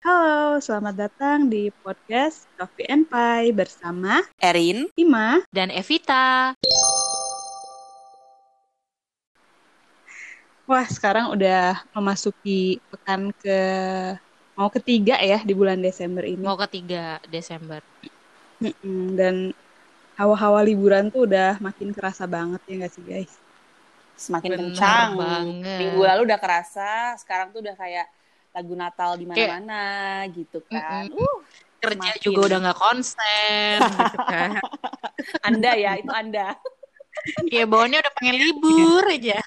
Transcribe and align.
Halo, 0.00 0.56
selamat 0.64 0.94
datang 0.96 1.52
di 1.52 1.68
podcast 1.84 2.48
Coffee 2.56 2.88
and 2.88 3.04
Pie 3.04 3.52
bersama 3.52 4.24
Erin 4.40 4.88
Ima. 4.96 5.44
dan 5.52 5.68
Evita. 5.68 6.56
Wah, 10.64 10.86
sekarang 10.88 11.36
udah 11.36 11.84
memasuki 11.92 12.80
pekan 12.88 13.28
ke 13.36 13.60
mau 14.56 14.72
ketiga 14.72 15.20
ya 15.20 15.44
di 15.44 15.52
bulan 15.52 15.84
Desember 15.84 16.24
ini. 16.24 16.40
Mau 16.40 16.56
ketiga 16.56 17.20
Desember. 17.28 17.84
Dan 19.12 19.52
hawa-hawa 20.16 20.64
liburan 20.64 21.12
tuh 21.12 21.28
udah 21.28 21.60
makin 21.60 21.92
kerasa 21.92 22.24
banget 22.24 22.64
ya 22.64 22.74
nggak 22.80 22.92
sih 22.96 23.04
guys? 23.04 23.39
Semakin 24.20 24.50
Bener 24.50 24.60
kencang. 24.68 25.08
banget. 25.16 25.78
Minggu 25.80 26.00
lalu 26.04 26.20
udah 26.28 26.38
kerasa, 26.38 26.90
sekarang 27.16 27.50
tuh 27.50 27.64
udah 27.64 27.72
kayak 27.72 28.06
lagu 28.50 28.74
Natal 28.74 29.16
di 29.16 29.24
Kayak- 29.24 29.56
mana-mana 29.56 29.84
gitu 30.30 30.58
kan. 30.62 31.08
Mm-mm. 31.08 31.16
Uh, 31.16 31.38
Kerja 31.80 32.12
Semakin. 32.12 32.20
juga 32.20 32.40
udah 32.44 32.58
nggak 32.60 32.78
konsen 32.78 33.76
gitu 33.96 34.18
kan. 34.20 34.50
Anda 35.40 35.70
ya, 35.72 35.96
itu 35.96 36.12
Anda. 36.12 36.48
Iya 37.46 37.64
bawaannya 37.64 37.98
udah 37.98 38.12
pengen 38.14 38.36
libur 38.36 39.04
aja. 39.06 39.40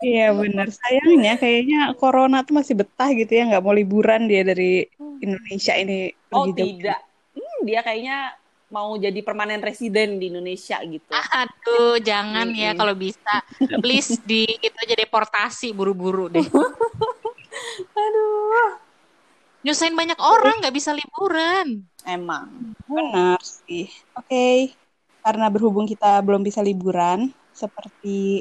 Iya 0.00 0.32
bener. 0.32 0.70
Sayangnya 0.70 1.34
kayaknya 1.36 1.80
Corona 1.94 2.40
tuh 2.40 2.56
masih 2.56 2.72
betah 2.72 3.10
gitu 3.10 3.28
ya 3.28 3.44
nggak 3.44 3.60
mau 3.60 3.74
liburan 3.74 4.24
dia 4.24 4.40
dari 4.40 4.86
Indonesia 5.18 5.74
ini. 5.74 6.08
Oh 6.30 6.46
tidak. 6.48 7.02
Hmm, 7.34 7.58
dia 7.62 7.82
kayaknya 7.82 8.32
mau 8.70 8.94
jadi 8.96 9.18
permanen 9.20 9.60
residen 9.60 10.22
di 10.22 10.30
Indonesia 10.30 10.78
gitu. 10.86 11.10
Aduh, 11.10 11.98
jangan 12.00 12.54
ya 12.54 12.70
Mm-mm. 12.72 12.78
kalau 12.78 12.94
bisa. 12.94 13.34
Please 13.82 14.16
di 14.22 14.46
itu 14.46 14.76
aja 14.78 14.94
deportasi 14.94 15.74
buru-buru 15.74 16.30
deh. 16.30 16.46
Aduh. 18.06 18.78
Nyusahin 19.60 19.92
banyak 19.92 20.16
orang 20.16 20.62
nggak 20.64 20.72
bisa 20.72 20.94
liburan. 20.96 21.84
Emang. 22.06 22.72
Benar 22.88 23.42
sih. 23.44 23.92
Oke, 24.16 24.72
karena 25.20 25.52
berhubung 25.52 25.84
kita 25.84 26.22
belum 26.24 26.40
bisa 26.40 26.64
liburan, 26.64 27.28
seperti 27.52 28.40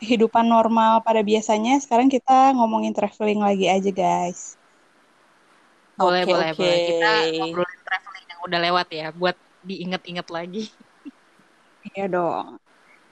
kehidupan 0.00 0.48
normal 0.48 1.04
pada 1.04 1.20
biasanya, 1.20 1.76
sekarang 1.76 2.08
kita 2.08 2.56
ngomongin 2.56 2.96
traveling 2.96 3.44
lagi 3.44 3.68
aja, 3.68 3.92
guys. 3.92 4.56
Boleh, 6.00 6.24
Oke, 6.24 6.32
boleh, 6.32 6.50
oke. 6.50 6.56
boleh. 6.56 6.78
Kita 6.88 7.10
ngobrolin 7.36 7.80
traveling 7.84 8.26
yang 8.32 8.40
udah 8.40 8.58
lewat 8.64 8.86
ya, 8.88 9.06
buat 9.12 9.36
diinget-inget 9.68 10.26
lagi. 10.36 10.60
Iya 11.86 12.02
dong. 12.14 12.46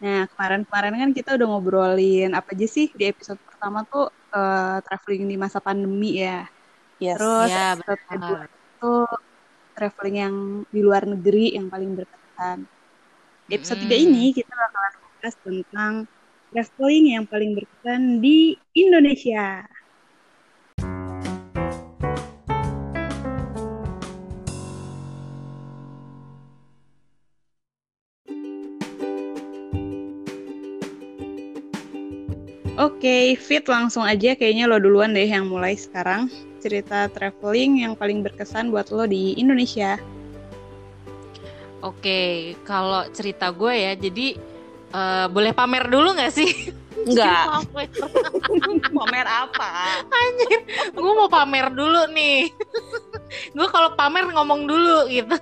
Nah, 0.02 0.18
kemarin-kemarin 0.30 0.94
kan 1.02 1.10
kita 1.18 1.30
udah 1.36 1.46
ngobrolin 1.50 2.30
apa 2.38 2.48
aja 2.54 2.66
sih 2.76 2.86
di 2.98 3.04
episode 3.12 3.40
pertama 3.48 3.78
tuh 3.92 4.04
eh, 4.34 4.76
traveling 4.86 5.24
di 5.32 5.36
masa 5.44 5.58
pandemi 5.66 6.06
ya. 6.24 6.46
Yes. 7.02 7.18
Terus 7.18 7.50
Ya, 7.50 7.58
episode 7.60 8.02
benar. 8.10 8.38
kedua 8.38 8.40
itu 8.52 8.86
traveling 9.76 10.16
yang 10.24 10.36
di 10.74 10.80
luar 10.86 11.02
negeri 11.12 11.56
yang 11.56 11.66
paling 11.72 11.90
berkesan. 11.98 12.58
Di 13.48 13.52
episode 13.58 13.80
tiga 13.84 13.96
Mm-mm. 13.96 14.06
ini 14.06 14.20
kita 14.38 14.52
bakalan 14.62 14.94
membahas 15.02 15.34
tentang 15.46 15.92
traveling 16.52 17.04
yang 17.16 17.24
paling 17.32 17.50
berkesan 17.58 18.02
di 18.24 18.36
Indonesia. 18.76 19.64
Oke, 32.98 33.38
Fit 33.38 33.62
langsung 33.70 34.02
aja 34.02 34.34
kayaknya 34.34 34.66
lo 34.66 34.82
duluan 34.82 35.14
deh 35.14 35.22
yang 35.22 35.46
mulai 35.46 35.78
sekarang 35.78 36.26
cerita 36.58 37.06
traveling 37.06 37.86
yang 37.86 37.94
paling 37.94 38.26
berkesan 38.26 38.74
buat 38.74 38.90
lo 38.90 39.06
di 39.06 39.38
Indonesia. 39.38 40.02
Oke, 41.78 42.58
kalau 42.66 43.06
cerita 43.14 43.54
gue 43.54 43.70
ya, 43.70 43.94
jadi 43.94 44.34
eh, 44.90 45.26
boleh 45.30 45.54
pamer 45.54 45.86
dulu 45.86 46.10
nggak 46.18 46.32
sih? 46.34 46.50
Enggak. 47.08 47.44
Pamer. 47.48 47.88
Pamer 48.96 49.26
apa? 49.26 49.68
Anjir, 50.04 50.60
gue 50.92 51.12
mau 51.16 51.28
pamer 51.30 51.72
dulu 51.72 52.02
nih. 52.12 52.52
gue 53.56 53.68
kalau 53.68 53.96
pamer 53.96 54.28
ngomong 54.32 54.68
dulu 54.68 55.08
gitu. 55.08 55.36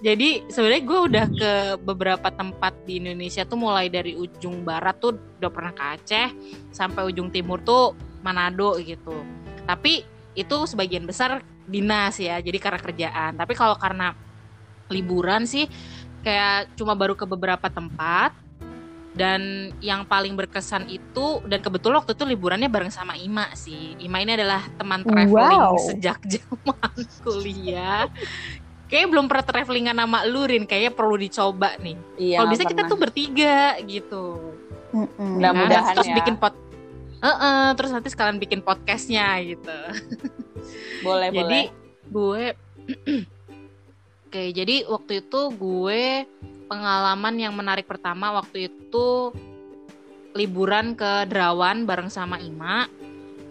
Jadi 0.00 0.48
sebenarnya 0.48 0.82
gue 0.84 1.00
udah 1.12 1.26
ke 1.28 1.52
beberapa 1.84 2.28
tempat 2.32 2.72
di 2.88 3.00
Indonesia 3.00 3.44
tuh 3.44 3.60
mulai 3.60 3.92
dari 3.92 4.16
ujung 4.16 4.64
barat 4.64 4.96
tuh 4.96 5.16
udah 5.40 5.50
pernah 5.52 5.72
ke 5.76 5.84
Aceh 5.96 6.28
sampai 6.72 7.04
ujung 7.08 7.28
timur 7.28 7.60
tuh 7.60 7.96
Manado 8.20 8.76
gitu. 8.80 9.16
Tapi 9.64 10.04
itu 10.36 10.56
sebagian 10.64 11.04
besar 11.04 11.44
dinas 11.68 12.16
ya, 12.16 12.40
jadi 12.40 12.58
karena 12.60 12.80
kerjaan. 12.80 13.32
Tapi 13.36 13.52
kalau 13.52 13.76
karena 13.76 14.16
liburan 14.90 15.46
sih 15.46 15.70
kayak 16.20 16.76
cuma 16.76 16.92
baru 16.92 17.16
ke 17.16 17.24
beberapa 17.24 17.70
tempat 17.72 18.34
dan 19.10 19.72
yang 19.82 20.06
paling 20.06 20.38
berkesan 20.38 20.86
itu 20.86 21.42
dan 21.50 21.58
kebetulan 21.58 21.98
waktu 21.98 22.14
itu 22.14 22.24
liburannya 22.24 22.70
bareng 22.70 22.94
sama 22.94 23.18
Ima 23.18 23.50
sih. 23.58 23.98
Ima 23.98 24.22
ini 24.22 24.38
adalah 24.38 24.62
teman 24.78 25.02
traveling 25.02 25.60
Wow. 25.74 25.76
sejak 25.82 26.18
zaman 26.34 26.94
kuliah. 27.20 28.06
Kayaknya 28.86 29.08
belum 29.10 29.26
pernah 29.30 29.44
travelingan 29.46 29.96
sama 29.98 30.26
lu 30.26 30.42
Rin, 30.46 30.66
kayaknya 30.66 30.92
perlu 30.94 31.14
dicoba 31.14 31.78
nih. 31.78 31.94
Iya. 32.18 32.36
Kalau 32.42 32.48
bisa 32.50 32.64
kita 32.66 32.82
tuh 32.86 32.98
bertiga 32.98 33.78
gitu. 33.86 34.54
Mm-mm. 34.90 35.38
Mudah-mudahan 35.38 35.94
Kan? 35.94 35.96
terus 35.98 36.10
ya. 36.10 36.16
bikin 36.18 36.34
pot 36.34 36.54
Heeh, 37.20 37.76
terus 37.76 37.90
nanti 37.92 38.08
sekalian 38.08 38.40
bikin 38.40 38.64
podcastnya 38.64 39.36
gitu. 39.44 39.78
boleh 41.00 41.28
jadi 41.30 41.60
boleh. 41.68 41.68
gue 42.10 42.44
Oke, 44.30 44.54
jadi 44.54 44.86
waktu 44.86 45.26
itu 45.26 45.40
gue 45.50 46.22
pengalaman 46.70 47.34
yang 47.34 47.50
menarik 47.50 47.82
pertama 47.82 48.30
waktu 48.30 48.70
itu 48.70 49.34
liburan 50.38 50.94
ke 50.94 51.26
Derawan 51.26 51.82
bareng 51.82 52.06
sama 52.06 52.38
Ima. 52.38 52.86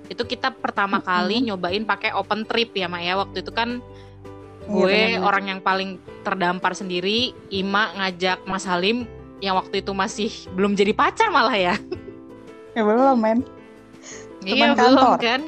Itu 0.07 0.23
kita 0.23 0.55
pertama 0.55 1.03
Mm-mm. 1.03 1.03
kali 1.03 1.43
nyobain 1.43 1.83
pakai 1.83 2.15
open 2.15 2.47
trip 2.47 2.71
ya, 2.71 2.87
Mak 2.87 3.03
ya. 3.03 3.19
Waktu 3.19 3.43
itu 3.43 3.51
kan 3.51 3.83
Iya, 4.71 4.71
gue 4.71 4.87
benar-benar. 4.87 5.27
orang 5.27 5.45
yang 5.51 5.59
paling 5.59 5.89
terdampar 6.23 6.71
sendiri, 6.71 7.35
Ima 7.51 7.91
ngajak 7.99 8.47
Mas 8.47 8.63
Halim 8.63 9.03
yang 9.43 9.59
waktu 9.59 9.83
itu 9.83 9.91
masih 9.91 10.31
belum 10.55 10.79
jadi 10.79 10.95
pacar 10.95 11.27
malah 11.27 11.59
ya. 11.59 11.75
Ya 12.71 12.87
belum, 12.87 13.19
men. 13.19 13.43
iya, 14.39 14.71
Teman 14.71 14.79
belum 14.79 14.95
kantor. 14.95 15.17
kan? 15.19 15.41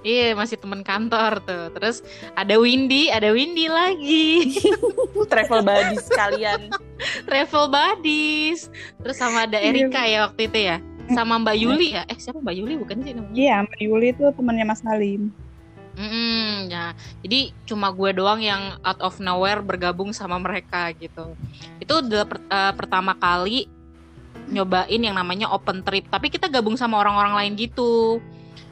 Iya, 0.00 0.32
masih 0.32 0.56
teman 0.56 0.80
kantor 0.80 1.42
tuh. 1.42 1.64
Terus 1.72 2.06
ada 2.32 2.54
Windy, 2.54 3.10
ada 3.10 3.30
Windy 3.30 3.66
lagi. 3.66 4.54
Travel 5.32 5.60
buddy 5.60 5.96
sekalian. 5.98 6.60
travel 7.24 7.66
buddies 7.68 8.66
terus 8.98 9.14
sama 9.14 9.46
ada 9.46 9.54
Iya. 9.54 9.70
Erika 9.70 10.02
ya 10.02 10.26
waktu 10.26 10.50
itu 10.50 10.58
ya 10.64 10.76
sama 11.08 11.38
Mbak 11.38 11.56
Yuli 11.56 11.94
ya 11.94 12.02
eh 12.04 12.18
siapa 12.18 12.42
Mbak 12.42 12.54
Yuli 12.54 12.74
bukan 12.74 12.96
sih 13.00 13.14
namanya 13.14 13.34
Iya, 13.34 13.54
Mbak 13.62 13.80
Yuli 13.80 14.06
itu 14.10 14.24
temannya 14.34 14.66
Mas 14.66 14.82
Halim. 14.82 15.30
Mm-mm, 15.94 16.66
ya 16.66 16.90
jadi 17.20 17.54
cuma 17.64 17.90
gue 17.90 18.10
doang 18.12 18.38
yang 18.38 18.78
out 18.80 18.98
of 19.00 19.18
nowhere 19.18 19.58
bergabung 19.60 20.10
sama 20.10 20.38
mereka 20.38 20.90
gitu 20.92 21.38
itu 21.78 21.92
udah 21.92 22.22
per- 22.22 22.42
eh, 22.44 22.72
pertama 22.72 23.14
kali 23.14 23.66
nyobain 24.48 24.98
yang 24.98 25.14
namanya 25.14 25.46
open 25.48 25.82
trip 25.82 26.06
tapi 26.06 26.30
kita 26.30 26.46
gabung 26.46 26.74
sama 26.74 26.98
orang-orang 26.98 27.34
lain 27.36 27.52
gitu 27.56 28.18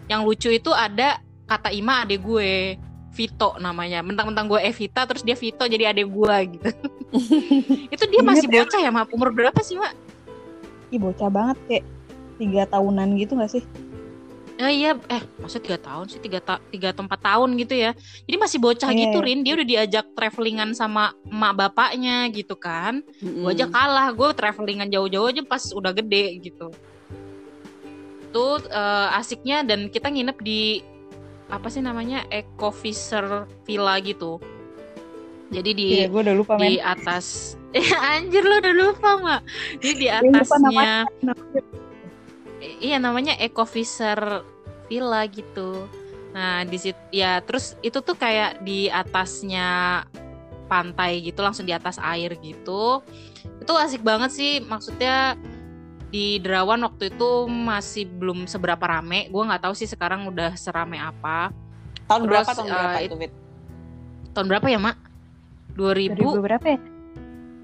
yang 0.07 0.23
lucu 0.23 0.51
itu 0.51 0.71
ada 0.71 1.19
kata 1.47 1.71
Ima 1.75 2.03
adek 2.03 2.21
gue 2.23 2.79
Vito 3.17 3.57
namanya 3.57 4.05
mentang-mentang 4.05 4.45
gue 4.45 4.61
Evita 4.61 5.09
terus 5.09 5.25
dia 5.25 5.35
Vito 5.39 5.65
jadi 5.65 5.95
adek 5.95 6.07
gue 6.11 6.37
gitu 6.59 6.71
itu 7.95 8.05
dia 8.11 8.23
masih 8.23 8.49
ya? 8.51 8.63
bocah 8.63 8.81
ya 8.83 8.91
Mak? 8.93 9.09
umur 9.15 9.31
berapa 9.33 9.61
sih 9.63 9.79
Mak? 9.79 9.95
Ih, 10.95 11.01
bocah 11.03 11.31
banget 11.31 11.59
kayak 11.67 11.85
tiga 12.37 12.63
tahunan 12.69 13.09
gitu 13.19 13.33
gak 13.39 13.51
sih? 13.51 13.65
Eh 14.57 14.73
iya, 14.73 14.97
eh 15.13 15.21
maksudnya 15.37 15.65
tiga 15.69 15.79
tahun 15.85 16.05
sih 16.09 16.17
tiga 16.17 16.41
ta 16.41 16.57
tiga 16.73 16.89
atau 16.89 17.05
empat 17.05 17.21
tahun 17.21 17.61
gitu 17.61 17.77
ya. 17.77 17.93
Jadi 18.25 18.37
masih 18.41 18.59
bocah 18.63 18.89
Iya, 18.89 19.01
gitu 19.05 19.19
iya. 19.21 19.27
Rin, 19.29 19.41
dia 19.45 19.53
udah 19.53 19.69
diajak 19.69 20.07
travelingan 20.17 20.73
sama 20.73 21.13
emak 21.29 21.53
bapaknya 21.61 22.25
gitu 22.33 22.57
kan. 22.57 23.05
Gue 23.21 23.53
aja 23.53 23.69
kalah, 23.69 24.09
gue 24.17 24.29
travelingan 24.33 24.89
jauh-jauh 24.89 25.29
aja 25.29 25.45
pas 25.45 25.61
udah 25.77 25.93
gede 25.93 26.41
gitu. 26.41 26.73
Tuh 28.37 28.61
eh, 28.69 29.09
asiknya 29.17 29.65
dan 29.65 29.89
kita 29.89 30.13
nginep 30.13 30.37
di 30.45 30.85
apa 31.49 31.73
sih 31.73 31.81
namanya 31.81 32.29
Eco 32.29 32.69
Fisher 32.69 33.49
Villa 33.65 33.97
gitu. 34.05 34.37
Jadi 35.47 35.71
di 35.73 35.89
Iya, 36.03 36.11
gue 36.11 36.21
udah 36.27 36.35
lupa, 36.37 36.53
men. 36.59 36.75
di 36.75 36.83
atas, 36.83 37.55
eh 37.79 37.87
anjir 37.95 38.43
lu 38.43 38.59
udah 38.59 38.75
lupa 38.75 39.11
mak. 39.23 39.41
Jadi 39.79 39.95
di 39.95 40.07
lupa 40.11 40.43
atasnya 40.43 40.59
namanya. 40.59 40.99
iya 42.83 42.97
namanya 42.99 43.39
Eco 43.39 43.63
Fisher 43.63 44.43
Villa 44.91 45.23
gitu. 45.31 45.87
Nah, 46.35 46.67
di 46.67 46.77
situ 46.77 46.99
ya 47.15 47.41
terus 47.41 47.79
itu 47.81 48.03
tuh 48.03 48.19
kayak 48.19 48.61
di 48.67 48.91
atasnya 48.91 50.03
pantai 50.67 51.23
gitu, 51.23 51.47
langsung 51.47 51.63
di 51.65 51.73
atas 51.73 51.97
air 52.03 52.35
gitu. 52.43 53.01
Itu 53.63 53.73
asik 53.79 54.03
banget 54.03 54.35
sih, 54.35 54.59
maksudnya 54.67 55.39
di 56.11 56.39
Derawan 56.39 56.81
waktu 56.87 57.11
itu 57.11 57.31
masih 57.51 58.07
belum 58.07 58.47
seberapa 58.47 58.83
rame. 58.83 59.27
Gue 59.31 59.43
nggak 59.43 59.67
tahu 59.67 59.75
sih 59.75 59.89
sekarang 59.91 60.31
udah 60.31 60.55
serame 60.55 61.01
apa. 61.01 61.51
Tahun 62.07 62.23
Terus, 62.23 62.31
berapa 62.31 62.51
tahun 62.55 62.69
berapa 62.71 62.99
eh, 62.99 63.07
itu, 63.11 63.15
Fit? 63.19 63.33
Tahun 64.31 64.47
berapa 64.47 64.67
ya, 64.71 64.79
Mak? 64.79 64.97
2000 65.75 66.17
2000 66.17 66.47
berapa 66.47 66.67
ya? 66.67 66.79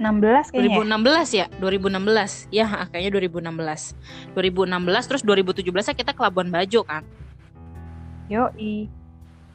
16 0.03 0.51
kayaknya. 0.51 0.77
2016 0.83 1.39
ya? 1.39 1.47
2016. 1.63 2.51
Ya, 2.51 2.67
kayaknya 2.91 3.11
2016. 3.23 4.35
2016 4.35 5.09
terus 5.09 5.23
2017 5.23 5.95
kita 5.95 6.11
ke 6.11 6.21
Labuan 6.21 6.51
Bajo 6.51 6.83
kan. 6.83 7.07
Yoi. 8.27 9.02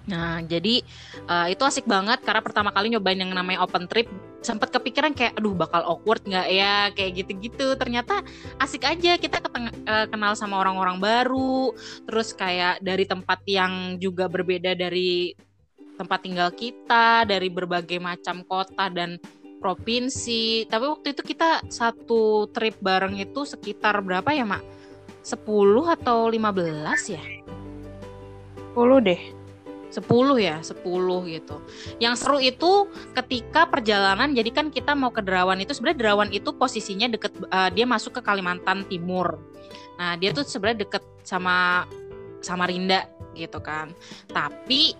Nah, 0.07 0.39
jadi 0.39 0.81
eh, 1.27 1.47
itu 1.51 1.63
asik 1.67 1.83
banget 1.83 2.23
karena 2.23 2.39
pertama 2.39 2.71
kali 2.71 2.95
nyobain 2.95 3.19
yang 3.19 3.35
namanya 3.35 3.63
open 3.67 3.91
trip 3.91 4.07
sempat 4.39 4.71
kepikiran 4.71 5.11
kayak 5.11 5.35
aduh 5.35 5.51
bakal 5.51 5.83
awkward 5.83 6.23
nggak 6.23 6.47
ya 6.47 6.89
kayak 6.95 7.23
gitu-gitu. 7.23 7.75
Ternyata 7.75 8.23
asik 8.63 8.87
aja 8.87 9.19
kita 9.19 9.43
keteng- 9.43 9.75
eh, 9.83 10.07
kenal 10.07 10.33
sama 10.39 10.63
orang-orang 10.63 10.97
baru, 11.03 11.75
terus 12.07 12.31
kayak 12.31 12.79
dari 12.79 13.03
tempat 13.03 13.43
yang 13.43 13.99
juga 13.99 14.31
berbeda 14.31 14.73
dari 14.79 15.35
tempat 15.99 16.19
tinggal 16.23 16.49
kita, 16.55 17.27
dari 17.27 17.51
berbagai 17.51 17.99
macam 17.99 18.47
kota 18.47 18.87
dan 18.87 19.19
provinsi. 19.59 20.69
Tapi 20.69 20.85
waktu 20.85 21.17
itu 21.17 21.25
kita 21.25 21.65
satu 21.67 22.47
trip 22.53 22.77
bareng 22.79 23.17
itu 23.17 23.43
sekitar 23.43 23.99
berapa 24.05 24.29
ya, 24.31 24.45
Mak? 24.45 24.63
10 25.25 25.83
atau 25.91 26.29
15 26.31 27.11
ya? 27.11 27.23
10 28.71 29.01
deh. 29.03 29.36
10 29.87 30.03
ya, 30.35 30.59
10 30.59 30.83
gitu. 31.31 31.55
Yang 32.03 32.15
seru 32.19 32.37
itu 32.43 32.91
ketika 33.15 33.71
perjalanan 33.71 34.35
jadi 34.35 34.51
kan 34.51 34.67
kita 34.67 34.91
mau 34.93 35.15
ke 35.15 35.23
Derawan 35.23 35.59
itu 35.63 35.71
sebenarnya 35.71 35.99
Derawan 36.03 36.29
itu 36.35 36.51
posisinya 36.51 37.07
deket 37.07 37.31
eh, 37.39 37.69
dia 37.71 37.85
masuk 37.87 38.19
ke 38.19 38.21
Kalimantan 38.21 38.83
Timur. 38.91 39.39
Nah, 39.97 40.19
dia 40.19 40.35
tuh 40.35 40.43
sebenarnya 40.43 40.85
deket 40.85 41.03
sama 41.23 41.87
Samarinda 42.43 43.07
gitu 43.33 43.63
kan. 43.63 43.95
Tapi 44.29 44.93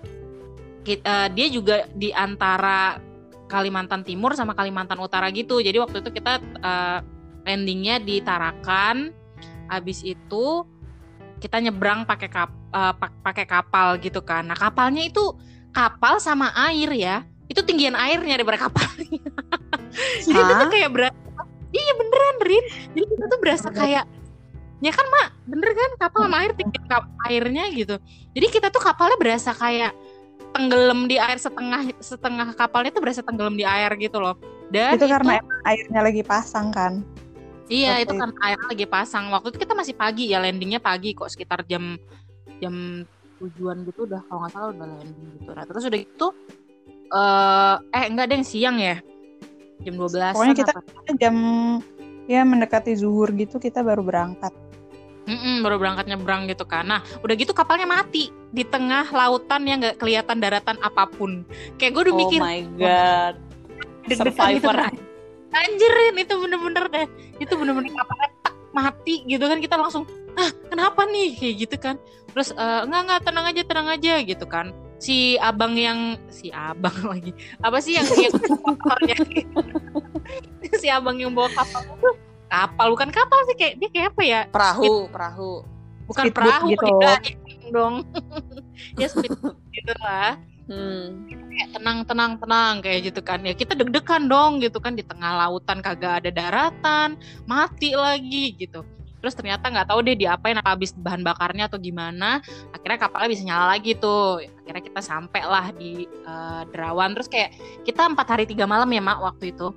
ki- 0.88 1.04
eh, 1.04 1.30
dia 1.36 1.48
juga 1.52 1.86
di 1.92 2.16
antara 2.16 2.98
Kalimantan 3.48 4.04
Timur 4.04 4.36
sama 4.36 4.56
Kalimantan 4.56 5.00
Utara 5.00 5.28
gitu. 5.36 5.60
Jadi 5.60 5.78
waktu 5.84 6.00
itu 6.00 6.10
kita 6.16 6.40
eh, 6.40 7.00
landingnya 7.44 8.00
di 8.00 8.24
Tarakan. 8.24 9.12
Habis 9.68 10.00
itu 10.08 10.64
kita 11.38 11.58
nyebrang 11.62 12.04
pakai 12.04 12.30
kap, 12.30 12.52
pak- 12.72 13.18
pakai 13.22 13.46
kapal 13.46 13.98
gitu 14.02 14.22
kan. 14.26 14.46
Nah 14.50 14.58
kapalnya 14.58 15.06
itu 15.06 15.22
kapal 15.72 16.18
sama 16.18 16.50
air 16.70 16.90
ya. 16.98 17.18
Itu 17.48 17.64
tinggian 17.64 17.96
airnya 17.96 18.42
daripada 18.42 18.68
kapalnya. 18.68 19.22
Jadi 20.26 20.40
itu 20.40 20.54
tuh 20.58 20.70
kayak 20.70 20.90
berasa. 20.92 21.18
Iya 21.72 21.94
beneran 21.96 22.38
Rin. 22.44 22.66
Jadi 22.96 23.06
kita 23.06 23.26
tuh 23.28 23.40
berasa 23.40 23.68
kayak 23.72 24.06
ya 24.78 24.94
kan 24.94 25.06
mak 25.10 25.28
bener 25.50 25.74
kan 25.74 25.90
kapal 25.98 26.22
sama 26.30 26.38
air 26.46 26.52
tinggi 26.54 26.80
kap- 26.86 27.12
airnya 27.26 27.64
gitu. 27.74 27.96
Jadi 28.36 28.48
kita 28.52 28.68
tuh 28.70 28.82
kapalnya 28.82 29.18
berasa 29.18 29.52
kayak 29.54 29.94
tenggelam 30.54 31.06
di 31.06 31.18
air 31.20 31.38
setengah 31.38 31.92
setengah 32.02 32.54
kapalnya 32.56 32.90
tuh 32.94 33.04
berasa 33.04 33.22
tenggelam 33.22 33.56
di 33.58 33.66
air 33.68 33.94
gitu 34.00 34.18
loh. 34.18 34.38
Dan 34.68 35.00
itu 35.00 35.08
karena 35.08 35.40
emang 35.40 35.60
airnya 35.64 36.02
lagi 36.04 36.22
pasang 36.24 36.74
kan. 36.76 37.06
Iya 37.68 38.00
Oke. 38.00 38.04
itu 38.04 38.14
kan 38.16 38.32
air 38.40 38.60
lagi 38.64 38.86
pasang. 38.86 39.28
Waktu 39.28 39.52
itu 39.52 39.60
kita 39.60 39.74
masih 39.76 39.94
pagi 39.94 40.32
ya 40.32 40.40
landingnya 40.40 40.80
pagi 40.80 41.12
kok 41.12 41.28
sekitar 41.28 41.68
jam 41.68 42.00
jam 42.58 43.04
tujuan 43.38 43.86
gitu 43.86 44.08
udah 44.08 44.24
kalau 44.26 44.40
nggak 44.42 44.52
salah 44.52 44.68
udah 44.72 44.88
landing 44.88 45.30
gitu. 45.36 45.50
Nah 45.52 45.66
terus 45.68 45.84
udah 45.84 46.00
gitu 46.00 46.28
eh 47.08 47.76
eh 47.92 48.04
enggak 48.08 48.28
deh 48.28 48.44
siang 48.44 48.76
ya 48.76 49.00
jam 49.80 49.94
12 49.96 50.36
Pokoknya 50.36 50.56
kita- 50.58 50.84
Jam 51.16 51.36
ya 52.26 52.44
mendekati 52.44 52.92
zuhur 52.96 53.32
gitu 53.32 53.58
kita 53.58 53.84
baru 53.84 54.04
berangkat. 54.04 54.52
baru 55.28 55.76
berangkat 55.76 56.08
nyebrang 56.08 56.48
gitu 56.48 56.64
kan. 56.64 56.88
Nah 56.88 57.00
udah 57.20 57.36
gitu 57.36 57.52
kapalnya 57.52 57.84
mati 57.84 58.32
di 58.48 58.64
tengah 58.64 59.12
lautan 59.12 59.68
yang 59.68 59.84
nggak 59.84 60.00
kelihatan 60.00 60.40
daratan 60.40 60.80
apa 60.80 61.04
pun. 61.04 61.44
Kayak 61.76 61.92
gue 61.94 62.02
udah 62.08 62.16
Oh 62.16 62.20
mikir 62.24 62.40
my 62.40 62.60
god. 62.80 63.36
deg-degan 64.08 64.24
gitu 64.56 64.64
Survivor. 64.64 64.76
kan. 64.88 64.96
Anjirin 65.58 66.16
itu 66.18 66.34
bener-bener 66.38 66.86
deh. 66.90 67.08
Itu 67.42 67.54
bener-bener 67.58 67.92
kapalnya 67.94 68.30
tak 68.46 68.54
mati 68.72 69.26
gitu 69.26 69.42
kan 69.50 69.58
kita 69.58 69.74
langsung 69.74 70.06
ah 70.38 70.50
kenapa 70.70 71.06
nih 71.10 71.34
kayak 71.34 71.56
gitu 71.66 71.76
kan. 71.82 71.96
Terus 72.34 72.54
eh, 72.54 72.82
enggak 72.86 73.02
enggak 73.10 73.22
tenang 73.26 73.46
aja 73.50 73.62
tenang 73.66 73.88
aja 73.90 74.14
gitu 74.22 74.46
kan. 74.46 74.68
Si 74.98 75.38
abang 75.38 75.78
yang 75.78 76.18
si 76.30 76.50
abang 76.50 76.94
lagi 77.12 77.32
apa 77.62 77.78
sih 77.82 77.98
yang 77.98 78.06
yang 78.18 78.34
kapalnya 78.34 79.16
si 80.82 80.88
abang 80.90 81.18
yang 81.18 81.32
bawa 81.34 81.50
kapal 81.54 81.82
itu 81.86 82.10
kapal 82.48 82.88
bukan 82.96 83.10
kapal 83.12 83.40
sih 83.46 83.56
kayak 83.56 83.74
dia 83.78 83.90
kayak 83.92 84.08
apa 84.16 84.22
ya 84.24 84.42
Perahu, 84.50 85.12
perahu. 85.12 85.54
bukan 86.08 86.24
Speedboat 86.32 86.48
perahu 86.50 86.68
gitu. 86.72 86.86
tidak 86.88 87.20
dong 87.76 87.96
ya 88.96 89.08
speed 89.12 89.32
gitu 89.76 89.94
lah 90.00 90.40
Hmm. 90.68 91.32
kayak 91.32 91.70
tenang 91.80 91.98
tenang 92.04 92.32
tenang 92.44 92.74
kayak 92.84 93.00
gitu 93.08 93.22
kan. 93.24 93.40
Ya 93.42 93.56
kita 93.56 93.74
deg-degan 93.74 94.28
dong 94.28 94.60
gitu 94.60 94.84
kan. 94.84 95.00
Di 95.00 95.04
tengah 95.08 95.48
lautan 95.48 95.80
kagak 95.80 96.24
ada 96.24 96.30
daratan 96.30 97.16
mati 97.48 97.96
lagi 97.96 98.54
gitu. 98.60 98.84
Terus 99.18 99.34
ternyata 99.34 99.72
nggak 99.72 99.90
tahu 99.90 100.06
deh 100.06 100.14
diapain 100.14 100.60
apa 100.60 100.78
habis 100.78 100.94
bahan 100.94 101.26
bakarnya 101.26 101.72
atau 101.72 101.80
gimana. 101.82 102.44
Akhirnya 102.76 103.00
kapalnya 103.00 103.30
bisa 103.32 103.44
nyala 103.48 103.66
lagi 103.74 103.98
tuh. 103.98 104.44
Akhirnya 104.44 104.84
kita 104.84 105.02
sampai 105.02 105.42
lah 105.48 105.72
di 105.72 106.06
eh, 106.06 106.62
Derawan. 106.70 107.16
Terus 107.18 107.28
kayak 107.32 107.50
kita 107.88 108.06
empat 108.12 108.28
hari 108.28 108.46
tiga 108.46 108.68
malam 108.70 108.92
ya 108.92 109.02
mak 109.02 109.24
waktu 109.24 109.56
itu. 109.56 109.72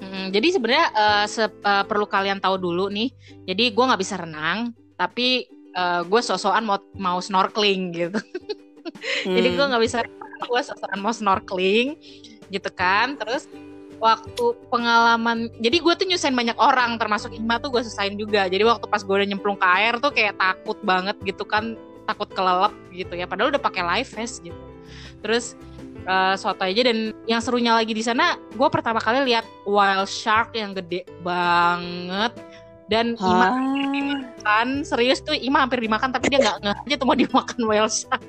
Mm, 0.00 0.32
jadi 0.34 0.48
sebenarnya 0.50 0.86
eh, 0.96 1.26
se- 1.30 1.60
eh, 1.62 1.84
perlu 1.86 2.08
kalian 2.08 2.40
tahu 2.40 2.56
dulu 2.58 2.88
nih. 2.90 3.12
Jadi 3.46 3.64
gue 3.70 3.84
nggak 3.84 4.00
bisa 4.00 4.16
renang 4.16 4.72
tapi 4.94 5.44
gue 6.06 6.20
sosokan 6.22 6.62
mau 6.62 6.78
mau 6.94 7.18
snorkeling 7.18 7.90
gitu 7.90 8.14
jadi 9.36 9.48
gue 9.50 9.64
Hmm. 9.64 9.70
nggak 9.72 9.84
bisa 9.84 9.98
gue 10.44 10.60
sosokan 10.60 11.00
mau 11.00 11.14
snorkeling 11.14 11.96
gitu 12.48 12.70
kan. 12.74 13.16
Terus 13.16 13.48
waktu 14.02 14.44
pengalaman 14.68 15.48
jadi 15.62 15.80
gue 15.80 15.92
tuh 15.96 16.06
nyusahin 16.10 16.36
banyak 16.36 16.58
orang 16.60 17.00
termasuk 17.00 17.32
Ima 17.32 17.56
tuh 17.62 17.72
gue 17.72 17.82
susahin 17.82 18.18
juga. 18.20 18.44
Jadi 18.46 18.62
waktu 18.66 18.84
pas 18.84 19.00
gue 19.00 19.14
udah 19.14 19.28
nyemplung 19.28 19.56
ke 19.56 19.66
air 19.66 19.96
tuh 20.02 20.12
kayak 20.12 20.36
takut 20.36 20.76
banget 20.84 21.16
gitu 21.24 21.46
kan 21.48 21.78
takut 22.04 22.28
kelelep 22.32 22.74
gitu 22.92 23.14
ya. 23.16 23.24
Padahal 23.24 23.54
udah 23.54 23.62
pakai 23.62 23.80
life 23.80 24.12
vest 24.12 24.44
gitu. 24.44 24.58
Terus 25.24 25.56
eh, 26.04 26.34
soto 26.36 26.60
aja 26.60 26.82
dan 26.84 27.16
yang 27.24 27.40
serunya 27.40 27.72
lagi 27.72 27.96
di 27.96 28.04
sana 28.04 28.36
gue 28.52 28.68
pertama 28.68 29.00
kali 29.00 29.24
lihat 29.24 29.48
wild 29.64 30.10
shark 30.10 30.52
yang 30.52 30.76
gede 30.76 31.08
banget. 31.24 32.36
Dan 32.84 33.16
Ima 33.16 33.48
Hah? 33.48 33.56
kan 34.44 34.84
serius 34.84 35.24
tuh 35.24 35.32
Ima 35.32 35.64
hampir 35.64 35.80
dimakan 35.80 36.12
tapi 36.12 36.28
dia 36.28 36.36
nggak 36.36 36.56
ngeh 36.60 36.76
aja 36.84 36.94
tuh 37.00 37.06
mau 37.08 37.16
dimakan 37.16 37.60
whale 37.64 37.88
shark 37.88 38.20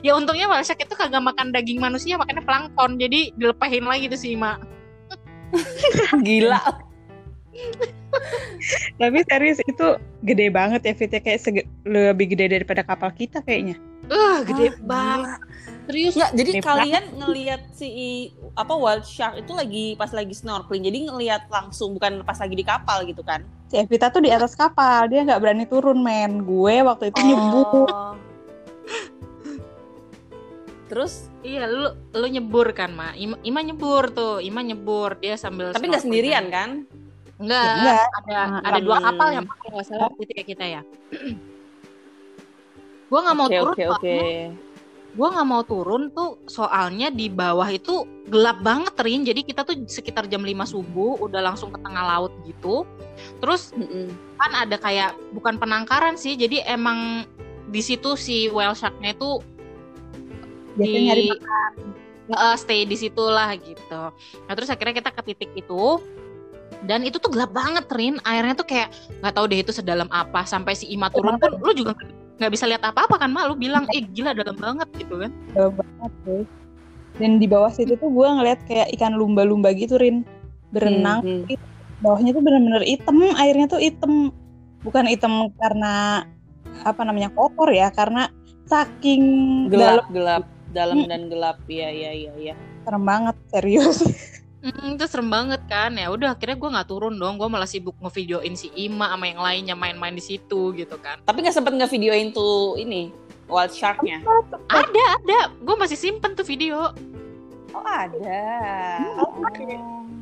ya 0.00 0.14
untungnya 0.14 0.46
whale 0.48 0.64
shark 0.64 0.82
itu 0.82 0.94
kagak 0.94 1.22
makan 1.22 1.50
daging 1.50 1.78
manusia 1.78 2.14
makannya 2.16 2.44
plankton 2.44 2.96
jadi 2.98 3.34
dilepahin 3.34 3.84
lagi 3.86 4.06
tuh 4.08 4.20
si 4.20 4.34
Ima 4.34 4.58
Gila. 6.26 6.60
Tapi 9.00 9.18
serius 9.28 9.60
itu 9.64 9.86
gede 10.24 10.48
banget 10.48 10.80
ya 10.84 10.94
Fit 10.96 11.12
ya 11.12 11.20
kayak 11.20 11.40
sege- 11.42 11.68
lebih 11.84 12.32
gede 12.32 12.48
daripada 12.48 12.80
kapal 12.80 13.12
kita 13.12 13.44
kayaknya. 13.44 13.76
uh 14.08 14.40
gede 14.42 14.72
Ah, 14.72 14.74
banget 14.82 15.38
serius 15.86 16.14
Ya, 16.14 16.26
jadi 16.30 16.50
Gede 16.58 16.62
kalian 16.64 17.04
ngelihat 17.18 17.62
si 17.74 17.88
apa 18.54 18.74
wild 18.74 19.04
shark 19.04 19.42
itu 19.42 19.52
lagi 19.52 19.86
pas 19.98 20.10
lagi 20.14 20.34
snorkeling. 20.34 20.84
Jadi 20.88 20.98
ngelihat 21.10 21.42
langsung 21.50 21.98
bukan 21.98 22.22
pas 22.22 22.38
lagi 22.38 22.54
di 22.54 22.64
kapal 22.64 23.04
gitu 23.04 23.22
kan. 23.22 23.42
Si 23.68 23.76
Evita 23.76 24.08
tuh 24.08 24.22
di 24.22 24.30
atas 24.30 24.54
kapal, 24.54 25.10
dia 25.10 25.26
nggak 25.26 25.40
berani 25.42 25.64
turun 25.66 26.00
men. 26.00 26.46
Gue 26.46 26.80
waktu 26.82 27.10
itu. 27.10 27.20
Oh. 27.20 28.14
Terus? 30.92 31.32
Iya 31.40 31.64
lu 31.72 31.88
lu 32.12 32.26
nyebur 32.28 32.68
kan 32.76 32.92
Ma? 32.92 33.16
Ima, 33.16 33.40
Ima 33.40 33.64
nyebur 33.64 34.12
tuh 34.12 34.44
Ima 34.44 34.60
nyebur 34.60 35.16
dia 35.16 35.40
sambil 35.40 35.72
tapi 35.72 35.88
nggak 35.88 36.04
sendirian 36.04 36.52
kan? 36.52 36.84
enggak 37.40 37.64
Ya, 37.80 37.96
ada 38.04 38.36
Nah, 38.44 38.60
ada 38.60 38.80
dua 38.84 39.00
kapal 39.00 39.28
yang 39.32 39.48
pakai 39.48 39.68
nggak 39.72 39.86
salah 39.88 40.12
gitu 40.20 40.32
ya 40.36 40.44
kita 40.44 40.64
ya. 40.68 40.82
Gua 43.08 43.18
nggak 43.24 43.36
mau 43.40 43.48
Oke 43.48 43.56
turun 43.56 43.72
oke 43.72 43.84
oke. 43.88 44.16
gue 45.12 45.28
nggak 45.28 45.44
mau 45.44 45.60
turun 45.60 46.08
tuh 46.16 46.40
soalnya 46.48 47.12
di 47.12 47.28
bawah 47.28 47.68
itu 47.68 48.08
gelap 48.32 48.64
banget 48.64 48.96
Rin. 48.96 49.20
Jadi 49.28 49.44
kita 49.44 49.60
tuh 49.60 49.84
sekitar 49.84 50.24
jam 50.24 50.40
5 50.40 50.64
subuh 50.64 51.20
udah 51.20 51.52
langsung 51.52 51.68
ke 51.68 51.76
tengah 51.84 52.00
laut 52.00 52.32
gitu. 52.48 52.88
Terus 53.36 53.76
Mm-mm. 53.76 54.08
kan 54.40 54.52
ada 54.64 54.80
kayak 54.80 55.12
bukan 55.36 55.60
penangkaran 55.60 56.16
sih 56.16 56.32
jadi 56.40 56.64
emang 56.64 57.28
di 57.68 57.84
situ 57.84 58.16
si 58.16 58.48
whale 58.48 58.72
sharknya 58.72 59.12
itu 59.12 59.44
Biasanya 60.76 61.14
di 61.14 61.26
nyari 61.28 61.28
Eh, 62.30 62.56
stay 62.56 62.86
di 62.86 62.96
situ 62.96 63.20
lah 63.20 63.52
gitu. 63.58 64.02
Nah 64.46 64.52
terus 64.54 64.70
akhirnya 64.70 64.94
kita 64.94 65.10
ke 65.10 65.22
titik 65.32 65.50
itu 65.58 65.98
dan 66.86 67.02
itu 67.02 67.18
tuh 67.18 67.28
gelap 67.34 67.50
banget 67.50 67.84
Rin. 67.92 68.22
Airnya 68.22 68.54
tuh 68.54 68.66
kayak 68.66 68.94
nggak 69.20 69.34
tahu 69.34 69.44
deh 69.50 69.60
itu 69.60 69.72
sedalam 69.74 70.08
apa. 70.08 70.46
Sampai 70.46 70.78
si 70.78 70.88
Ima 70.88 71.10
turun 71.10 71.36
pun 71.36 71.58
lu 71.60 71.72
juga 71.74 71.92
nggak 72.38 72.52
bisa 72.54 72.64
lihat 72.70 72.82
apa-apa 72.86 73.20
kan 73.20 73.30
mak? 73.34 73.50
Lu 73.50 73.54
bilang 73.58 73.84
eh 73.90 74.06
gila 74.06 74.32
dalam 74.32 74.54
banget 74.56 74.88
gitu 74.96 75.18
kan. 75.18 75.30
Jauh 75.52 75.74
banget 75.74 76.12
deh. 76.24 76.44
Dan 77.20 77.36
di 77.36 77.44
bawah 77.44 77.68
situ 77.68 77.98
tuh 78.00 78.08
gue 78.08 78.24
ngeliat 78.24 78.64
kayak 78.64 78.88
ikan 78.96 79.18
lumba-lumba 79.18 79.74
gitu 79.76 79.98
Rin. 79.98 80.24
Berenang 80.72 81.20
Hmm, 81.20 81.44
hmm. 81.44 81.60
bawahnya 82.00 82.32
tuh 82.32 82.42
bener-bener 82.42 82.82
hitam 82.86 83.18
airnya 83.36 83.66
tuh 83.68 83.82
hitam. 83.82 84.32
Bukan 84.86 85.04
hitam 85.10 85.52
karena 85.58 86.24
apa 86.82 87.02
namanya 87.04 87.28
kotor 87.36 87.68
ya 87.70 87.92
karena 87.92 88.32
saking 88.66 89.22
gelap 89.68 90.08
dalam 90.08 90.08
gelap 90.10 90.42
dalam 90.72 91.04
Hmm. 91.04 91.08
dan 91.08 91.22
gelap. 91.28 91.60
Ya 91.68 91.88
ya 91.88 92.10
ya 92.10 92.32
ya 92.34 92.54
serem 92.82 93.04
banget 93.04 93.36
serius. 93.48 93.98
Mm, 94.62 94.94
itu 94.94 95.04
serem 95.10 95.26
banget 95.26 95.58
kan. 95.66 95.90
Ya 95.92 96.06
udah 96.06 96.32
akhirnya 96.32 96.54
gue 96.54 96.70
nggak 96.70 96.86
turun 96.86 97.18
dong. 97.18 97.34
Gue 97.34 97.50
malah 97.50 97.66
sibuk 97.66 97.98
ngevideoin 97.98 98.54
si 98.54 98.70
Ima 98.76 99.10
sama 99.10 99.26
yang 99.26 99.42
lainnya 99.42 99.74
main-main 99.74 100.14
di 100.14 100.22
situ 100.22 100.70
gitu 100.72 100.96
kan. 101.02 101.18
Tapi 101.22 101.42
nggak 101.42 101.50
sempet 101.52 101.74
nge 101.74 101.90
videoin 101.90 102.30
tuh 102.30 102.78
ini 102.78 103.10
wild 103.50 103.74
sharknya? 103.74 104.22
Ada 104.70 105.02
ada. 105.18 105.40
Gue 105.58 105.74
masih 105.74 105.98
simpen 105.98 106.32
tuh 106.32 106.46
video. 106.46 106.94
Oh 107.72 107.82
ada. 107.82 108.42
Hmm, 109.02 109.18
Oh. 109.18 110.21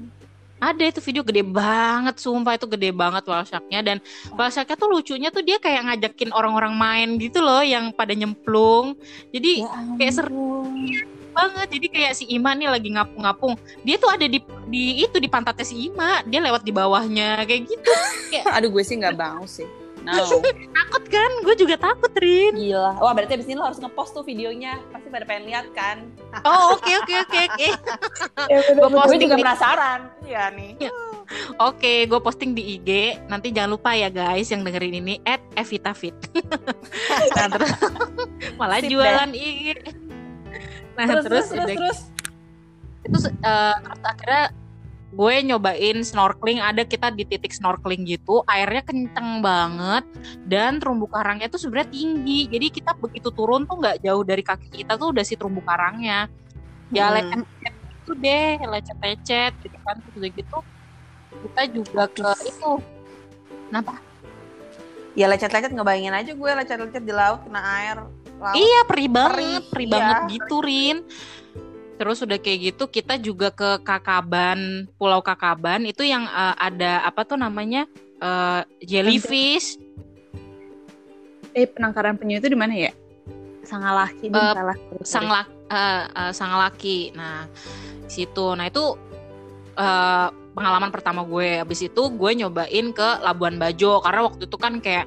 Ada 0.61 0.85
itu 0.85 1.00
video 1.00 1.25
gede 1.25 1.40
banget 1.40 2.21
sumpah 2.21 2.55
itu 2.55 2.69
gede 2.69 2.93
banget 2.93 3.25
whale 3.25 3.49
sharknya. 3.49 3.81
Dan 3.81 3.97
whale 4.37 4.52
sharknya 4.52 4.76
tuh 4.76 4.88
lucunya 4.93 5.29
tuh 5.33 5.40
dia 5.40 5.57
kayak 5.57 5.88
ngajakin 5.88 6.31
orang-orang 6.37 6.76
main 6.76 7.09
gitu 7.17 7.40
loh 7.40 7.64
yang 7.64 7.90
pada 7.97 8.12
nyemplung. 8.12 8.95
Jadi 9.33 9.64
Ya 9.64 9.73
kayak 9.97 10.14
seru. 10.21 10.69
banget. 11.31 11.69
Jadi 11.73 11.87
kayak 11.88 12.12
si 12.12 12.25
Ima 12.29 12.52
nih 12.52 12.69
lagi 12.69 12.90
ngapung-ngapung. 12.93 13.57
Dia 13.87 13.97
tuh 13.97 14.11
ada 14.12 14.26
di 14.29 14.38
di 14.69 15.00
itu 15.00 15.17
di 15.17 15.29
pantatnya 15.31 15.64
si 15.64 15.88
Ima. 15.88 16.21
Dia 16.29 16.45
lewat 16.45 16.61
di 16.67 16.73
bawahnya 16.75 17.40
kayak 17.49 17.64
gitu. 17.64 17.93
Aduh 18.55 18.69
gue 18.69 18.85
sih 18.85 19.00
nggak 19.00 19.17
mau 19.17 19.47
sih 19.49 19.80
no. 20.02 20.25
Takut 20.78 21.04
kan? 21.07 21.30
Gue 21.45 21.54
juga 21.54 21.75
takut 21.76 22.12
Rin. 22.16 22.57
Gila. 22.57 22.99
Wah 22.99 23.12
berarti 23.12 23.37
abis 23.37 23.47
ini 23.47 23.57
lo 23.59 23.66
harus 23.66 23.78
ngepost 23.78 24.16
tuh 24.16 24.25
videonya. 24.25 24.80
Pasti 24.90 25.09
pada 25.12 25.25
pengen 25.28 25.50
lihat 25.50 25.66
kan? 25.76 26.09
Oh 26.42 26.76
oke 26.76 26.90
oke 27.04 27.14
oke 27.26 27.38
oke. 27.50 27.69
Ya, 28.49 28.59
gue 28.75 28.90
posting 28.90 29.21
juga 29.21 29.37
di- 29.37 29.45
penasaran. 29.45 30.00
Iya 30.25 30.42
nih. 30.54 30.71
Oke, 31.62 32.11
gue 32.11 32.21
posting 32.21 32.50
di 32.59 32.78
IG. 32.78 33.21
Nanti 33.30 33.54
jangan 33.54 33.78
lupa 33.78 33.95
ya 33.95 34.11
guys 34.11 34.50
yang 34.50 34.66
dengerin 34.66 34.99
ini 34.99 35.14
at 35.23 35.38
Evitafit. 35.54 36.14
nah, 37.38 37.47
terus 37.47 37.71
malah 38.59 38.83
Sip 38.83 38.90
jualan 38.90 39.30
IG. 39.30 39.78
Nah, 40.99 41.04
terus 41.07 41.25
terus, 41.25 41.47
terus 41.54 41.66
terus, 41.71 41.78
terus. 41.78 42.00
itu 43.00 43.19
eh, 43.30 43.75
terus 43.80 44.00
akhirnya 44.04 44.45
gue 45.11 45.35
nyobain 45.43 45.99
snorkeling 46.07 46.62
ada 46.62 46.87
kita 46.87 47.11
di 47.11 47.26
titik 47.26 47.50
snorkeling 47.50 48.07
gitu 48.07 48.47
airnya 48.47 48.79
kenceng 48.87 49.43
banget 49.43 50.07
dan 50.47 50.79
terumbu 50.79 51.11
karangnya 51.11 51.50
tuh 51.50 51.59
sebenarnya 51.59 51.90
tinggi. 51.90 52.47
Jadi 52.47 52.67
kita 52.71 52.95
begitu 52.95 53.35
turun 53.35 53.67
tuh 53.67 53.83
nggak 53.83 54.07
jauh 54.07 54.23
dari 54.23 54.47
kaki 54.47 54.71
kita 54.71 54.95
tuh 54.95 55.11
udah 55.11 55.25
si 55.26 55.35
terumbu 55.35 55.67
karangnya. 55.67 56.31
Ya 56.95 57.11
Hmm. 57.11 57.19
lecet 57.19 57.75
itu 57.75 58.12
deh 58.19 58.55
lecet-lecet 58.62 59.52
gitu 59.67 59.76
kan 59.83 59.97
terus 59.99 60.31
gitu. 60.31 60.59
Kita 61.31 61.62
juga 61.71 62.02
ke 62.11 62.31
itu. 62.47 62.73
Kenapa? 63.71 63.99
Ya 65.19 65.26
lecet-lecet 65.26 65.75
ngebayangin 65.75 66.14
aja 66.14 66.31
gue 66.38 66.50
lecet-lecet 66.55 67.02
di 67.02 67.11
laut 67.11 67.43
kena 67.43 67.61
air 67.83 67.99
laut. 68.38 68.55
Iya 68.55 68.81
perih 68.87 69.11
banget, 69.11 69.35
Perih, 69.35 69.59
perih 69.75 69.87
iya. 69.87 69.95
banget 69.99 70.19
gitu 70.38 70.57
Rin. 70.62 70.97
Terus 72.00 72.25
udah 72.25 72.40
kayak 72.40 72.73
gitu 72.73 72.88
kita 72.88 73.21
juga 73.21 73.52
ke 73.52 73.85
Kakaban, 73.85 74.88
Pulau 74.97 75.21
Kakaban 75.21 75.85
itu 75.85 76.00
yang 76.00 76.25
eh, 76.25 76.54
ada 76.57 77.04
apa 77.04 77.28
tuh 77.28 77.37
namanya 77.37 77.85
eh, 78.16 78.64
jellyfish. 78.80 79.76
eh 81.50 81.66
penangkaran 81.66 82.14
penyu 82.14 82.38
itu 82.38 82.47
di 82.47 82.54
mana 82.54 82.71
ya 82.78 82.95
Sangalaki 83.66 84.30
uh, 84.30 84.54
salah 84.54 84.76
sang 85.02 85.26
laki, 85.26 85.54
sang 86.30 86.52
laki. 86.54 86.99
Nah, 87.12 87.50
situ. 88.11 88.47
Nah, 88.59 88.66
itu 88.66 88.97
eh, 89.78 90.28
pengalaman 90.57 90.90
pertama 90.90 91.23
gue. 91.23 91.62
Habis 91.62 91.87
itu 91.87 92.02
gue 92.11 92.30
nyobain 92.35 92.87
ke 92.90 93.09
Labuan 93.23 93.57
Bajo 93.57 94.02
karena 94.02 94.21
waktu 94.26 94.42
itu 94.50 94.57
kan 94.59 94.83
kayak 94.83 95.07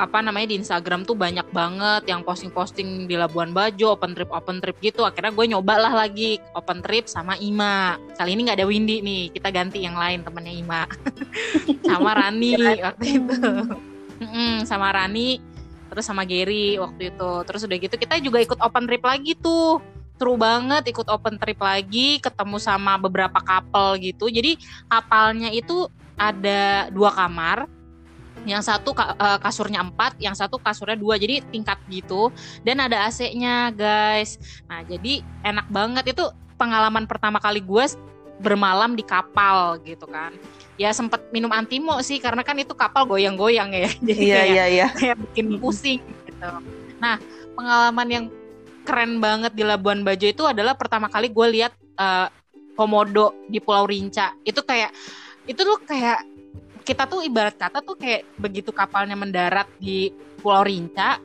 apa 0.00 0.24
namanya 0.24 0.48
di 0.48 0.56
Instagram 0.56 1.04
tuh 1.04 1.12
banyak 1.12 1.44
banget 1.52 2.08
yang 2.08 2.24
posting-posting 2.24 3.04
di 3.04 3.20
Labuan 3.20 3.52
Bajo 3.52 3.92
open 3.92 4.16
trip 4.16 4.32
open 4.32 4.64
trip 4.64 4.80
gitu. 4.80 5.04
Akhirnya 5.04 5.28
gue 5.28 5.46
nyobalah 5.52 5.92
lagi 5.92 6.40
open 6.56 6.80
trip 6.80 7.04
sama 7.04 7.36
Ima. 7.36 8.00
Kali 8.16 8.32
ini 8.32 8.48
nggak 8.48 8.64
ada 8.64 8.66
Windy 8.66 9.04
nih 9.04 9.28
kita 9.36 9.52
ganti 9.52 9.84
yang 9.84 10.00
lain 10.00 10.24
temennya 10.24 10.56
Ima. 10.56 10.82
Sama 11.90 12.16
Rani 12.16 12.56
waktu 12.80 13.06
itu. 13.20 13.36
Mm-mm, 14.20 14.68
sama 14.68 14.92
Rani 14.92 15.40
terus 15.90 16.04
sama 16.06 16.24
Gary 16.24 16.80
waktu 16.80 17.12
itu. 17.12 17.30
Terus 17.44 17.60
udah 17.68 17.76
gitu 17.76 17.96
kita 18.00 18.16
juga 18.24 18.38
ikut 18.40 18.56
open 18.56 18.88
trip 18.88 19.04
lagi 19.04 19.36
tuh. 19.36 19.84
Seru 20.16 20.36
banget 20.36 20.92
ikut 20.92 21.08
open 21.08 21.40
trip 21.40 21.60
lagi 21.60 22.20
ketemu 22.20 22.56
sama 22.60 22.96
beberapa 23.00 23.40
couple 23.40 24.00
gitu. 24.00 24.28
Jadi 24.32 24.60
kapalnya 24.88 25.48
itu 25.52 25.88
ada 26.20 26.92
dua 26.92 27.10
kamar 27.16 27.79
yang 28.48 28.64
satu 28.64 28.96
eh, 28.96 29.38
kasurnya 29.40 29.84
empat 29.84 30.16
yang 30.20 30.32
satu 30.32 30.56
kasurnya 30.56 30.96
dua 30.96 31.20
jadi 31.20 31.44
tingkat 31.48 31.76
gitu. 31.92 32.32
Dan 32.64 32.80
ada 32.80 33.08
AC-nya 33.08 33.72
guys. 33.74 34.40
Nah 34.68 34.84
jadi 34.84 35.20
enak 35.44 35.66
banget. 35.68 36.16
Itu 36.16 36.32
pengalaman 36.56 37.08
pertama 37.08 37.40
kali 37.40 37.60
gue 37.64 37.84
bermalam 38.40 38.96
di 38.96 39.04
kapal 39.04 39.80
gitu 39.84 40.08
kan. 40.08 40.32
Ya 40.80 40.92
sempet 40.96 41.28
minum 41.28 41.52
antimo 41.52 42.00
sih 42.00 42.16
karena 42.16 42.40
kan 42.40 42.56
itu 42.56 42.72
kapal 42.72 43.04
goyang-goyang 43.04 43.72
ya. 43.76 43.90
Jadi 44.08 44.22
iya 44.24 44.36
kayak 44.40 44.48
iya 44.48 44.64
iya. 44.66 44.86
kayak 44.96 45.16
bikin 45.28 45.46
pusing 45.60 46.00
gitu. 46.24 46.50
Nah, 47.00 47.20
pengalaman 47.52 48.08
yang 48.08 48.24
keren 48.88 49.20
banget 49.20 49.52
di 49.52 49.62
Labuan 49.62 50.00
Bajo 50.00 50.24
itu 50.24 50.48
adalah 50.48 50.72
pertama 50.72 51.12
kali 51.12 51.28
gue 51.28 51.46
lihat 51.60 51.72
eh, 51.76 52.28
komodo 52.72 53.36
di 53.52 53.60
Pulau 53.60 53.84
Rinca. 53.84 54.32
Itu 54.40 54.64
kayak 54.64 54.96
itu 55.44 55.60
tuh 55.60 55.76
kayak 55.84 56.24
kita 56.90 57.06
tuh 57.06 57.22
ibarat 57.22 57.54
kata 57.54 57.86
tuh 57.86 57.94
kayak 57.94 58.26
begitu 58.34 58.74
kapalnya 58.74 59.14
mendarat 59.14 59.70
di 59.78 60.10
Pulau 60.42 60.66
Rinca 60.66 61.22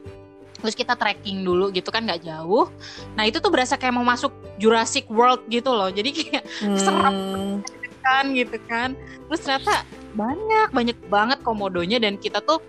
terus 0.62 0.78
kita 0.78 0.94
trekking 0.94 1.42
dulu 1.42 1.74
gitu 1.74 1.90
kan 1.90 2.06
nggak 2.06 2.26
jauh. 2.26 2.70
Nah 3.18 3.26
itu 3.26 3.42
tuh 3.42 3.50
berasa 3.50 3.76
kayak 3.76 3.98
mau 3.98 4.06
masuk 4.06 4.30
Jurassic 4.62 5.10
World 5.10 5.46
gitu 5.50 5.74
loh. 5.74 5.90
Jadi 5.90 6.10
kayak 6.14 6.44
Hmm. 6.66 7.62
kan 8.06 8.30
gitu 8.38 8.58
kan. 8.70 8.94
Terus 9.30 9.42
ternyata 9.42 9.82
banyak 10.14 10.70
banyak 10.70 10.98
banget 11.10 11.42
komodonya 11.42 11.98
dan 11.98 12.22
kita 12.22 12.40
tuh 12.46 12.62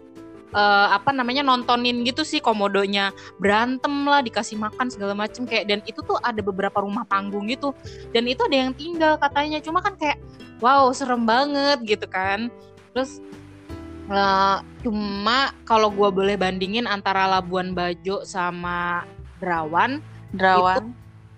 eh, 0.57 0.89
apa 0.93 1.13
namanya 1.13 1.45
nontonin 1.45 2.01
gitu 2.05 2.25
sih 2.25 2.41
komodonya. 2.41 3.13
Berantem 3.37 3.93
lah 4.09 4.25
dikasih 4.25 4.57
makan 4.57 4.89
segala 4.89 5.13
macem 5.13 5.45
kayak 5.45 5.69
dan 5.69 5.81
itu 5.85 6.01
tuh 6.01 6.17
ada 6.25 6.41
beberapa 6.41 6.81
rumah 6.81 7.05
panggung 7.05 7.49
gitu. 7.53 7.77
Dan 8.13 8.25
itu 8.29 8.41
ada 8.45 8.57
yang 8.57 8.73
tinggal 8.73 9.21
katanya. 9.21 9.61
Cuma 9.61 9.85
kan 9.85 9.97
kayak 9.97 10.21
wow 10.61 10.89
serem 10.93 11.29
banget 11.29 11.85
gitu 11.85 12.09
kan 12.09 12.49
terus 12.97 13.21
eh, 14.09 14.59
cuma 14.81 15.53
kalau 15.69 15.93
gua 15.93 16.09
boleh 16.09 16.41
bandingin 16.41 16.89
antara 16.89 17.29
Labuan 17.29 17.77
Bajo 17.77 18.25
sama 18.25 19.05
Derawan 19.37 20.01
Derawan 20.33 20.97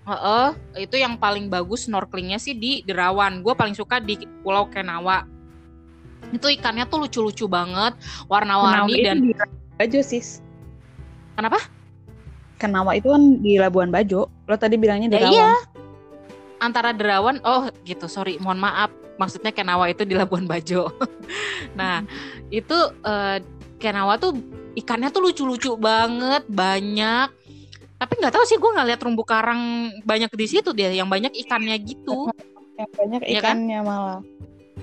Heeh, 0.09 0.49
itu 0.89 0.97
yang 0.97 1.21
paling 1.21 1.53
bagus 1.53 1.85
snorkelingnya 1.85 2.41
sih 2.41 2.57
di 2.57 2.81
Derawan. 2.81 3.45
Gue 3.45 3.53
paling 3.53 3.77
suka 3.77 4.01
di 4.01 4.17
Pulau 4.41 4.65
Kenawa. 4.65 5.21
Itu 6.33 6.49
ikannya 6.49 6.89
tuh 6.89 7.05
lucu-lucu 7.05 7.45
banget, 7.45 7.93
warna-warni 8.25 9.05
dan 9.05 9.21
itu 9.21 9.29
di 9.29 9.33
Bajo 9.77 10.01
sis 10.01 10.41
Kenapa? 11.37 11.61
Kenawa 12.59 12.97
itu 12.99 13.07
kan 13.07 13.39
di 13.39 13.55
Labuan 13.55 13.93
Bajo 13.93 14.27
lo 14.27 14.55
tadi 14.59 14.75
bilangnya 14.75 15.13
Ya 15.13 15.23
Rawan 15.23 15.31
iya. 15.31 15.51
Antara 16.59 16.91
Derawan, 16.95 17.39
oh 17.43 17.67
gitu, 17.83 18.05
sorry, 18.05 18.37
mohon 18.39 18.59
maaf. 18.61 18.91
Maksudnya 19.19 19.51
Kenawa 19.51 19.91
itu 19.91 20.07
di 20.07 20.15
Labuan 20.15 20.47
Bajo. 20.47 20.87
nah, 21.79 22.03
itu 22.51 22.77
eh, 23.03 23.43
Kenawa 23.79 24.15
tuh 24.15 24.35
ikannya 24.79 25.11
tuh 25.11 25.23
lucu-lucu 25.27 25.75
banget, 25.75 26.47
banyak. 26.47 27.27
Tapi 27.99 28.13
nggak 28.15 28.31
tahu 28.31 28.43
sih 28.47 28.55
gue 28.55 28.71
nggak 28.71 28.87
lihat 28.87 28.99
terumbu 29.03 29.27
karang 29.27 29.91
banyak 30.07 30.31
di 30.31 30.47
situ 30.47 30.71
dia, 30.71 30.87
yang 30.91 31.11
banyak 31.11 31.35
ikannya 31.35 31.75
gitu. 31.83 32.31
yang 32.79 32.91
banyak 32.95 33.21
Iya 33.27 33.41
kan? 33.43 33.59
ikannya 33.59 33.79
malah 33.83 34.19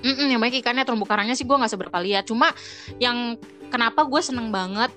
Mm-mm, 0.05 0.29
yang 0.29 0.37
banyak 0.37 0.61
ikannya 0.61 0.85
terumbu 0.85 1.09
karangnya 1.09 1.33
sih 1.33 1.45
gue 1.45 1.57
nggak 1.57 1.71
seberapa 1.73 1.97
lihat. 2.01 2.29
Cuma 2.29 2.53
yang 3.01 3.37
kenapa 3.73 4.05
gue 4.05 4.21
seneng 4.21 4.53
banget 4.53 4.93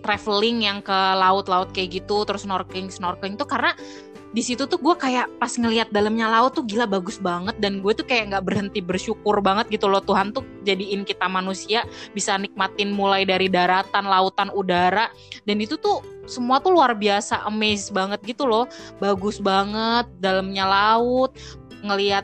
traveling 0.00 0.64
yang 0.64 0.78
ke 0.80 0.94
laut-laut 1.18 1.74
kayak 1.74 2.02
gitu, 2.02 2.22
terus 2.24 2.46
snorkeling 2.46 2.88
snorkeling 2.88 3.34
tuh 3.36 3.50
karena 3.50 3.74
di 4.30 4.42
situ 4.46 4.62
tuh 4.70 4.78
gue 4.78 4.94
kayak 4.94 5.26
pas 5.42 5.50
ngelihat 5.50 5.90
dalamnya 5.90 6.30
laut 6.30 6.54
tuh 6.54 6.62
gila 6.62 6.86
bagus 6.86 7.18
banget 7.18 7.58
dan 7.58 7.82
gue 7.82 7.90
tuh 7.90 8.06
kayak 8.06 8.30
nggak 8.30 8.44
berhenti 8.46 8.78
bersyukur 8.78 9.42
banget 9.42 9.66
gitu 9.74 9.90
loh 9.90 9.98
Tuhan 9.98 10.30
tuh 10.30 10.46
jadiin 10.62 11.02
kita 11.02 11.26
manusia 11.26 11.82
bisa 12.14 12.38
nikmatin 12.38 12.94
mulai 12.94 13.26
dari 13.26 13.50
daratan, 13.50 14.06
lautan, 14.06 14.54
udara 14.54 15.10
dan 15.50 15.56
itu 15.58 15.74
tuh 15.74 15.98
semua 16.30 16.62
tuh 16.62 16.78
luar 16.78 16.94
biasa 16.94 17.42
amazed 17.42 17.90
banget 17.90 18.22
gitu 18.22 18.46
loh 18.46 18.70
bagus 19.02 19.42
banget 19.42 20.06
dalamnya 20.22 20.62
laut 20.62 21.34
ngelihat 21.82 22.22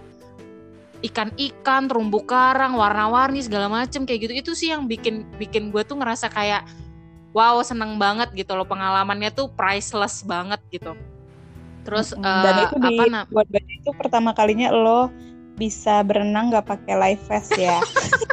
ikan-ikan, 1.04 1.86
terumbu 1.90 2.24
karang, 2.24 2.74
warna-warni 2.78 3.44
segala 3.44 3.68
macem 3.68 4.08
kayak 4.08 4.30
gitu 4.30 4.32
itu 4.32 4.52
sih 4.54 4.68
yang 4.72 4.88
bikin 4.88 5.26
bikin 5.36 5.74
gue 5.74 5.82
tuh 5.82 5.98
ngerasa 5.98 6.30
kayak 6.32 6.64
wow 7.34 7.60
seneng 7.60 8.00
banget 8.00 8.32
gitu 8.32 8.54
loh 8.56 8.64
pengalamannya 8.64 9.28
tuh 9.34 9.50
priceless 9.52 10.24
banget 10.24 10.62
gitu. 10.72 10.94
Terus 11.86 12.08
Mm, 12.18 12.42
dan 12.42 12.54
eh, 12.58 12.64
itu 12.66 12.76
di 12.82 12.96
apa 12.98 13.30
buat 13.30 13.46
Bajo 13.46 13.70
itu 13.70 13.90
pertama 13.94 14.30
kalinya 14.34 14.74
lo 14.74 15.08
bisa 15.56 16.04
berenang 16.04 16.52
nggak 16.52 16.66
pakai 16.66 16.94
life 16.98 17.24
vest 17.30 17.54
ya. 17.56 17.80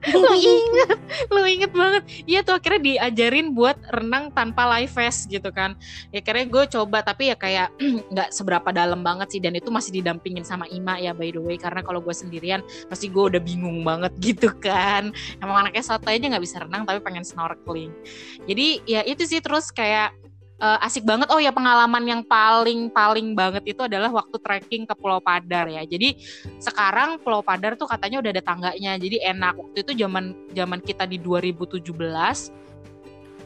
lu 0.16 0.32
inget 0.32 0.98
lu 1.28 1.40
inget 1.44 1.72
banget. 1.76 2.02
Iya 2.24 2.40
tuh 2.40 2.56
akhirnya 2.56 2.80
diajarin 2.80 3.52
buat 3.52 3.76
renang 3.92 4.32
tanpa 4.32 4.64
life 4.64 4.96
vest 4.96 5.28
gitu 5.28 5.52
kan. 5.52 5.76
Ya 6.08 6.24
akhirnya 6.24 6.46
gue 6.48 6.64
coba 6.72 7.04
tapi 7.04 7.28
ya 7.28 7.36
kayak 7.36 7.68
nggak 8.12 8.32
seberapa 8.32 8.72
dalam 8.72 9.04
banget 9.04 9.36
sih 9.36 9.40
dan 9.44 9.52
itu 9.56 9.68
masih 9.68 10.00
didampingin 10.00 10.42
sama 10.42 10.64
Ima 10.72 10.96
ya 10.96 11.12
by 11.12 11.28
the 11.28 11.40
way. 11.42 11.60
Karena 11.60 11.84
kalau 11.84 12.00
gue 12.00 12.14
sendirian 12.16 12.64
pasti 12.88 13.12
gue 13.12 13.36
udah 13.36 13.40
bingung 13.44 13.84
banget 13.84 14.12
gitu 14.32 14.48
kan. 14.56 15.12
Emang 15.38 15.68
anaknya 15.68 15.84
satu 15.84 16.08
aja 16.08 16.24
nggak 16.24 16.44
bisa 16.44 16.64
renang 16.64 16.88
tapi 16.88 17.04
pengen 17.04 17.24
snorkeling. 17.24 17.92
Jadi 18.48 18.80
ya 18.88 19.04
itu 19.04 19.28
sih 19.28 19.44
terus 19.44 19.68
kayak 19.68 20.16
uh, 20.60 20.78
asik 20.84 21.02
banget. 21.08 21.26
Oh 21.32 21.40
ya 21.40 21.50
pengalaman 21.50 22.04
yang 22.06 22.22
paling 22.22 22.92
paling 22.92 23.32
banget 23.32 23.74
itu 23.74 23.82
adalah 23.82 24.12
waktu 24.12 24.36
trekking 24.38 24.84
ke 24.84 24.94
Pulau 24.94 25.18
Padar 25.18 25.66
ya. 25.66 25.82
Jadi 25.82 26.20
sekarang 26.60 27.18
Pulau 27.24 27.40
Padar 27.40 27.74
tuh 27.74 27.88
katanya 27.88 28.20
udah 28.20 28.30
ada 28.30 28.44
tangganya. 28.44 28.92
Jadi 29.00 29.16
enak. 29.24 29.56
Waktu 29.56 29.78
itu 29.82 29.92
zaman 30.06 30.36
zaman 30.54 30.80
kita 30.84 31.08
di 31.08 31.18
2017 31.18 32.60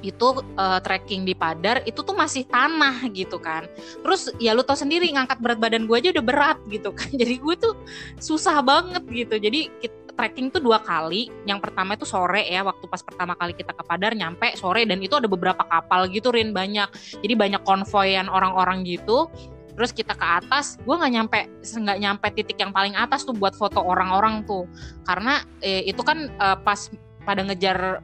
itu 0.04 0.44
uh, 0.60 0.78
trekking 0.84 1.24
di 1.24 1.32
Padar 1.32 1.80
itu 1.88 2.04
tuh 2.04 2.12
masih 2.12 2.44
tanah 2.44 3.08
gitu 3.16 3.40
kan. 3.40 3.64
Terus 4.04 4.28
ya 4.36 4.52
lu 4.52 4.60
tau 4.60 4.76
sendiri 4.76 5.08
ngangkat 5.08 5.40
berat 5.40 5.58
badan 5.58 5.88
gue 5.88 5.96
aja 5.96 6.12
udah 6.12 6.24
berat 6.24 6.58
gitu 6.68 6.92
kan. 6.92 7.08
Jadi 7.20 7.40
gue 7.40 7.54
tuh 7.56 7.74
susah 8.20 8.60
banget 8.60 9.00
gitu. 9.08 9.40
Jadi 9.40 9.72
kita, 9.80 10.03
trekking 10.14 10.50
tuh 10.50 10.62
dua 10.62 10.80
kali. 10.82 11.30
Yang 11.44 11.70
pertama 11.70 11.98
itu 11.98 12.06
sore 12.06 12.46
ya, 12.46 12.62
waktu 12.62 12.84
pas 12.86 13.02
pertama 13.02 13.34
kali 13.34 13.52
kita 13.54 13.74
ke 13.74 13.82
Padar 13.84 14.14
nyampe 14.14 14.54
sore 14.56 14.86
dan 14.86 15.02
itu 15.02 15.18
ada 15.18 15.28
beberapa 15.28 15.62
kapal 15.66 16.08
gitu 16.10 16.30
Rin 16.32 16.54
banyak. 16.54 16.88
Jadi 17.20 17.34
banyak 17.34 17.62
konvoyan 17.62 18.30
orang-orang 18.30 18.86
gitu. 18.86 19.28
Terus 19.74 19.90
kita 19.90 20.14
ke 20.14 20.22
atas, 20.22 20.78
gue 20.86 20.94
nggak 20.94 21.12
nyampe 21.18 21.38
nggak 21.66 21.98
nyampe 21.98 22.26
titik 22.30 22.62
yang 22.62 22.70
paling 22.70 22.94
atas 22.94 23.26
tuh 23.26 23.34
buat 23.34 23.58
foto 23.58 23.82
orang-orang 23.82 24.46
tuh, 24.46 24.70
karena 25.02 25.42
eh, 25.66 25.82
itu 25.82 25.98
kan 26.06 26.30
eh, 26.30 26.58
pas 26.62 26.78
pada 27.26 27.42
ngejar 27.42 27.98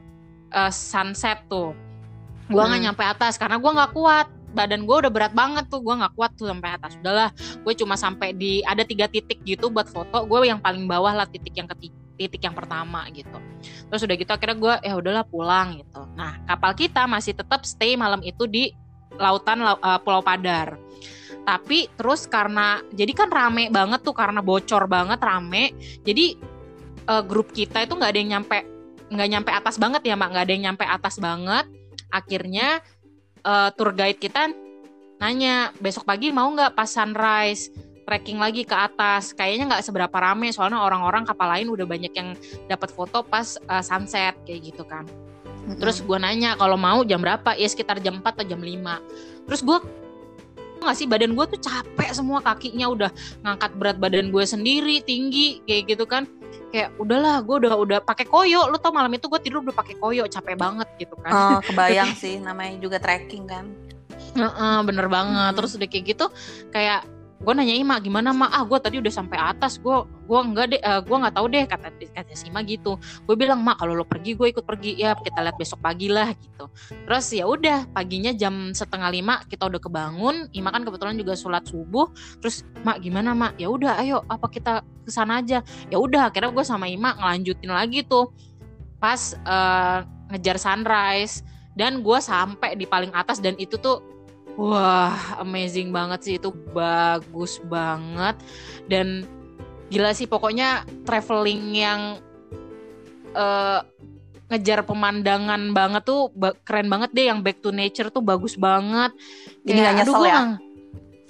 eh, 0.51 0.71
sunset 0.75 1.47
tuh, 1.47 1.71
gue 2.51 2.59
nggak 2.59 2.75
hmm. 2.75 2.87
nyampe 2.91 3.03
atas 3.07 3.39
karena 3.39 3.55
gue 3.55 3.71
nggak 3.71 3.91
kuat 3.95 4.27
badan 4.51 4.83
gue 4.83 4.95
udah 5.07 5.11
berat 5.11 5.31
banget 5.31 5.71
tuh 5.71 5.79
gue 5.79 5.95
nggak 5.95 6.13
kuat 6.13 6.31
tuh 6.35 6.51
sampai 6.51 6.75
atas 6.75 6.99
udahlah 6.99 7.31
gue 7.63 7.73
cuma 7.79 7.95
sampai 7.95 8.35
di 8.35 8.59
ada 8.67 8.83
tiga 8.83 9.07
titik 9.07 9.39
gitu 9.47 9.71
buat 9.71 9.87
foto 9.87 10.27
gue 10.27 10.37
yang 10.43 10.59
paling 10.59 10.85
bawah 10.85 11.15
lah 11.15 11.27
titik 11.27 11.55
yang 11.55 11.71
ketiga 11.71 12.00
titik 12.21 12.45
yang 12.45 12.53
pertama 12.53 13.09
gitu. 13.09 13.41
Terus 13.89 14.01
udah 14.05 14.15
gitu 14.15 14.29
akhirnya 14.29 14.57
gue 14.61 14.75
ya 14.85 14.93
udahlah 14.93 15.25
pulang 15.25 15.81
gitu. 15.81 16.05
Nah 16.13 16.37
kapal 16.45 16.77
kita 16.77 17.09
masih 17.09 17.33
tetap 17.33 17.65
stay 17.65 17.97
malam 17.97 18.21
itu 18.21 18.45
di 18.45 18.69
lautan 19.17 19.65
uh, 19.65 19.99
Pulau 20.05 20.21
Padar. 20.21 20.77
Tapi 21.41 21.89
terus 21.97 22.29
karena 22.29 22.85
jadi 22.93 23.11
kan 23.17 23.29
rame 23.33 23.73
banget 23.73 24.05
tuh 24.05 24.13
karena 24.13 24.45
bocor 24.45 24.85
banget 24.85 25.17
rame. 25.17 25.73
Jadi 26.05 26.37
uh, 27.09 27.25
grup 27.25 27.49
kita 27.49 27.81
itu 27.81 27.97
nggak 27.97 28.11
ada 28.13 28.19
yang 28.21 28.31
nyampe 28.37 28.57
nggak 29.11 29.29
nyampe 29.33 29.51
atas 29.51 29.75
banget 29.75 30.07
ya 30.07 30.15
mak 30.15 30.31
nggak 30.31 30.45
ada 30.45 30.53
yang 30.53 30.63
nyampe 30.71 30.85
atas 30.85 31.17
banget. 31.17 31.65
Akhirnya 32.13 32.85
uh, 33.41 33.73
tour 33.73 33.91
guide 33.97 34.21
kita 34.21 34.53
nanya 35.21 35.69
besok 35.77 36.05
pagi 36.05 36.33
mau 36.33 36.49
nggak 36.49 36.73
pas 36.73 36.89
sunrise 36.89 37.69
trekking 38.11 38.43
lagi 38.43 38.67
ke 38.67 38.75
atas. 38.75 39.31
Kayaknya 39.31 39.71
nggak 39.71 39.83
seberapa 39.87 40.17
rame 40.19 40.51
soalnya 40.51 40.83
orang-orang 40.83 41.23
kapal 41.23 41.47
lain 41.47 41.71
udah 41.71 41.87
banyak 41.87 42.11
yang 42.11 42.35
dapat 42.67 42.91
foto 42.91 43.23
pas 43.23 43.55
uh, 43.71 43.79
sunset 43.79 44.35
kayak 44.43 44.75
gitu 44.75 44.83
kan. 44.83 45.07
Mm-hmm. 45.07 45.79
Terus 45.79 46.03
gue 46.03 46.17
nanya 46.19 46.59
kalau 46.59 46.75
mau 46.75 47.07
jam 47.07 47.23
berapa? 47.23 47.55
Ya 47.55 47.71
sekitar 47.71 48.03
jam 48.03 48.19
4 48.19 48.27
atau 48.27 48.43
jam 48.43 48.59
5. 48.59 49.47
Terus 49.47 49.61
gue 49.63 49.77
nggak 50.81 50.97
sih 50.97 51.07
badan 51.07 51.37
gue 51.37 51.45
tuh 51.55 51.61
capek 51.61 52.09
semua 52.11 52.41
kakinya 52.41 52.89
udah 52.89 53.09
ngangkat 53.45 53.71
berat 53.77 53.97
badan 54.01 54.33
gue 54.33 54.43
sendiri 54.43 54.97
tinggi 55.05 55.61
kayak 55.69 55.93
gitu 55.93 56.09
kan 56.09 56.25
kayak 56.73 56.89
udahlah 56.97 57.45
gue 57.45 57.55
udah 57.61 57.73
udah 57.77 57.99
pakai 58.01 58.25
koyo 58.25 58.65
lo 58.65 58.81
tau 58.81 58.89
malam 58.89 59.13
itu 59.13 59.29
gue 59.29 59.37
tidur 59.45 59.61
udah 59.61 59.77
pakai 59.77 59.93
koyo 60.01 60.25
capek 60.25 60.57
banget 60.57 60.89
gitu 60.97 61.13
kan 61.21 61.31
oh, 61.31 61.59
kebayang 61.69 62.17
sih 62.17 62.41
namanya 62.41 62.81
juga 62.81 62.97
trekking 62.97 63.45
kan 63.45 63.69
uh, 64.33 64.49
uh, 64.49 64.77
bener 64.81 65.05
banget 65.05 65.53
hmm. 65.53 65.57
terus 65.61 65.77
udah 65.77 65.85
kayak 65.85 66.05
gitu 66.17 66.25
kayak 66.73 67.05
gue 67.41 67.53
nanya 67.57 67.73
Ima 67.73 67.97
gimana 67.97 68.29
mak 68.29 68.53
ah 68.53 68.63
gue 68.63 68.77
tadi 68.77 68.95
udah 69.01 69.09
sampai 69.09 69.37
atas. 69.41 69.81
Gue 69.81 70.05
gue 70.05 70.39
enggak 70.39 70.65
deh 70.77 70.81
uh, 70.85 71.01
gue 71.01 71.17
nggak 71.17 71.33
tahu 71.33 71.45
deh 71.49 71.63
kata 71.65 71.87
kata 72.13 72.33
si 72.37 72.53
Ima 72.53 72.61
gitu. 72.61 73.01
Gue 73.25 73.35
bilang 73.35 73.65
mak 73.65 73.81
kalau 73.81 73.97
lo 73.97 74.05
pergi 74.05 74.37
gue 74.37 74.53
ikut 74.53 74.61
pergi. 74.61 74.93
Ya 75.01 75.17
kita 75.17 75.41
lihat 75.41 75.57
besok 75.57 75.81
pagi 75.81 76.07
lah 76.07 76.29
gitu. 76.37 76.69
Terus 76.93 77.25
ya 77.33 77.49
udah 77.49 77.89
paginya 77.89 78.31
jam 78.31 78.71
setengah 78.71 79.09
lima 79.09 79.41
kita 79.49 79.65
udah 79.65 79.81
kebangun. 79.81 80.53
Ima 80.53 80.69
kan 80.69 80.85
kebetulan 80.85 81.17
juga 81.17 81.33
sholat 81.33 81.65
subuh. 81.65 82.13
Terus 82.39 82.61
mak 82.85 83.01
gimana 83.01 83.33
mak 83.33 83.57
ya 83.57 83.73
udah 83.73 83.97
ayo 83.99 84.21
apa 84.29 84.45
kita 84.45 84.85
ke 85.01 85.09
sana 85.09 85.41
aja. 85.41 85.65
Ya 85.89 85.97
udah 85.97 86.29
akhirnya 86.29 86.53
gue 86.53 86.65
sama 86.65 86.85
Ima 86.85 87.17
ngelanjutin 87.17 87.73
lagi 87.73 88.05
tuh. 88.05 88.29
Pas 89.01 89.33
uh, 89.49 90.05
ngejar 90.29 90.61
sunrise. 90.61 91.41
Dan 91.71 92.03
gue 92.03 92.19
sampai 92.19 92.75
di 92.75 92.83
paling 92.83 93.15
atas 93.15 93.39
dan 93.39 93.55
itu 93.55 93.79
tuh 93.79 94.10
Wah, 94.59 95.39
amazing 95.39 95.95
banget 95.95 96.19
sih 96.21 96.35
itu 96.35 96.51
bagus 96.75 97.57
banget 97.65 98.35
dan 98.91 99.23
gila 99.91 100.11
sih 100.15 100.27
pokoknya 100.27 100.87
traveling 101.07 101.75
yang 101.75 102.01
uh, 103.35 103.83
ngejar 104.51 104.83
pemandangan 104.83 105.71
banget 105.71 106.03
tuh 106.03 106.27
keren 106.67 106.91
banget 106.91 107.09
deh 107.15 107.25
yang 107.31 107.39
back 107.39 107.63
to 107.63 107.71
nature 107.71 108.11
tuh 108.11 108.19
bagus 108.19 108.59
banget. 108.59 109.15
Jadi 109.63 109.79
nggak 109.79 109.95
nyesel 110.03 110.23
ya? 110.27 110.41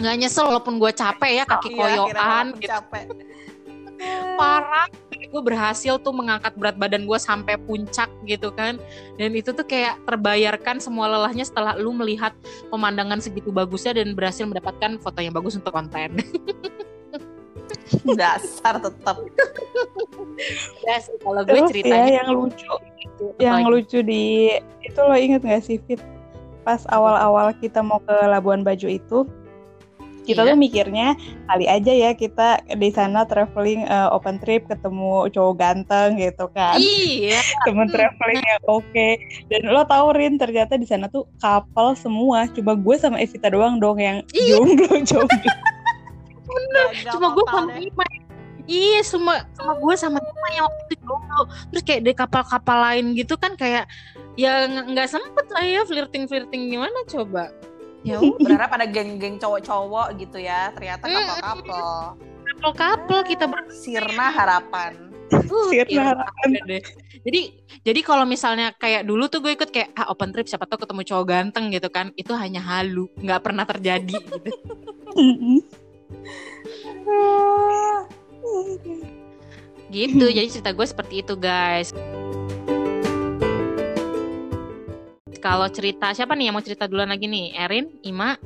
Nggak 0.02 0.16
nyesel 0.18 0.46
walaupun 0.50 0.82
gue 0.82 0.92
capek 0.94 1.32
ya 1.42 1.44
kaki 1.46 1.70
oh, 1.70 1.74
iya, 1.74 1.78
koyokan 1.78 2.46
gitu. 2.58 2.70
Capek 2.74 3.06
parah. 4.40 4.88
Gue 5.32 5.40
berhasil 5.40 5.96
tuh 6.02 6.12
mengangkat 6.12 6.52
berat 6.60 6.76
badan 6.76 7.08
gue 7.08 7.20
sampai 7.20 7.56
puncak 7.56 8.12
gitu 8.28 8.52
kan. 8.52 8.76
Dan 9.16 9.32
itu 9.32 9.56
tuh 9.56 9.64
kayak 9.64 10.02
terbayarkan 10.04 10.84
semua 10.84 11.08
lelahnya 11.08 11.48
setelah 11.48 11.80
lu 11.80 11.96
melihat 11.96 12.36
pemandangan 12.68 13.24
segitu 13.24 13.54
bagusnya 13.54 13.96
dan 13.96 14.12
berhasil 14.12 14.44
mendapatkan 14.44 15.00
foto 15.00 15.20
yang 15.24 15.32
bagus 15.32 15.56
untuk 15.56 15.72
konten. 15.72 16.20
Dasar 18.20 18.80
tetap 18.80 19.20
yes, 20.88 21.10
kalau 21.22 21.42
gue 21.46 21.62
ceritanya 21.70 22.08
ya, 22.08 22.18
yang 22.24 22.30
lucu. 22.34 22.74
gitu. 22.98 23.26
yang 23.38 23.62
lagi. 23.66 23.72
lucu 23.72 24.00
di 24.02 24.24
itu 24.82 25.00
lo 25.00 25.16
inget 25.16 25.42
gak 25.46 25.64
sih 25.64 25.78
Fit? 25.86 26.02
Pas 26.62 26.86
awal-awal 26.94 27.54
kita 27.58 27.82
mau 27.82 27.98
ke 28.02 28.14
Labuan 28.30 28.62
Bajo 28.62 28.86
itu 28.86 29.26
kita 30.22 30.46
iya. 30.46 30.50
tuh 30.54 30.58
mikirnya 30.58 31.08
kali 31.50 31.66
aja 31.66 31.92
ya 31.92 32.12
kita 32.14 32.62
di 32.78 32.90
sana 32.94 33.26
traveling 33.26 33.90
uh, 33.90 34.14
open 34.14 34.38
trip 34.38 34.70
ketemu 34.70 35.28
cowok 35.34 35.56
ganteng 35.58 36.18
gitu 36.22 36.46
kan 36.54 36.78
iya 36.78 37.42
temen 37.66 37.90
traveling 37.90 38.42
yang 38.42 38.62
oke 38.70 38.86
okay. 38.86 39.18
dan 39.50 39.66
lo 39.70 39.82
tau 39.86 40.14
Rin 40.14 40.38
ternyata 40.38 40.78
di 40.78 40.86
sana 40.86 41.10
tuh 41.10 41.26
kapal 41.42 41.98
semua 41.98 42.46
cuma 42.54 42.78
gue 42.78 42.96
sama 43.02 43.18
Evita 43.18 43.50
doang 43.50 43.82
dong 43.82 43.98
yang 43.98 44.22
iya. 44.34 44.62
jomblo 44.62 45.02
jomblo 45.02 45.52
bener 46.52 46.88
cuma 47.10 47.28
gue 47.34 47.46
sama 47.50 47.74
Ima 47.82 48.06
Iya, 48.70 49.02
semua 49.04 49.42
sama 49.58 49.74
gue 49.74 49.96
sama 49.98 50.22
Ima 50.22 50.48
yang 50.54 50.66
waktu 50.70 50.82
itu 50.86 50.96
jomblo. 51.04 51.44
Terus 51.74 51.84
kayak 51.84 52.02
di 52.08 52.14
kapal-kapal 52.14 52.78
lain 52.78 53.18
gitu 53.18 53.34
kan 53.36 53.58
kayak 53.58 53.90
ya 54.40 54.64
nggak 54.70 55.12
sempet 55.12 55.46
lah 55.52 55.66
ya 55.66 55.82
flirting-flirting 55.84 56.72
gimana 56.72 57.04
coba 57.10 57.52
ya 58.02 58.18
berharap 58.44 58.72
ada 58.78 58.88
geng-geng 58.90 59.38
cowok-cowok 59.38 60.18
gitu 60.18 60.42
ya 60.42 60.74
ternyata 60.74 61.06
kapal-kapal 61.06 62.18
kapal-kapal 62.62 63.20
kita 63.26 63.50
bersirna 63.50 64.30
harapan. 64.30 64.94
Uh, 65.34 65.72
sirna 65.74 66.14
harapan. 66.14 66.48
deh. 66.70 66.84
Jadi 67.26 67.42
jadi 67.82 68.00
kalau 68.06 68.22
misalnya 68.30 68.78
kayak 68.78 69.02
dulu 69.10 69.26
tuh 69.32 69.42
gue 69.42 69.58
ikut 69.58 69.74
kayak 69.74 69.98
ah, 69.98 70.14
open 70.14 70.30
trip 70.30 70.46
siapa 70.46 70.70
tau 70.70 70.78
ketemu 70.78 71.02
cowok 71.02 71.26
ganteng 71.26 71.74
gitu 71.74 71.90
kan. 71.90 72.14
Itu 72.14 72.38
hanya 72.38 72.62
halu 72.62 73.10
nggak 73.18 73.42
pernah 73.42 73.66
terjadi 73.66 74.14
gitu. 74.14 74.38
Gitu 79.92 80.24
jadi 80.24 80.48
cerita 80.48 80.72
gue 80.72 80.88
seperti 80.88 81.20
itu 81.20 81.36
guys 81.36 81.92
kalau 85.42 85.68
cerita 85.74 86.14
siapa 86.14 86.38
nih 86.38 86.50
yang 86.50 86.56
mau 86.56 86.64
cerita 86.64 86.86
duluan 86.86 87.10
lagi 87.10 87.26
nih? 87.26 87.58
Erin, 87.58 87.90
Ima? 88.06 88.38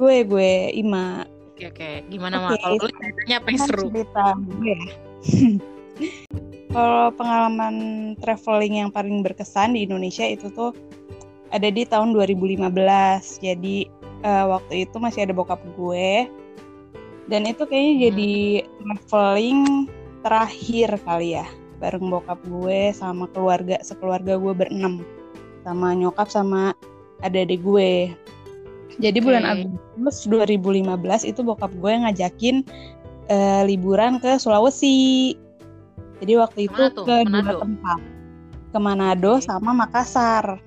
Gue, 0.00 0.24
gue, 0.24 0.72
Ima. 0.72 1.28
Oke, 1.52 1.68
oke. 1.68 1.90
Gimana, 2.08 2.48
okay. 2.48 2.56
Kalau 2.64 2.76
lu 2.80 2.88
ceritanya 2.88 3.36
apa 3.36 3.48
yang 3.52 3.60
seru? 3.60 3.86
Cerita 3.92 4.24
gue. 4.40 4.78
Kalau 6.72 7.12
pengalaman 7.12 7.74
traveling 8.22 8.80
yang 8.80 8.90
paling 8.94 9.20
berkesan 9.20 9.76
di 9.76 9.84
Indonesia 9.84 10.24
itu 10.24 10.48
tuh 10.54 10.72
ada 11.52 11.68
di 11.68 11.84
tahun 11.84 12.16
2015. 12.16 12.64
Jadi 13.44 13.84
uh, 14.24 14.56
waktu 14.56 14.88
itu 14.88 14.96
masih 14.96 15.28
ada 15.28 15.36
bokap 15.36 15.60
gue. 15.76 16.30
Dan 17.28 17.44
itu 17.44 17.68
kayaknya 17.68 17.92
hmm. 17.92 18.02
jadi 18.08 18.32
traveling 18.80 19.60
terakhir 20.24 20.88
kali 21.04 21.36
ya 21.36 21.46
bareng 21.80 22.12
bokap 22.12 22.36
gue 22.44 22.92
sama 22.92 23.24
keluarga 23.32 23.80
sekeluarga 23.80 24.36
gue 24.36 24.52
berenam 24.52 25.00
sama 25.62 25.92
nyokap 25.92 26.28
sama 26.28 26.72
adik-adik 27.20 27.60
gue. 27.60 27.92
Jadi 29.00 29.18
okay. 29.20 29.24
bulan 29.24 29.44
Agustus 29.46 30.28
2015 30.28 30.84
itu 31.24 31.40
bokap 31.40 31.72
gue 31.72 31.92
ngajakin 32.04 32.64
eh, 33.28 33.62
liburan 33.64 34.20
ke 34.20 34.36
Sulawesi. 34.36 35.36
Jadi 36.20 36.32
waktu 36.36 36.60
itu 36.68 36.76
Ke 36.76 36.84
mana 36.84 36.92
tuh? 36.92 37.04
ke 37.08 37.16
dua 37.24 37.32
Manado? 37.32 37.58
tempat. 37.64 38.00
Ke 38.70 38.78
Manado 38.78 39.32
Oke. 39.38 39.46
sama 39.46 39.70
Makassar. 39.72 40.60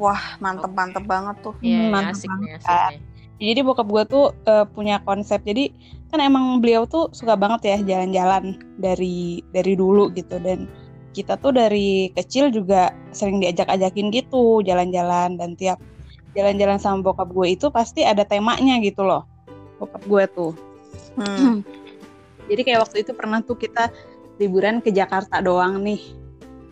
Wah, 0.00 0.22
mantep-mantep 0.40 1.04
banget 1.04 1.36
tuh. 1.44 1.54
Iya, 1.60 1.78
Hmm, 1.78 1.86
ya, 1.86 1.92
mantap 1.92 2.16
asik 2.16 2.32
nih, 2.40 2.50
asik 2.56 2.66
banget. 2.66 2.90
nih. 2.90 3.00
Jadi 3.42 3.60
bokap 3.66 3.86
gue 3.90 4.02
tuh 4.06 4.26
eh, 4.46 4.66
punya 4.70 4.96
konsep. 5.02 5.42
Jadi 5.42 5.70
kan 6.10 6.20
emang 6.20 6.60
beliau 6.60 6.84
tuh 6.84 7.08
suka 7.10 7.34
banget 7.34 7.60
ya 7.64 7.76
jalan-jalan 7.96 8.58
dari 8.76 9.40
dari 9.50 9.72
dulu 9.72 10.12
gitu 10.12 10.36
dan 10.42 10.68
kita 11.12 11.36
tuh 11.36 11.52
dari 11.52 12.08
kecil 12.16 12.48
juga 12.48 12.90
sering 13.12 13.40
diajak-ajakin 13.44 14.08
gitu 14.12 14.64
jalan-jalan 14.64 15.36
dan 15.36 15.54
tiap 15.54 15.78
jalan-jalan 16.32 16.80
sama 16.80 17.04
bokap 17.04 17.28
gue 17.30 17.52
itu 17.52 17.68
pasti 17.68 18.02
ada 18.02 18.24
temanya 18.24 18.80
gitu 18.80 19.04
loh. 19.04 19.28
Bokap 19.76 20.02
gue 20.08 20.24
tuh. 20.32 20.52
Hmm. 21.20 21.60
Jadi 22.50 22.60
kayak 22.64 22.88
waktu 22.88 23.04
itu 23.04 23.12
pernah 23.12 23.44
tuh 23.44 23.56
kita 23.56 23.92
liburan 24.40 24.80
ke 24.80 24.90
Jakarta 24.90 25.38
doang 25.44 25.84
nih. 25.84 26.00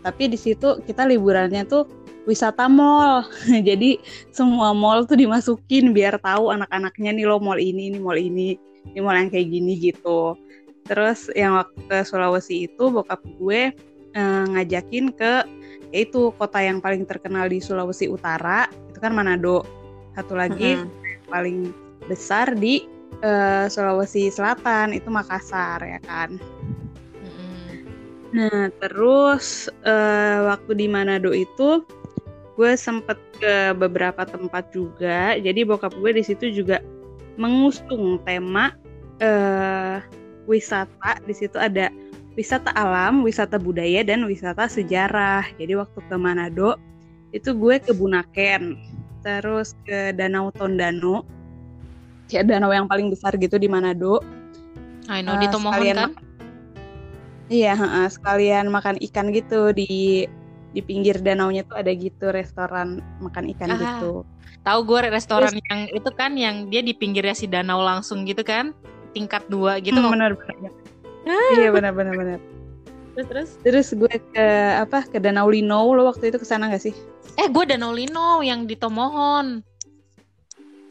Tapi 0.00 0.32
di 0.32 0.38
situ 0.40 0.80
kita 0.88 1.04
liburannya 1.04 1.68
tuh 1.68 1.84
wisata 2.24 2.66
mall. 2.66 3.28
Jadi 3.68 4.00
semua 4.32 4.72
mall 4.72 5.04
tuh 5.04 5.20
dimasukin 5.20 5.92
biar 5.92 6.16
tahu 6.20 6.48
anak-anaknya 6.50 7.12
nih 7.14 7.24
lo 7.28 7.36
mall 7.38 7.60
ini, 7.60 7.92
ini 7.92 7.98
mall 8.00 8.16
ini, 8.16 8.56
ini 8.90 8.98
mall 9.04 9.16
yang 9.16 9.28
kayak 9.28 9.48
gini 9.52 9.72
gitu. 9.76 10.34
Terus 10.88 11.28
yang 11.36 11.54
waktu 11.60 11.78
ke 11.86 11.96
Sulawesi 12.02 12.66
itu 12.66 12.88
bokap 12.88 13.20
gue 13.38 13.70
eh, 14.14 14.44
ngajakin 14.50 15.12
ke 15.14 15.44
yaitu 15.90 16.30
kota 16.38 16.62
yang 16.62 16.78
paling 16.78 17.02
terkenal 17.02 17.50
di 17.50 17.58
Sulawesi 17.58 18.06
Utara, 18.06 18.70
itu 18.90 18.98
kan 19.02 19.10
Manado. 19.10 19.66
Satu 20.14 20.38
lagi 20.38 20.78
Mm-mm. 20.78 21.26
paling 21.30 21.74
besar 22.06 22.54
di 22.54 22.86
eh, 23.22 23.66
Sulawesi 23.66 24.30
Selatan 24.30 24.94
itu 24.94 25.10
Makassar 25.10 25.82
ya 25.82 25.98
kan. 26.06 26.38
Nah 28.30 28.70
terus 28.78 29.66
eh, 29.82 30.38
waktu 30.46 30.72
di 30.78 30.86
Manado 30.86 31.34
itu 31.34 31.82
gue 32.54 32.72
sempet 32.76 33.18
ke 33.40 33.74
beberapa 33.74 34.22
tempat 34.22 34.70
juga. 34.70 35.34
Jadi 35.38 35.66
bokap 35.66 35.96
gue 35.98 36.14
di 36.14 36.22
situ 36.22 36.52
juga 36.52 36.78
mengusung 37.34 38.22
tema 38.22 38.76
eh, 39.18 39.98
wisata. 40.46 41.18
Di 41.26 41.34
situ 41.34 41.58
ada 41.58 41.90
wisata 42.38 42.70
alam, 42.74 43.26
wisata 43.26 43.58
budaya 43.58 44.02
dan 44.06 44.26
wisata 44.26 44.70
sejarah. 44.70 45.46
Jadi 45.58 45.78
waktu 45.78 45.98
ke 45.98 46.16
Manado 46.16 46.78
itu 47.30 47.54
gue 47.54 47.78
ke 47.78 47.92
Bunaken, 47.94 48.74
terus 49.22 49.74
ke 49.86 50.14
Danau 50.14 50.50
Tondano. 50.54 51.22
Ya 52.30 52.46
danau 52.46 52.70
yang 52.70 52.86
paling 52.86 53.10
besar 53.10 53.34
gitu 53.34 53.58
di 53.58 53.66
Manado. 53.66 54.22
I 55.10 55.26
know, 55.26 55.34
Eh, 55.34 55.38
di 55.42 55.46
Tomohon 55.50 55.74
sekalian 55.74 55.96
kan? 55.98 56.12
Iya, 57.50 57.72
heeh, 57.74 58.06
sekalian 58.06 58.70
makan 58.70 59.02
ikan 59.10 59.34
gitu 59.34 59.74
di 59.74 60.22
di 60.70 60.80
pinggir 60.86 61.18
danaunya 61.18 61.66
tuh 61.66 61.82
ada 61.82 61.90
gitu 61.90 62.30
restoran 62.30 63.02
makan 63.18 63.50
ikan 63.58 63.74
Ah, 63.74 63.78
gitu. 63.82 64.22
Tahu 64.62 64.78
gue 64.86 65.10
restoran 65.10 65.58
yang 65.66 65.90
itu 65.90 66.10
kan 66.14 66.38
yang 66.38 66.70
dia 66.70 66.78
di 66.86 66.94
pinggirnya 66.94 67.34
si 67.34 67.50
danau 67.50 67.82
langsung 67.82 68.22
gitu 68.22 68.46
kan? 68.46 68.70
Tingkat 69.10 69.50
dua 69.50 69.82
gitu. 69.82 69.98
Hmm, 69.98 70.14
benar 70.14 70.38
Iya 71.24 71.68
benar 71.76 71.92
benar 71.92 72.14
benar. 72.14 72.38
Terus 73.10 73.26
terus. 73.26 73.50
Terus 73.60 73.86
gue 73.92 74.14
ke 74.32 74.46
apa 74.78 75.04
ke 75.04 75.18
Danau 75.18 75.50
Lino 75.50 75.90
lo 75.90 76.06
waktu 76.06 76.30
itu 76.30 76.38
ke 76.38 76.46
sana 76.46 76.70
gak 76.70 76.80
sih? 76.80 76.94
Eh, 77.36 77.48
gue 77.48 77.64
Danau 77.66 77.92
Lino 77.92 78.40
yang 78.40 78.64
di 78.64 78.74
Tomohon. 78.74 79.60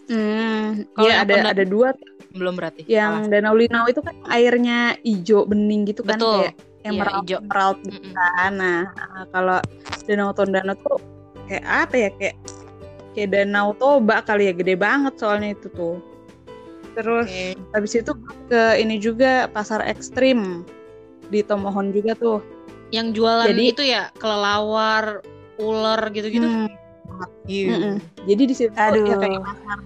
Hmm, 0.10 0.90
Kalau 0.98 1.06
iya 1.06 1.22
ada 1.22 1.54
ada 1.54 1.62
dua 1.64 1.94
Belum 2.30 2.58
berarti. 2.58 2.86
yang 2.86 3.30
Danau 3.30 3.54
Lino 3.54 3.86
itu 3.86 4.02
kan 4.02 4.14
airnya 4.30 4.98
hijau 5.02 5.46
bening 5.46 5.86
gitu 5.86 6.02
kan 6.02 6.18
Betul. 6.18 6.50
kayak 6.50 6.54
yang 6.80 6.94
Iya, 6.96 7.02
meraut 7.02 7.24
hijau. 7.26 7.40
meraut 7.46 7.78
gitu 7.86 8.00
Mm-mm. 8.00 8.14
kan. 8.14 8.52
Nah, 8.54 8.82
kalau 9.30 9.60
Danau 10.06 10.30
Tondano 10.34 10.74
tuh 10.76 10.98
kayak 11.46 11.66
apa 11.66 11.96
ya 11.98 12.10
kayak 12.14 12.36
kayak 13.14 13.30
Danau 13.30 13.74
Toba 13.74 14.22
kali 14.22 14.50
ya 14.50 14.54
gede 14.54 14.76
banget 14.76 15.14
soalnya 15.18 15.54
itu 15.54 15.68
tuh. 15.70 15.98
Terus 17.00 17.32
Oke. 17.32 17.56
habis 17.72 17.96
itu 17.96 18.12
ke 18.52 18.64
ini 18.76 19.00
juga 19.00 19.48
pasar 19.48 19.80
ekstrim 19.88 20.68
di 21.32 21.40
Tomohon 21.40 21.96
juga 21.96 22.12
tuh. 22.20 22.44
Yang 22.92 23.24
jualan 23.24 23.48
Jadi- 23.56 23.72
itu 23.72 23.84
ya 23.88 24.12
kelelawar, 24.20 25.24
ular 25.56 26.12
gitu-gitu. 26.12 26.44
Hmm, 26.44 26.68
mm-mm. 27.48 27.96
Jadi 28.28 28.44
di 28.44 28.56
situ 28.56 28.76
Aduh. 28.76 29.08
ya 29.08 29.16
kayak 29.16 29.42
pasar 29.48 29.78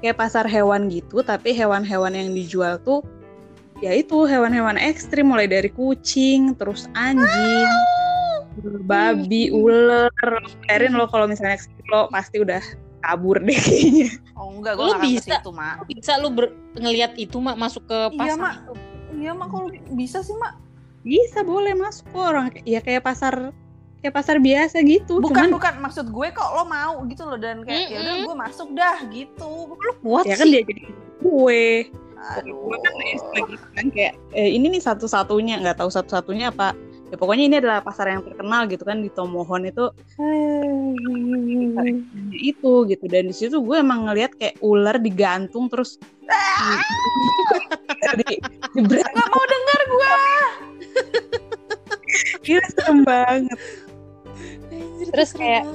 kayak 0.00 0.16
pasar 0.16 0.44
hewan 0.48 0.88
gitu, 0.88 1.20
tapi 1.20 1.52
hewan-hewan 1.52 2.16
yang 2.16 2.32
dijual 2.32 2.80
tuh 2.80 3.04
ya 3.82 3.92
itu 3.92 4.24
hewan-hewan 4.24 4.78
ekstrim 4.78 5.28
mulai 5.28 5.50
dari 5.50 5.66
kucing, 5.68 6.54
terus 6.54 6.86
anjing, 6.94 7.68
babi, 8.86 9.50
ular. 9.50 10.08
Biarin 10.64 10.94
lo 10.94 11.10
kalau 11.10 11.26
misalnya 11.26 11.58
ekstrim 11.58 11.84
lo 11.90 12.06
pasti 12.14 12.38
udah 12.38 12.62
kabur 13.02 13.36
deh 13.38 13.58
kayaknya. 13.58 14.08
Oh 14.32 14.48
enggak, 14.48 14.78
gue 14.78 14.86
Lu 14.86 14.94
bisa. 15.02 15.36
situ, 15.36 15.50
Mak. 15.50 15.74
Bisa 15.84 16.12
lu 16.16 16.30
ber- 16.30 16.54
ngelihat 16.72 17.12
itu 17.14 17.36
mak 17.36 17.58
masuk 17.58 17.82
ke 17.84 17.98
Iya, 18.08 18.16
pasar 18.16 18.38
Mak. 18.38 18.54
itu? 18.56 18.72
Iya, 19.18 19.30
Mak, 19.34 19.48
kalau 19.50 19.66
bisa 19.92 20.18
sih, 20.22 20.36
Mak. 20.38 20.54
Bisa 21.02 21.38
boleh 21.42 21.74
masuk 21.74 22.06
kok 22.08 22.22
orang 22.22 22.46
ya 22.62 22.78
kayak 22.78 23.02
pasar 23.02 23.50
kayak 23.98 24.14
pasar 24.14 24.38
biasa 24.38 24.82
gitu. 24.82 25.18
Bukan, 25.18 25.50
Cuman 25.50 25.50
bukan. 25.52 25.74
Maksud 25.82 26.06
gue 26.08 26.28
kok 26.30 26.48
lo 26.54 26.64
mau 26.64 27.02
gitu 27.06 27.22
loh. 27.22 27.38
Dan 27.38 27.66
kayak, 27.66 27.90
ya 27.90 27.98
udah 28.00 28.14
gue 28.22 28.36
masuk 28.38 28.68
dah 28.72 28.96
gitu. 29.10 29.50
Lu 29.74 29.92
kuat 30.00 30.24
ya 30.26 30.38
kan 30.38 30.46
sih. 30.46 30.58
dia 30.58 30.62
jadi 30.62 30.82
gue. 31.18 31.64
Aduh. 32.38 32.70
Gue 32.70 32.78
kan 32.78 32.92
kan 33.74 33.86
kayak 33.90 34.14
eh, 34.30 34.50
ini 34.54 34.70
nih 34.70 34.82
satu-satunya 34.82 35.58
nggak 35.58 35.82
tahu 35.82 35.90
satu-satunya 35.90 36.54
apa 36.54 36.70
ya 37.12 37.20
pokoknya 37.20 37.44
ini 37.44 37.56
adalah 37.60 37.84
pasar 37.84 38.08
yang 38.08 38.24
terkenal 38.24 38.64
gitu 38.72 38.88
kan 38.88 39.04
di 39.04 39.12
Tomohon 39.12 39.68
itu. 39.68 39.92
Itu 42.32 42.88
gitu. 42.88 43.04
Dan 43.04 43.28
di 43.28 43.34
situ 43.36 43.60
gue 43.60 43.76
emang 43.76 44.08
ngelihat 44.08 44.32
kayak 44.40 44.56
ular 44.64 44.96
digantung 44.96 45.68
terus 45.68 46.00
di, 48.16 48.40
di 48.72 48.80
Gak 48.96 49.28
mau 49.28 49.44
denger 49.44 49.80
gue. 49.92 50.16
Gila 52.48 52.66
serem 52.72 52.98
banget. 53.04 53.60
Terus 55.12 55.30
kayak- 55.36 55.68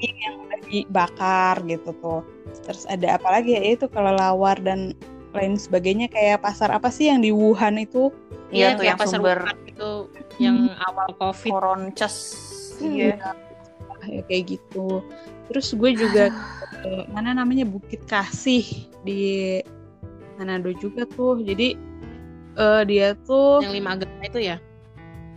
yang 0.00 0.40
udah 0.40 0.60
dibakar 0.64 1.60
gitu 1.68 1.90
tuh. 2.00 2.22
Terus 2.64 2.88
ada 2.88 3.20
apa 3.20 3.28
lagi 3.28 3.52
ya? 3.52 3.76
Itu 3.76 3.90
kelelawar 3.90 4.56
dan 4.64 4.96
lain 5.34 5.58
sebagainya 5.58 6.06
kayak 6.08 6.40
pasar 6.40 6.70
apa 6.70 6.88
sih 6.88 7.10
yang 7.10 7.20
di 7.20 7.34
Wuhan 7.34 7.76
itu 7.76 8.14
Iya 8.48 8.78
tuh 8.78 8.86
kayak 8.86 8.88
yang 8.88 8.98
pasar 8.98 9.18
sumber 9.18 9.38
Wuhan 9.42 9.58
itu 9.66 9.90
yang 10.38 10.56
awal 10.86 11.08
covid. 11.14 11.50
koronces. 11.50 12.14
Iya. 12.78 13.18
ya 14.04 14.20
kayak 14.28 14.58
gitu 14.58 15.00
terus 15.48 15.72
gue 15.72 15.90
juga 15.94 16.28
ke 16.82 17.08
mana 17.08 17.32
namanya 17.32 17.64
Bukit 17.64 18.04
Kasih 18.04 18.64
di 19.00 19.60
Manado 20.36 20.68
juga 20.76 21.08
tuh 21.08 21.40
jadi 21.40 21.72
eh, 22.54 22.82
dia 22.84 23.16
tuh 23.24 23.64
Yang 23.64 23.74
lima 23.74 23.90
agama 23.96 24.22
itu 24.22 24.40
ya. 24.42 24.56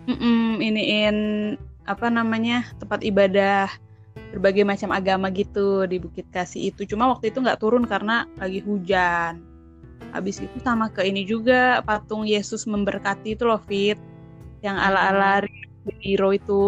mm 0.03 0.59
iniin 0.59 1.17
apa 1.87 2.11
namanya 2.11 2.67
tempat 2.75 3.03
ibadah 3.03 3.71
berbagai 4.35 4.67
macam 4.67 4.91
agama 4.91 5.31
gitu 5.31 5.87
di 5.87 5.95
Bukit 5.95 6.27
Kasih 6.27 6.75
itu 6.75 6.83
cuma 6.83 7.07
waktu 7.07 7.31
itu 7.31 7.39
nggak 7.39 7.63
turun 7.63 7.87
karena 7.87 8.27
lagi 8.35 8.59
hujan 8.59 9.39
habis 10.15 10.39
itu 10.41 10.57
sama 10.63 10.89
ke 10.89 11.03
ini 11.05 11.27
juga 11.27 11.83
patung 11.83 12.23
Yesus 12.23 12.65
memberkati 12.65 13.35
itu 13.35 13.43
loh 13.45 13.61
Fit 13.67 13.99
yang 14.65 14.77
ala-ala 14.79 15.45
de 15.45 15.51
Janeiro 15.87 16.29
itu 16.33 16.63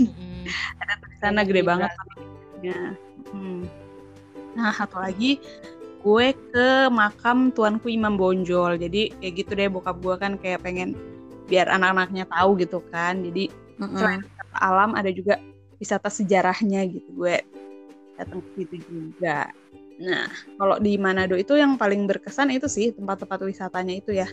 Mm-mm. 0.00 0.48
di 1.06 1.16
sana 1.20 1.44
gede 1.46 1.62
banget 1.62 1.90
ya. 2.64 2.94
Hmm. 3.30 3.68
Nah, 4.58 4.74
satu 4.74 4.98
lagi 4.98 5.38
gue 6.00 6.26
ke 6.32 6.68
makam 6.90 7.52
tuanku 7.52 7.92
Imam 7.92 8.16
Bonjol. 8.16 8.80
Jadi 8.80 9.14
kayak 9.20 9.34
gitu 9.36 9.50
deh 9.54 9.68
bokap 9.70 9.96
gue 10.00 10.14
kan 10.18 10.32
kayak 10.40 10.64
pengen 10.64 10.96
biar 11.46 11.70
anak-anaknya 11.70 12.26
tahu 12.26 12.58
gitu 12.58 12.82
kan. 12.90 13.22
Jadi 13.22 13.52
selain 13.78 14.20
wisata 14.24 14.58
alam 14.60 14.90
ada 14.96 15.10
juga 15.12 15.40
wisata 15.80 16.08
sejarahnya 16.12 16.84
gitu 16.88 17.08
gue 17.16 17.40
datang 18.18 18.40
ke 18.42 18.48
situ 18.64 18.76
juga. 18.88 19.48
Nah, 20.00 20.32
kalau 20.56 20.80
di 20.80 20.96
Manado 20.96 21.36
itu 21.36 21.60
yang 21.60 21.76
paling 21.76 22.08
berkesan 22.08 22.48
itu 22.48 22.66
sih 22.72 22.96
tempat-tempat 22.96 23.44
wisatanya 23.44 23.94
itu 24.00 24.16
ya. 24.16 24.28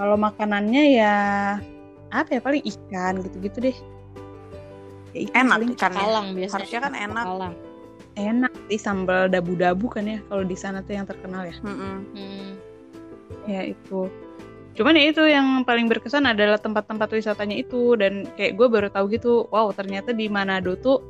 Kalau 0.00 0.16
makanannya 0.16 0.96
ya 0.96 1.14
apa 2.08 2.28
ya 2.32 2.40
paling 2.40 2.64
ikan 2.64 3.20
gitu-gitu 3.20 3.68
deh. 3.68 3.76
Ya, 5.12 5.28
ikan 5.28 5.44
Enak 5.44 5.56
paling 5.60 5.70
ikannya. 5.76 6.00
Kalang 6.00 6.26
biasanya. 6.32 6.56
Harusnya 6.56 6.80
kan 6.80 6.94
enak. 6.96 7.24
Kalang. 7.28 7.54
enak 8.16 8.52
sih 8.72 8.80
sambal 8.80 9.28
dabu-dabu 9.28 9.92
kan 9.92 10.08
ya 10.08 10.18
kalau 10.32 10.40
di 10.40 10.56
sana 10.56 10.80
tuh 10.80 10.96
yang 10.96 11.04
terkenal 11.04 11.44
ya. 11.44 11.52
Mm-mm. 11.60 11.96
Hmm. 12.16 12.50
Ya 13.44 13.60
itu. 13.68 14.08
Cuman 14.72 14.96
ya 14.96 15.12
itu 15.12 15.20
yang 15.24 15.64
paling 15.68 15.84
berkesan 15.88 16.24
adalah 16.24 16.56
tempat-tempat 16.56 17.12
wisatanya 17.12 17.60
itu 17.60 17.92
dan 17.96 18.24
kayak 18.40 18.56
gue 18.56 18.66
baru 18.68 18.88
tahu 18.88 19.12
gitu, 19.12 19.44
wow 19.52 19.68
ternyata 19.72 20.16
di 20.16 20.32
Manado 20.32 20.76
tuh 20.80 21.00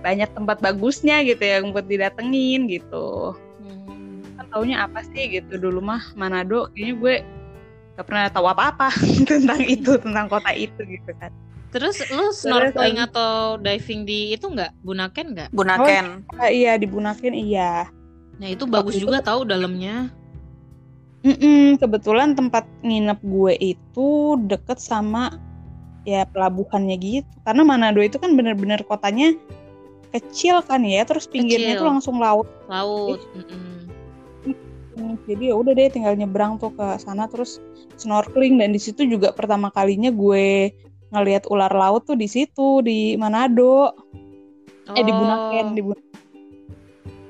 banyak 0.00 0.30
tempat 0.32 0.62
bagusnya 0.62 1.20
gitu 1.26 1.42
yang 1.42 1.74
buat 1.74 1.84
didatengin 1.84 2.70
gitu. 2.70 3.34
Hmm. 3.60 4.22
Kan 4.38 4.46
taunya 4.48 4.86
apa 4.86 5.02
sih 5.10 5.28
gitu 5.28 5.58
dulu 5.58 5.82
mah 5.82 6.02
Manado 6.14 6.70
kayaknya 6.72 6.94
gue 6.96 7.14
gak 7.98 8.06
pernah 8.08 8.24
tahu 8.32 8.46
apa-apa 8.48 8.88
tentang 9.30 9.60
itu 9.66 9.98
tentang 10.00 10.30
kota 10.30 10.50
itu 10.56 10.80
gitu 10.88 11.12
kan 11.20 11.28
Terus 11.70 12.02
lu 12.10 12.34
snorkeling 12.34 12.98
atau 12.98 13.54
diving 13.62 14.02
di 14.02 14.34
itu 14.34 14.42
nggak? 14.50 14.74
Bunaken 14.82 15.26
nggak? 15.38 15.48
Bunaken. 15.54 16.26
Ah, 16.34 16.50
iya 16.50 16.74
di 16.74 16.82
Bunaken 16.90 17.30
iya 17.30 17.86
Nah 18.42 18.48
itu 18.50 18.66
bagus 18.66 18.98
Waktu 18.98 19.04
itu- 19.04 19.06
juga 19.06 19.18
tahu 19.22 19.46
dalamnya. 19.46 20.10
Mm-mm, 21.20 21.76
kebetulan 21.76 22.32
tempat 22.32 22.64
nginep 22.80 23.20
gue 23.20 23.52
itu 23.60 24.08
deket 24.48 24.80
sama 24.80 25.36
ya 26.08 26.24
pelabuhannya 26.24 26.96
gitu 26.96 27.28
karena 27.44 27.60
Manado 27.60 28.00
itu 28.00 28.16
kan 28.16 28.32
bener-bener 28.32 28.80
kotanya 28.88 29.36
kecil 30.10 30.58
kan 30.66 30.82
ya 30.82 31.06
terus 31.06 31.30
pinggirnya 31.30 31.78
Kecil. 31.78 31.82
itu 31.82 31.84
langsung 31.86 32.16
laut 32.18 32.46
Laut. 32.66 33.20
mm-mm. 33.34 33.86
Hmm, 35.00 35.14
jadi 35.24 35.54
ya 35.54 35.54
udah 35.56 35.72
deh 35.72 35.88
tinggal 35.88 36.12
nyebrang 36.18 36.58
tuh 36.60 36.74
ke 36.74 36.86
sana 37.00 37.24
terus 37.30 37.62
snorkeling 37.96 38.58
dan 38.58 38.74
di 38.74 38.80
situ 38.82 39.06
juga 39.06 39.30
pertama 39.32 39.70
kalinya 39.72 40.10
gue 40.12 40.74
ngelihat 41.14 41.46
ular 41.48 41.70
laut 41.72 42.04
tuh 42.04 42.18
di 42.18 42.26
situ 42.26 42.82
di 42.84 43.14
Manado 43.16 43.94
eh 44.92 45.04
di 45.06 45.14
Bunaken 45.14 45.66
Oh, 45.70 45.74
di 45.78 45.82
Bunaken 45.86 46.08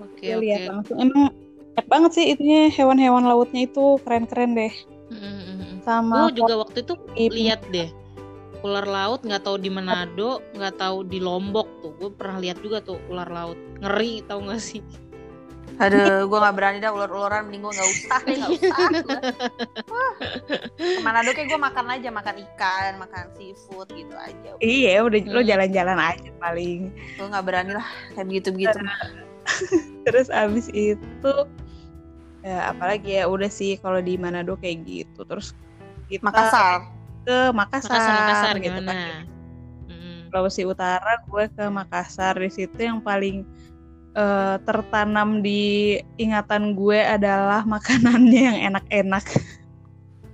Oke 0.01 0.25
oke. 0.35 0.41
lihat 0.41 0.61
langsung 0.73 0.97
emang 0.99 1.31
banyak 1.77 1.87
banget 1.87 2.11
sih 2.17 2.25
itunya 2.33 2.73
hewan-hewan 2.73 3.29
lautnya 3.29 3.69
itu 3.69 4.01
keren-keren 4.03 4.57
deh 4.57 4.73
Mm-mm. 5.13 5.85
sama 5.85 6.33
Gue 6.33 6.43
juga 6.43 6.65
waktu 6.65 6.81
itu 6.83 6.95
lihat 7.29 7.61
deh 7.71 7.89
ular 8.61 8.87
laut 8.87 9.21
nggak 9.25 9.43
tahu 9.45 9.57
di 9.57 9.71
Manado 9.73 10.45
nggak 10.57 10.75
tahu 10.77 11.05
di 11.09 11.19
Lombok 11.19 11.69
tuh 11.81 11.93
gue 11.97 12.11
pernah 12.13 12.39
lihat 12.41 12.61
juga 12.61 12.81
tuh 12.85 13.01
ular 13.09 13.29
laut 13.29 13.59
ngeri 13.81 14.25
tau 14.29 14.41
gak 14.45 14.61
sih 14.61 14.85
Aduh, 15.81 16.29
gue 16.29 16.39
gak 16.45 16.57
berani 16.61 16.77
dah 16.77 16.93
ular-ularan, 16.93 17.49
mending 17.49 17.65
gue 17.65 17.73
gak 17.73 17.89
usah 17.89 18.21
deh, 18.29 18.37
gak 18.37 18.53
usah. 18.53 18.77
Wah. 19.93 20.13
Ke 20.77 21.01
mana 21.01 21.25
kayak 21.25 21.49
gue 21.49 21.57
makan 21.57 21.87
aja, 21.89 22.09
makan 22.13 22.37
ikan, 22.37 23.01
makan 23.01 23.33
seafood 23.33 23.89
gitu 23.97 24.13
aja. 24.13 24.61
iya 24.61 25.01
udah 25.01 25.17
lo 25.33 25.41
Hmm. 25.41 25.49
jalan-jalan 25.49 25.97
aja 25.97 26.29
paling 26.37 26.93
Gue 27.17 27.27
gak 27.33 27.45
berani 27.49 27.73
lah, 27.73 27.89
kayak 28.13 28.29
begitu-begitu. 28.29 28.77
terus 30.05 30.29
abis 30.29 30.69
itu 30.77 31.33
ya 32.45 32.77
apalagi 32.77 33.17
ya 33.17 33.25
udah 33.25 33.49
sih 33.49 33.81
kalau 33.81 34.05
di 34.05 34.21
Manado 34.21 34.61
kayak 34.61 34.85
gitu 34.85 35.25
terus 35.25 35.57
kita 36.13 36.29
Makassar. 36.29 36.85
Ke 37.31 37.55
Makassar, 37.55 37.95
Makassar 37.95 38.15
Makassar 38.19 38.55
gitu 38.59 38.81
gimana 38.81 38.91
kan. 38.91 39.23
Mm. 39.87 40.19
Sulawesi 40.27 40.63
Utara 40.67 41.13
gue 41.23 41.45
ke 41.49 41.65
Makassar 41.71 42.35
di 42.35 42.51
situ 42.51 42.75
yang 42.77 42.99
paling 42.99 43.47
eh, 44.13 44.57
tertanam 44.61 45.39
di 45.39 45.63
ingatan 46.17 46.75
gue 46.75 46.99
adalah 46.99 47.63
makanannya 47.65 48.43
yang 48.51 48.59
enak-enak 48.69 49.23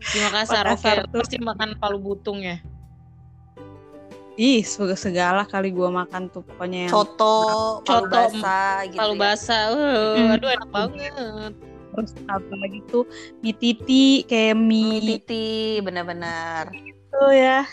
di 0.03 0.19
Makassar, 0.19 0.65
Makassar 0.65 0.97
oke 1.05 1.13
tuh- 1.13 1.21
pasti 1.21 1.37
makan 1.37 1.77
palu 1.77 2.01
butung 2.01 2.41
ya 2.41 2.57
ih 4.37 4.61
segala 4.61 4.97
segala 4.97 5.43
kali 5.45 5.73
gue 5.73 5.89
makan 5.89 6.29
tuh 6.29 6.45
pokoknya 6.45 6.89
yang 6.89 6.93
Coto, 6.93 7.37
palu 7.81 8.05
Coto, 8.05 8.13
basah 8.13 8.85
gitu 8.85 8.99
palu 9.01 9.15
ya. 9.17 9.21
basah 9.25 9.63
uh, 9.73 10.17
Mm. 10.17 10.33
aduh 10.37 10.51
enak 10.53 10.71
banget 10.71 11.53
terus 11.97 12.13
apa 12.29 12.55
lagi 12.61 12.81
tuh 12.87 13.09
mie 13.41 13.57
titi 13.57 14.21
kayak 14.25 14.53
Mie 14.53 15.01
mie 15.01 15.17
titi, 15.17 15.81
bener-bener. 15.81 16.69
Itu 17.17 17.27
ya 17.33 17.65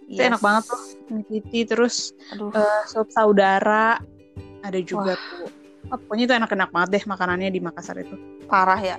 Itu 0.00 0.20
Yes. 0.20 0.28
enak 0.30 0.40
banget 0.40 0.62
tuh. 0.64 0.80
mie 1.08 1.24
titi 1.26 1.60
terus 1.64 2.12
Aduh, 2.30 2.52
eh, 2.52 2.82
sup 2.86 3.08
saudara 3.08 3.98
ada 4.60 4.78
juga 4.78 5.16
tuh 5.18 5.48
Ah, 5.84 5.98
pokoknya 5.98 6.24
itu 6.24 6.34
enak-enak 6.34 6.70
banget 6.70 6.88
deh 6.90 7.04
makanannya 7.04 7.48
di 7.48 7.60
Makassar 7.60 7.98
itu 7.98 8.16
parah 8.46 8.80
ya. 8.80 8.96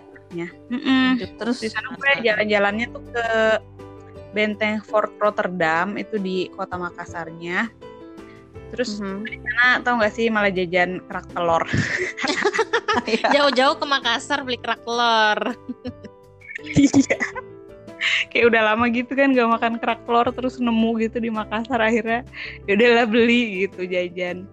Mm-mm. 0.69 1.17
Terus 1.37 1.57
di 1.57 1.65
sana 1.65 1.89
gue 1.91 2.11
jalan-jalannya 2.21 2.85
tuh 2.89 3.01
ke 3.07 3.27
Benteng 4.31 4.81
Fort 4.81 5.09
Rotterdam 5.17 5.95
itu 5.95 6.17
di 6.17 6.45
kota 6.51 6.75
Makassarnya 6.75 7.71
terus 8.69 8.99
Mhm. 8.99 9.23
Nah, 9.47 9.73
tau 9.79 9.95
gak 9.97 10.11
sih 10.11 10.27
malah 10.27 10.49
jajan 10.49 10.99
kerak 11.05 11.25
telur. 11.31 11.63
Iya. 13.05 13.27
jauh-jauh 13.31 13.77
ke 13.77 13.85
Makassar 13.85 14.41
beli 14.41 14.57
kerak 14.57 14.81
telur 14.81 15.39
Iya. 16.73 17.17
Kayak 18.31 18.45
udah 18.53 18.61
lama 18.73 18.85
gitu 18.91 19.11
kan 19.15 19.31
gak 19.31 19.49
makan 19.49 19.73
kerak 19.79 19.99
telur 20.03 20.27
terus 20.31 20.59
nemu 20.59 20.89
gitu 21.03 21.17
di 21.19 21.29
Makassar 21.31 21.79
akhirnya 21.79 22.25
yaudahlah 22.69 23.07
beli 23.07 23.65
gitu 23.67 23.87
jajan. 23.87 24.45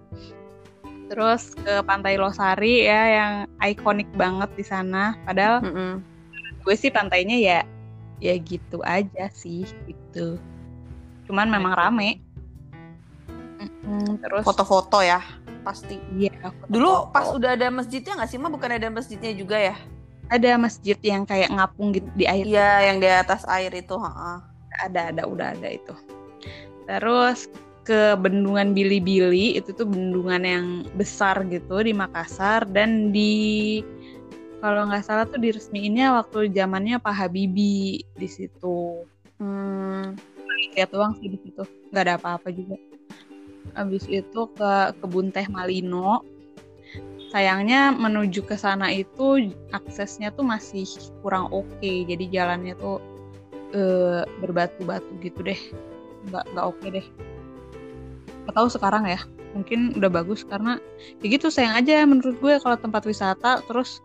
Terus 1.12 1.52
ke 1.52 1.85
Pantai 1.85 2.16
Losari 2.16 2.88
ya 2.88 3.02
yang 3.20 3.32
ikonik 3.61 4.08
banget 4.16 4.48
di 4.56 4.64
sana. 4.64 5.18
Padahal 5.28 5.61
Mm-mm. 5.61 6.00
gue 6.62 6.74
sih 6.78 6.88
pantainya 6.88 7.37
ya 7.37 7.58
ya 8.22 8.38
gitu 8.38 8.78
aja 8.87 9.26
sih 9.35 9.66
gitu. 9.90 10.38
Cuman 11.26 11.50
memang 11.50 11.74
rame. 11.74 12.22
Mm-mm, 13.62 14.18
terus 14.22 14.42
Foto-foto 14.42 15.02
ya, 15.02 15.22
pasti. 15.62 15.98
iya, 16.18 16.35
Dulu 16.66 17.14
pas 17.14 17.30
udah 17.30 17.54
ada 17.54 17.70
masjidnya 17.70 18.18
nggak 18.18 18.30
sih, 18.30 18.38
mah 18.38 18.50
bukan 18.50 18.74
ada 18.74 18.90
masjidnya 18.90 19.30
juga 19.38 19.54
ya? 19.54 19.76
Ada 20.28 20.50
masjid 20.56 20.98
yang 21.02 21.24
kayak 21.24 21.50
ngapung 21.50 21.90
gitu 21.90 22.06
di 22.14 22.24
air 22.26 22.44
Iya, 22.46 22.92
yang 22.92 22.96
di 22.98 23.08
atas 23.08 23.42
air 23.48 23.72
itu. 23.72 23.94
heeh. 23.96 24.37
ada 24.82 25.12
ada 25.12 25.22
udah 25.28 25.52
ada 25.52 25.68
itu 25.68 25.92
terus 26.88 27.46
ke 27.82 28.16
bendungan 28.16 28.72
Bili-Bili 28.72 29.58
itu 29.58 29.74
tuh 29.74 29.85
bendungan 29.85 30.42
yang 30.42 30.66
besar 30.96 31.42
gitu 31.46 31.82
di 31.82 31.92
Makassar 31.92 32.64
dan 32.70 33.12
di 33.12 33.82
kalau 34.62 34.87
nggak 34.88 35.04
salah 35.04 35.26
tuh 35.26 35.42
diresmiinnya 35.42 36.14
waktu 36.16 36.48
zamannya 36.54 37.02
Pak 37.02 37.14
Habibie 37.14 38.00
di 38.16 38.28
situ 38.30 39.04
Hmm, 39.37 40.14
lihat 40.72 40.94
doang 40.94 41.18
sih 41.18 41.26
di 41.26 41.38
situ 41.42 41.66
nggak 41.90 42.02
ada 42.06 42.14
apa-apa 42.16 42.48
juga 42.54 42.78
habis 43.74 44.06
itu 44.06 44.40
ke 44.54 44.72
kebun 45.02 45.35
teh 45.35 45.44
Malino 45.50 46.22
sayangnya 47.33 47.97
menuju 47.97 48.45
ke 48.45 48.61
sana 48.61 48.92
itu 48.92 49.57
aksesnya 49.73 50.29
tuh 50.37 50.45
masih 50.45 50.85
kurang 51.25 51.49
oke. 51.49 51.92
Jadi 52.05 52.29
jalannya 52.29 52.77
tuh 52.77 53.01
eh, 53.73 54.23
berbatu-batu 54.45 55.09
gitu 55.25 55.40
deh. 55.40 55.57
Nggak 56.29 56.45
nggak 56.53 56.66
oke 56.68 56.87
deh. 56.92 57.07
Nggak 58.45 58.55
tahu 58.55 58.68
sekarang 58.68 59.09
ya. 59.09 59.21
Mungkin 59.57 59.97
udah 59.97 60.12
bagus 60.12 60.45
karena 60.45 60.77
ya 61.25 61.27
gitu 61.29 61.49
sayang 61.49 61.77
aja 61.81 62.05
menurut 62.05 62.37
gue 62.37 62.55
kalau 62.61 62.77
tempat 62.77 63.09
wisata. 63.09 63.64
Terus 63.64 64.05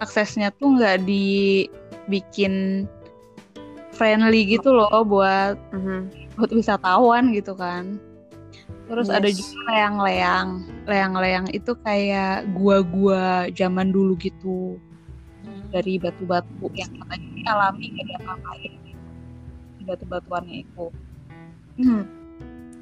aksesnya 0.00 0.48
tuh 0.56 0.80
nggak 0.80 1.04
dibikin 1.04 2.88
friendly 3.92 4.48
gitu 4.48 4.72
loh 4.72 4.88
buat 5.04 5.60
mhm. 5.76 6.32
buat 6.40 6.50
wisatawan 6.56 7.36
gitu 7.36 7.52
kan. 7.52 8.00
Terus 8.92 9.08
ada 9.08 9.24
Yes. 9.24 9.40
juga 9.40 9.72
leang-leang. 9.72 10.48
Leang-leang 10.84 11.46
itu 11.56 11.72
kayak 11.80 12.44
gua-gua 12.52 13.48
zaman 13.56 13.88
dulu 13.88 14.12
gitu. 14.20 14.76
Dari 15.72 15.96
batu-batu 15.96 16.68
yang 16.76 16.92
katanya 17.00 17.56
alami 17.56 17.96
gak 17.96 18.04
ada 18.04 18.14
apa-apain 18.20 18.72
gitu. 18.84 19.00
Batu-batuannya 19.88 20.56
itu. 20.68 20.86
Hmm. 21.80 22.04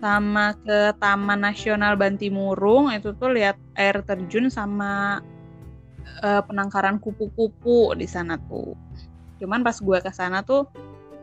Sama 0.03 0.59
ke 0.67 0.91
Taman 0.99 1.47
Nasional 1.47 1.95
Bantimurung 1.95 2.91
itu 2.91 3.15
tuh 3.15 3.31
lihat 3.31 3.55
air 3.79 4.03
terjun 4.03 4.51
sama 4.51 5.23
eh, 6.27 6.43
penangkaran 6.43 6.99
kupu-kupu 6.99 7.95
di 7.95 8.11
sana 8.11 8.35
tuh. 8.51 8.75
Cuman 9.39 9.63
pas 9.63 9.79
gue 9.79 9.99
ke 10.03 10.11
sana 10.11 10.43
tuh 10.43 10.67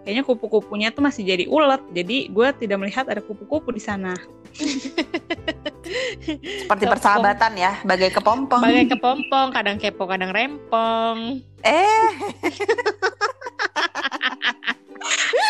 kayaknya 0.07 0.23
kupu-kupunya 0.23 0.95
tuh 0.95 1.03
masih 1.03 1.27
jadi 1.27 1.43
ulet. 1.51 1.83
Jadi 1.91 2.31
gue 2.31 2.47
tidak 2.55 2.79
melihat 2.79 3.05
ada 3.11 3.19
kupu-kupu 3.19 3.75
di 3.75 3.83
sana. 3.83 4.15
Seperti 6.67 6.85
persahabatan 6.85 7.55
ya, 7.55 7.79
bagai 7.87 8.11
kepompong. 8.11 8.59
Bagai 8.59 8.91
kepompong, 8.91 9.55
kadang 9.55 9.79
kepo, 9.79 10.03
kadang 10.09 10.35
rempong. 10.35 11.39
Eh. 11.63 12.11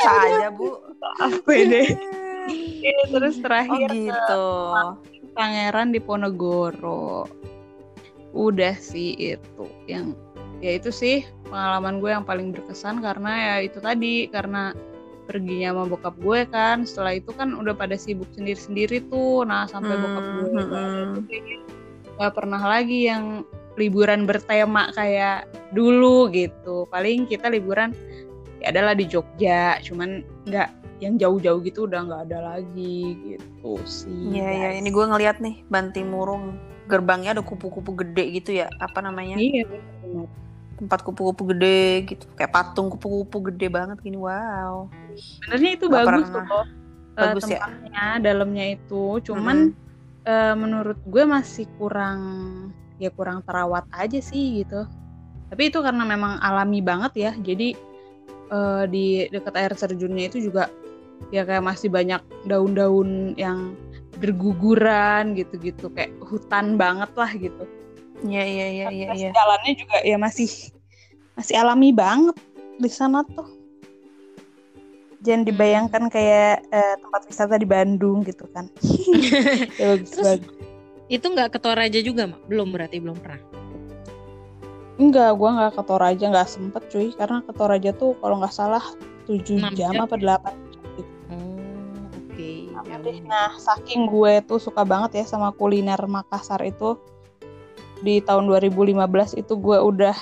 Saja, 0.06 0.54
Bu. 0.54 0.78
Apa 1.18 1.52
deh? 1.52 1.98
Iya, 2.48 3.12
terus 3.12 3.36
Oh 3.42 3.44
terakhir 3.44 3.90
gitu. 3.92 4.46
Pangeran 5.36 5.92
di 5.92 6.00
Ponegoro. 6.00 7.28
Udah 8.32 8.78
sih 8.78 9.18
itu 9.18 9.66
yang 9.90 10.14
ya 10.58 10.78
itu 10.78 10.90
sih 10.90 11.22
pengalaman 11.50 12.02
gue 12.02 12.10
yang 12.10 12.26
paling 12.26 12.50
berkesan 12.50 13.02
karena 13.02 13.32
ya 13.38 13.56
itu 13.70 13.78
tadi 13.78 14.26
karena 14.30 14.74
perginya 15.28 15.76
sama 15.76 15.84
bokap 15.92 16.16
gue 16.24 16.40
kan 16.48 16.88
setelah 16.88 17.14
itu 17.20 17.30
kan 17.36 17.52
udah 17.54 17.76
pada 17.76 18.00
sibuk 18.00 18.32
sendiri-sendiri 18.34 19.04
tuh 19.12 19.44
nah 19.44 19.68
sampai 19.68 19.94
Hmm, 19.94 20.04
bokap 20.08 20.24
gue 20.24 20.48
hmm, 20.48 20.56
balik 20.56 20.72
hmm. 20.72 21.14
kayaknya 21.28 21.58
nggak 22.18 22.34
pernah 22.34 22.62
lagi 22.64 23.00
yang 23.06 23.24
liburan 23.78 24.26
bertema 24.26 24.90
kayak 24.98 25.46
dulu 25.76 26.32
gitu 26.34 26.90
paling 26.90 27.30
kita 27.30 27.52
liburan 27.52 27.94
ya 28.58 28.74
adalah 28.74 28.98
di 28.98 29.06
Jogja 29.06 29.78
cuman 29.86 30.26
nggak 30.50 30.70
yang 30.98 31.14
jauh-jauh 31.22 31.62
gitu 31.62 31.86
udah 31.86 32.10
nggak 32.10 32.22
ada 32.32 32.58
lagi 32.58 33.14
gitu 33.22 33.78
sih 33.86 34.34
Iya, 34.34 34.50
iya. 34.50 34.68
guys. 34.74 34.82
Ini 34.82 34.90
gue 34.90 35.06
ngeliat 35.06 35.38
nih, 35.38 35.56
Bantimurung. 35.70 36.58
Gerbangnya 36.90 37.38
ada 37.38 37.46
kupu-kupu 37.46 37.94
gede 38.02 38.42
gitu 38.42 38.58
ya. 38.58 38.66
Apa 38.82 39.06
namanya? 39.06 39.38
iya 39.38 39.62
benar. 39.68 40.26
tempat 40.78 41.02
kupu-kupu 41.02 41.58
gede 41.58 42.06
gitu 42.06 42.30
kayak 42.38 42.54
patung 42.54 42.94
kupu-kupu 42.94 43.50
gede 43.50 43.66
banget 43.66 43.98
gini 43.98 44.14
wow 44.14 44.86
Sebenarnya 45.20 45.72
itu 45.76 45.86
Nggak 45.90 46.06
bagus 46.06 46.28
pernah. 46.30 46.46
loh. 46.48 46.66
eh, 47.18 47.22
Bagus 47.34 47.44
ya? 47.50 47.60
tempatnya, 47.66 48.06
dalamnya 48.22 48.66
itu. 48.78 49.04
Cuman 49.26 49.58
eh, 50.24 50.56
menurut 50.56 51.00
gue 51.06 51.24
masih 51.26 51.66
kurang 51.82 52.20
ya 53.02 53.10
kurang 53.14 53.42
terawat 53.46 53.86
aja 53.94 54.18
sih 54.22 54.62
gitu. 54.62 54.86
Tapi 55.48 55.72
itu 55.72 55.80
karena 55.82 56.04
memang 56.06 56.38
alami 56.42 56.80
banget 56.84 57.14
ya. 57.18 57.32
Jadi 57.34 57.74
eh, 58.54 58.84
di 58.90 59.26
dekat 59.34 59.54
air 59.58 59.74
terjunnya 59.74 60.30
itu 60.30 60.40
juga 60.52 60.70
ya 61.34 61.42
kayak 61.42 61.66
masih 61.66 61.90
banyak 61.90 62.22
daun-daun 62.46 63.34
yang 63.34 63.74
berguguran 64.22 65.34
gitu-gitu 65.38 65.90
kayak 65.94 66.14
hutan 66.26 66.78
banget 66.78 67.10
lah 67.18 67.32
gitu. 67.34 67.66
iya 68.26 68.42
iya 68.46 68.68
iya 68.74 68.88
iya 68.90 69.08
iya 69.14 69.30
jalannya 69.30 69.74
juga 69.78 69.98
ya 70.02 70.18
masih 70.18 70.50
masih 71.38 71.54
alami 71.54 71.94
banget 71.94 72.34
di 72.82 72.90
sana 72.90 73.22
tuh. 73.26 73.46
Jangan 75.20 75.42
Hmm. 75.42 75.50
dibayangkan 75.50 76.04
kayak 76.08 76.66
eh, 76.68 76.96
tempat 76.98 77.22
wisata 77.26 77.56
di 77.56 77.66
Bandung 77.66 78.22
gitu 78.22 78.46
kan. 78.48 78.70
ya 79.78 79.88
bagus 79.96 80.12
Terus- 80.12 80.28
bagus. 80.38 80.54
Itu 81.08 81.26
nggak 81.26 81.50
ke 81.50 81.60
Toraja 81.60 82.00
juga, 82.00 82.28
Mak? 82.28 82.42
Belum 82.46 82.68
berarti 82.68 83.00
belum 83.00 83.16
pernah. 83.16 83.40
Enggak, 84.98 85.30
gua 85.34 85.50
nggak 85.54 85.74
ke 85.74 85.84
Toraja, 85.84 86.26
nggak 86.28 86.50
sempet 86.50 86.84
cuy. 86.88 87.14
Karena 87.14 87.40
ke 87.40 87.52
Toraja 87.52 87.92
tuh 87.92 88.18
kalau 88.18 88.38
nggak 88.38 88.52
salah 88.52 88.84
7 89.26 89.56
Enam 89.56 89.72
jam 89.72 89.94
jam. 89.94 90.04
apa 90.04 90.16
8 90.16 90.54
Oh, 91.28 91.56
oke. 92.12 92.52
Sama 92.72 92.88
Ya. 93.08 93.24
Nah, 93.24 93.52
saking 93.56 94.06
gue 94.06 94.44
tuh 94.44 94.58
suka 94.58 94.82
banget 94.82 95.16
ya 95.16 95.26
sama 95.26 95.50
kuliner 95.52 96.00
Makassar 96.02 96.60
itu 96.62 96.98
di 97.98 98.20
tahun 98.20 98.46
2015 98.46 98.94
itu 99.34 99.54
gue 99.56 99.78
udah 99.80 100.14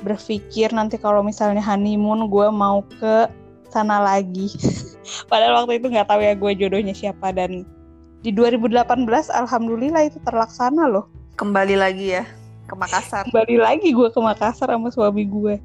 berpikir 0.00 0.68
nanti 0.70 0.96
kalau 0.96 1.20
misalnya 1.20 1.62
honeymoon 1.62 2.26
gue 2.26 2.48
mau 2.48 2.82
ke 2.92 3.30
sana 3.74 3.98
lagi. 3.98 4.54
Padahal 5.30 5.66
waktu 5.66 5.82
itu 5.82 5.90
nggak 5.90 6.06
tahu 6.06 6.22
ya 6.22 6.38
gue 6.38 6.52
jodohnya 6.54 6.94
siapa 6.94 7.34
dan 7.34 7.66
di 8.22 8.30
2018 8.30 8.86
alhamdulillah 9.34 10.06
itu 10.06 10.22
terlaksana 10.22 10.86
loh. 10.86 11.10
kembali 11.34 11.74
lagi 11.74 12.14
ya 12.14 12.24
ke 12.70 12.74
Makassar 12.78 13.26
Kembali 13.26 13.58
lagi 13.58 13.90
gue 13.90 14.08
ke 14.08 14.20
Makassar 14.22 14.70
sama 14.70 14.88
suami 14.94 15.26
gue. 15.26 15.58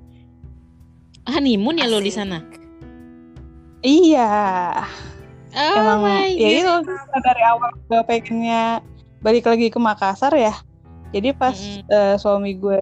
Honeymoon 1.29 1.77
ya 1.77 1.85
lo 1.85 2.01
di 2.01 2.09
sana? 2.09 2.41
Iya, 3.85 4.27
Oh 5.55 5.75
emang 5.81 5.99
my 6.03 6.29
ya 6.35 6.49
itu 6.61 6.73
dari 7.25 7.41
awal 7.41 7.73
gue 7.89 8.01
pengennya 8.05 8.83
balik 9.23 9.49
lagi 9.49 9.71
ke 9.73 9.79
Makassar 9.81 10.33
ya. 10.37 10.53
Jadi 11.09 11.33
pas 11.33 11.57
Mm-mm. 11.57 11.89
eh, 11.89 12.15
suami 12.21 12.53
gue 12.53 12.77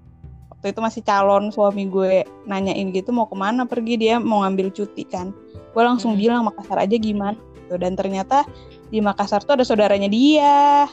waktu 0.67 0.75
itu 0.75 0.83
masih 0.83 1.01
calon 1.07 1.47
suami 1.47 1.87
gue 1.87 2.27
nanyain 2.43 2.91
gitu 2.91 3.15
mau 3.15 3.23
ke 3.23 3.39
mana 3.39 3.63
pergi 3.63 3.95
dia 3.95 4.19
mau 4.19 4.43
ngambil 4.43 4.75
cuti 4.75 5.07
kan. 5.07 5.31
Gue 5.71 5.79
langsung 5.87 6.19
Mm-mm. 6.19 6.27
bilang 6.27 6.43
Makassar 6.43 6.83
aja 6.83 6.99
gimana. 6.99 7.39
gitu. 7.63 7.79
Dan 7.79 7.95
ternyata 7.95 8.43
di 8.91 8.99
Makassar 8.99 9.47
tuh 9.47 9.55
ada 9.55 9.63
saudaranya 9.63 10.11
dia. 10.11 10.91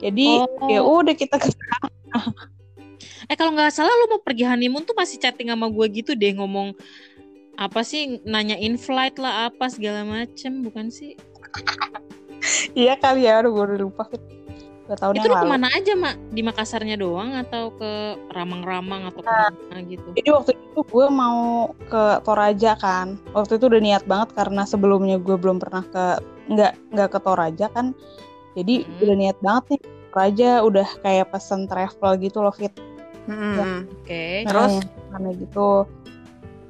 Jadi 0.00 0.40
Oh. 0.40 0.68
ya 0.72 0.80
udah 0.80 1.12
kita 1.12 1.36
ke 1.36 1.52
Eh 3.28 3.36
kalau 3.36 3.52
nggak 3.52 3.68
salah 3.68 3.92
lo 3.92 4.16
mau 4.16 4.20
pergi 4.24 4.48
honeymoon 4.48 4.88
tuh 4.88 4.96
masih 4.96 5.20
chatting 5.20 5.52
sama 5.52 5.68
gue 5.68 5.86
gitu 5.92 6.16
deh 6.16 6.32
ngomong 6.32 6.72
apa 7.60 7.84
sih 7.84 8.16
nanyain 8.24 8.80
flight 8.80 9.20
lah 9.20 9.52
apa 9.52 9.68
segala 9.68 10.08
macem 10.08 10.64
bukan 10.64 10.88
sih? 10.88 11.20
Iya 12.74 12.98
kali 12.98 13.22
ya, 13.28 13.38
aduh 13.38 13.54
gue 13.54 13.64
udah 13.70 13.78
lupa. 13.78 14.04
Dua 14.92 15.00
tahun 15.00 15.14
itu 15.16 15.24
yang 15.24 15.32
lalu. 15.32 15.40
ke 15.40 15.52
mana 15.56 15.68
aja 15.72 15.92
mak? 15.96 16.14
Di 16.36 16.42
Makassarnya 16.44 16.96
doang 17.00 17.32
atau 17.32 17.72
ke 17.72 17.90
Ramang-Ramang 18.28 19.08
atau 19.08 19.24
ke 19.24 19.32
mana 19.72 19.80
gitu? 19.88 20.04
Jadi 20.12 20.28
waktu 20.28 20.52
itu 20.52 20.80
gue 20.84 21.06
mau 21.08 21.72
ke 21.88 22.20
Toraja 22.28 22.76
kan. 22.76 23.16
Waktu 23.32 23.56
itu 23.56 23.72
udah 23.72 23.80
niat 23.80 24.04
banget 24.04 24.36
karena 24.36 24.68
sebelumnya 24.68 25.16
gue 25.16 25.32
belum 25.40 25.56
pernah 25.56 25.80
ke 25.88 26.20
nggak 26.52 26.72
nggak 26.92 27.08
ke 27.08 27.18
Toraja 27.24 27.66
kan. 27.72 27.96
Jadi 28.52 28.84
Hmm. 28.84 29.00
udah 29.00 29.16
niat 29.16 29.38
banget 29.40 29.64
nih 29.72 29.80
Toraja 30.12 30.50
udah 30.60 30.88
kayak 31.00 31.26
pesen 31.32 31.64
travel 31.64 32.12
gitu 32.20 32.44
loh 32.44 32.52
fit. 32.52 32.76
Mm-mm. 33.32 33.88
Oke. 33.96 34.44
Terus? 34.44 34.84
karena 35.08 35.30
gitu. 35.40 35.88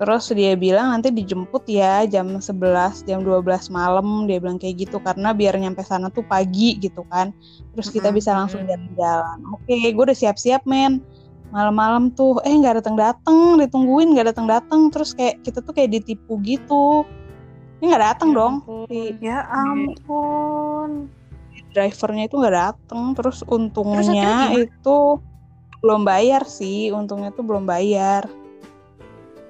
Terus 0.03 0.35
dia 0.35 0.59
bilang 0.59 0.91
nanti 0.91 1.15
dijemput 1.15 1.63
ya 1.71 2.03
jam 2.11 2.27
11, 2.35 3.07
jam 3.07 3.23
12 3.23 3.71
malam 3.71 4.27
dia 4.27 4.43
bilang 4.43 4.59
kayak 4.59 4.83
gitu 4.91 4.99
karena 4.99 5.31
biar 5.31 5.55
nyampe 5.55 5.87
sana 5.87 6.11
tuh 6.11 6.27
pagi 6.27 6.75
gitu 6.83 7.07
kan. 7.07 7.31
Terus 7.79 7.95
kita 7.95 8.11
bisa 8.11 8.35
langsung 8.35 8.67
jalan-jalan. 8.67 9.39
Oke, 9.55 9.79
gue 9.79 10.03
udah 10.03 10.19
siap-siap 10.19 10.67
men. 10.67 10.99
Malam-malam 11.55 12.11
tuh 12.19 12.43
eh 12.43 12.51
nggak 12.51 12.83
datang-datang, 12.83 13.63
ditungguin 13.63 14.19
nggak 14.19 14.35
datang-datang. 14.35 14.91
Terus 14.91 15.15
kayak 15.15 15.39
kita 15.47 15.63
tuh 15.63 15.71
kayak 15.71 15.95
ditipu 15.95 16.35
gitu. 16.43 17.07
Ini 17.79 17.95
nggak 17.95 18.03
datang 18.03 18.35
Ya 18.35 18.37
dong. 18.43 18.55
ampun. 18.59 18.91
Ya 19.23 19.39
ampun 19.55 20.91
drivernya 21.73 22.29
itu 22.29 22.37
nggak 22.43 22.57
datang. 22.57 23.15
Terus 23.15 23.41
Terus 23.41 23.49
untungnya 23.49 24.51
akhirnya 24.51 24.67
itu 24.67 24.97
belum 25.79 26.03
bayar 26.03 26.43
sih. 26.43 26.91
Untungnya 26.91 27.31
tuh 27.31 27.45
belum 27.47 27.71
bayar. 27.71 28.27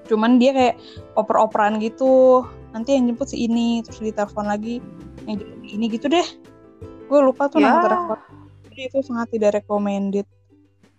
Cuman 0.06 0.36
dia 0.36 0.50
kayak 0.52 0.76
oper-operan 1.14 1.78
gitu. 1.78 2.42
Nanti 2.72 2.96
yang 2.96 3.06
jemput 3.06 3.28
si 3.28 3.44
ini, 3.44 3.84
terus 3.84 4.00
ditelepon 4.00 4.46
lagi 4.46 4.80
yang 5.24 5.36
jemput 5.38 5.60
ini 5.62 5.84
gitu 5.88 6.06
deh. 6.06 6.24
Gue 7.06 7.20
lupa 7.20 7.46
tuh 7.46 7.60
Ya. 7.60 7.68
nama 7.68 7.78
telepon. 7.84 8.18
Jadi 8.66 8.80
itu 8.88 8.98
sangat 9.02 9.28
tidak 9.30 9.50
recommended. 9.58 10.24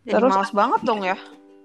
jadi 0.04 0.20
Terus- 0.20 0.36
males 0.36 0.52
banget 0.52 0.82
dong 0.84 1.00
ya 1.00 1.16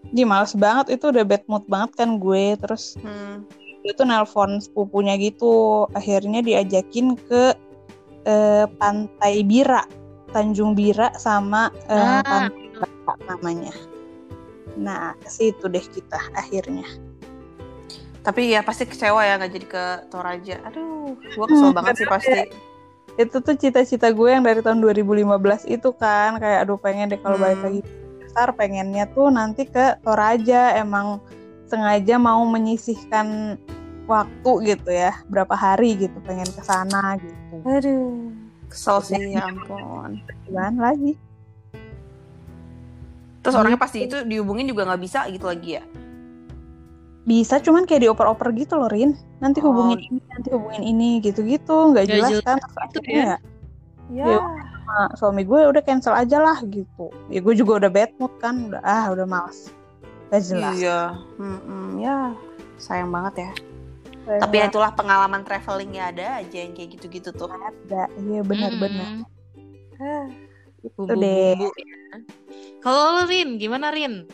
Dia 0.09 0.23
males 0.23 0.55
banget 0.55 0.95
itu 0.95 1.11
udah 1.11 1.27
bad 1.27 1.43
mood 1.51 1.67
banget 1.67 1.91
kan 1.97 2.17
gue. 2.17 2.55
Terus 2.57 2.95
Hmm. 2.99 3.43
dia 3.83 3.93
tuh 3.93 4.07
nelpon 4.07 4.63
sepupunya 4.63 5.19
gitu. 5.19 5.85
Akhirnya 5.93 6.39
diajakin 6.41 7.19
ke 7.19 7.59
eh, 8.23 8.65
Pantai 8.79 9.41
Bira, 9.43 9.83
Tanjung 10.31 10.77
Bira 10.77 11.11
sama 11.17 11.73
eh, 11.89 11.97
Ah. 11.97 12.47
Pantai 12.47 12.63
Bira 12.71 12.87
namanya. 13.27 13.75
Nah, 14.77 15.17
ke 15.17 15.27
situ 15.27 15.65
deh 15.67 15.83
kita 15.83 16.21
akhirnya. 16.33 16.85
Tapi 18.29 18.53
ya 18.53 18.61
pasti 18.61 18.85
kecewa 18.85 19.25
ya 19.25 19.41
nggak 19.41 19.53
jadi 19.57 19.67
ke 19.67 19.85
Toraja. 20.13 20.57
Aduh 20.69 21.17
gua 21.33 21.47
kesel 21.49 21.73
Hmm, 21.73 21.77
banget 21.81 21.95
sih 21.97 22.07
pasti. 22.07 22.41
Itu 23.17 23.41
tuh 23.41 23.57
cita-cita 23.57 24.13
gue 24.13 24.29
yang 24.29 24.45
dari 24.45 24.61
tahun 24.61 24.85
2015 24.85 25.65
itu 25.65 25.89
kan. 25.97 26.37
Kayak 26.37 26.69
aduh 26.69 26.77
pengen 26.77 27.09
deh 27.09 27.17
kalau 27.19 27.41
balik 27.41 27.57
Hmm. 27.59 27.67
lagi 27.73 27.81
besar 28.21 28.53
pengennya 28.53 29.09
tuh 29.11 29.33
nanti 29.33 29.65
ke 29.65 29.97
Toraja. 30.05 30.77
Emang 30.77 31.25
sengaja 31.67 32.21
mau 32.21 32.45
menyisihkan 32.45 33.57
waktu 34.05 34.53
gitu 34.73 34.89
ya 34.89 35.13
berapa 35.29 35.53
hari 35.53 35.97
gitu 35.97 36.17
pengen 36.25 36.49
ke 36.49 36.63
sana 36.65 37.17
gitu. 37.21 37.61
aduh 37.65 38.33
kesel 38.69 39.01
sih 39.01 39.21
ya 39.33 39.49
ampun. 39.49 40.21
Gimana 40.45 40.93
lagi? 40.93 41.17
terus 43.39 43.55
orangnya 43.55 43.81
pasti 43.81 44.05
itu 44.05 44.17
dihubungin 44.27 44.69
juga 44.69 44.85
nggak 44.85 45.01
bisa 45.01 45.25
gitu 45.31 45.49
lagi 45.49 45.81
ya 45.81 45.85
Bisa 47.29 47.61
cuman 47.61 47.85
kayak 47.85 48.09
dioper-oper 48.09 48.57
gitu 48.57 48.75
loh 48.75 48.89
Rin. 48.89 49.13
Nanti 49.39 49.61
Oh. 49.61 49.69
hubungin 49.69 50.01
ini, 50.01 50.21
nanti 50.27 50.49
hubungin 50.49 50.81
ini 50.83 51.09
gitu-gitu, 51.21 51.93
nggak 51.93 52.09
Nggak 52.09 52.17
jelas 52.17 52.31
jelas 52.33 52.45
kan. 52.49 52.59
gitu 52.89 53.01
ya. 53.05 53.13
ya, 53.13 53.37
ya 54.09 54.25
Ya. 54.25 54.39
sama 54.41 54.97
suami 55.15 55.43
gue 55.45 55.61
udah 55.69 55.83
cancel 55.85 56.17
aja 56.17 56.41
lah 56.41 56.57
gitu. 56.65 57.13
Ya 57.29 57.39
gue 57.39 57.53
juga 57.53 57.77
udah 57.77 57.91
bad 57.93 58.17
mood 58.17 58.33
kan, 58.41 58.73
udah 58.73 58.81
ah 58.81 59.13
udah 59.13 59.29
males. 59.29 59.69
Gak 60.29 60.41
jelas. 60.43 60.77
iya 60.77 61.13
Mm-mm, 61.37 62.01
ya 62.01 62.33
sayang 62.77 63.09
banget 63.09 63.49
ya 63.49 63.53
Kayak 64.25 64.41
tapi 64.45 64.57
ya 64.57 64.65
itulah 64.69 64.93
pengalaman 64.93 65.41
traveling 65.41 65.93
ya 65.95 66.09
ada 66.09 66.27
aja 66.39 66.59
yang 66.61 66.73
kayak 66.73 66.89
gitu-gitu 66.95 67.29
tuh 67.31 67.49
nggak 67.49 67.65
ada. 67.65 68.03
Iya 68.15 68.41
benar-benar. 68.41 69.25
Mm-mm. 69.57 70.25
Itu 70.79 70.93
Bumbu-bumbu 70.95 71.21
deh. 71.21 71.57
ya. 71.57 72.17
Kalau 72.79 73.03
lo 73.15 73.25
Rin, 73.25 73.57
gimana 73.57 73.89
Rin? 73.89 74.29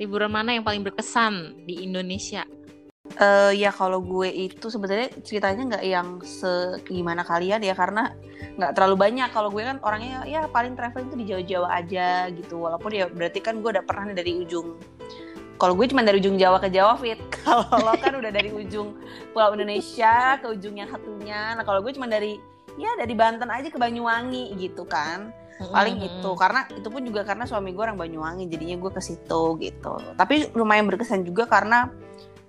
Liburan 0.00 0.32
mana 0.32 0.56
yang 0.56 0.64
paling 0.64 0.80
berkesan 0.84 1.64
di 1.68 1.84
Indonesia? 1.84 2.44
Eh 3.12 3.52
ya 3.60 3.68
kalau 3.68 4.00
gue 4.00 4.30
itu 4.30 4.72
sebenarnya 4.72 5.12
ceritanya 5.20 5.76
nggak 5.76 5.84
yang 5.84 6.08
se 6.24 6.80
gimana 6.88 7.20
kalian 7.26 7.60
ya 7.60 7.76
karena 7.76 8.14
nggak 8.56 8.72
terlalu 8.72 8.96
banyak. 8.96 9.28
Kalau 9.34 9.52
gue 9.52 9.62
kan 9.62 9.76
orangnya 9.84 10.24
ya 10.24 10.48
paling 10.48 10.72
traveling 10.78 11.12
itu 11.12 11.16
di 11.18 11.26
Jawa-Jawa 11.28 11.68
aja 11.76 12.08
gitu. 12.32 12.62
Walaupun 12.62 12.90
ya 12.94 13.04
berarti 13.12 13.44
kan 13.44 13.60
gue 13.60 13.70
udah 13.74 13.84
pernah 13.84 14.16
dari 14.16 14.32
ujung. 14.40 14.80
Kalau 15.60 15.78
gue 15.78 15.86
cuma 15.92 16.02
dari 16.02 16.18
ujung 16.18 16.40
Jawa 16.40 16.58
ke 16.58 16.72
Jawa 16.72 16.96
fit. 16.96 17.20
Kalau 17.44 17.68
lo 17.68 17.92
kan 18.00 18.16
udah 18.16 18.32
dari 18.32 18.50
ujung 18.50 18.96
Pulau 19.36 19.52
Indonesia 19.54 20.40
ke 20.40 20.46
ujung 20.48 20.80
yang 20.80 20.88
satunya. 20.88 21.54
Nah 21.58 21.62
kalau 21.66 21.82
gue 21.82 21.92
cuma 21.92 22.06
dari 22.06 22.38
ya 22.80 22.90
dari 22.96 23.14
Banten 23.16 23.48
aja 23.48 23.68
ke 23.68 23.78
Banyuwangi 23.78 24.56
gitu 24.56 24.84
kan. 24.88 25.32
Paling 25.62 26.00
Mm-mm. 26.00 26.08
itu 26.10 26.30
karena 26.34 26.66
itu 26.74 26.88
pun 26.90 27.02
juga 27.06 27.22
karena 27.22 27.46
suami 27.46 27.70
gue 27.70 27.82
orang 27.84 28.00
Banyuwangi 28.00 28.50
jadinya 28.50 28.76
gue 28.82 28.90
ke 28.90 29.02
situ 29.04 29.42
gitu. 29.62 29.94
Tapi 30.18 30.50
lumayan 30.56 30.88
berkesan 30.90 31.22
juga 31.22 31.46
karena 31.46 31.92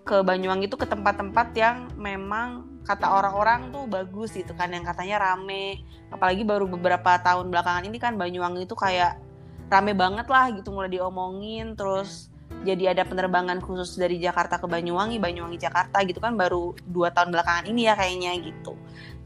ke 0.03 0.19
Banyuwangi 0.25 0.65
itu 0.67 0.75
ke 0.79 0.87
tempat-tempat 0.89 1.47
yang 1.55 1.93
memang 1.95 2.81
kata 2.83 3.07
orang-orang 3.07 3.71
tuh 3.71 3.87
bagus 3.87 4.35
gitu 4.35 4.51
kan 4.57 4.71
yang 4.73 4.83
katanya 4.83 5.31
rame. 5.31 5.83
Apalagi 6.09 6.43
baru 6.43 6.65
beberapa 6.65 7.15
tahun 7.21 7.53
belakangan 7.53 7.85
ini 7.85 7.97
kan 8.01 8.17
Banyuwangi 8.17 8.65
itu 8.65 8.73
kayak 8.73 9.19
rame 9.69 9.93
banget 9.93 10.27
lah 10.27 10.49
gitu 10.49 10.73
mulai 10.73 10.89
diomongin. 10.89 11.77
Terus 11.77 12.33
jadi 12.65 12.97
ada 12.97 13.03
penerbangan 13.05 13.61
khusus 13.61 13.93
dari 13.99 14.17
Jakarta 14.17 14.57
ke 14.57 14.65
Banyuwangi 14.65 15.21
Banyuwangi 15.21 15.59
Jakarta 15.61 16.01
gitu 16.01 16.17
kan 16.17 16.33
baru 16.33 16.73
dua 16.87 17.13
tahun 17.13 17.29
belakangan 17.29 17.65
ini 17.69 17.85
ya 17.85 17.93
kayaknya 17.93 18.31
gitu. 18.41 18.73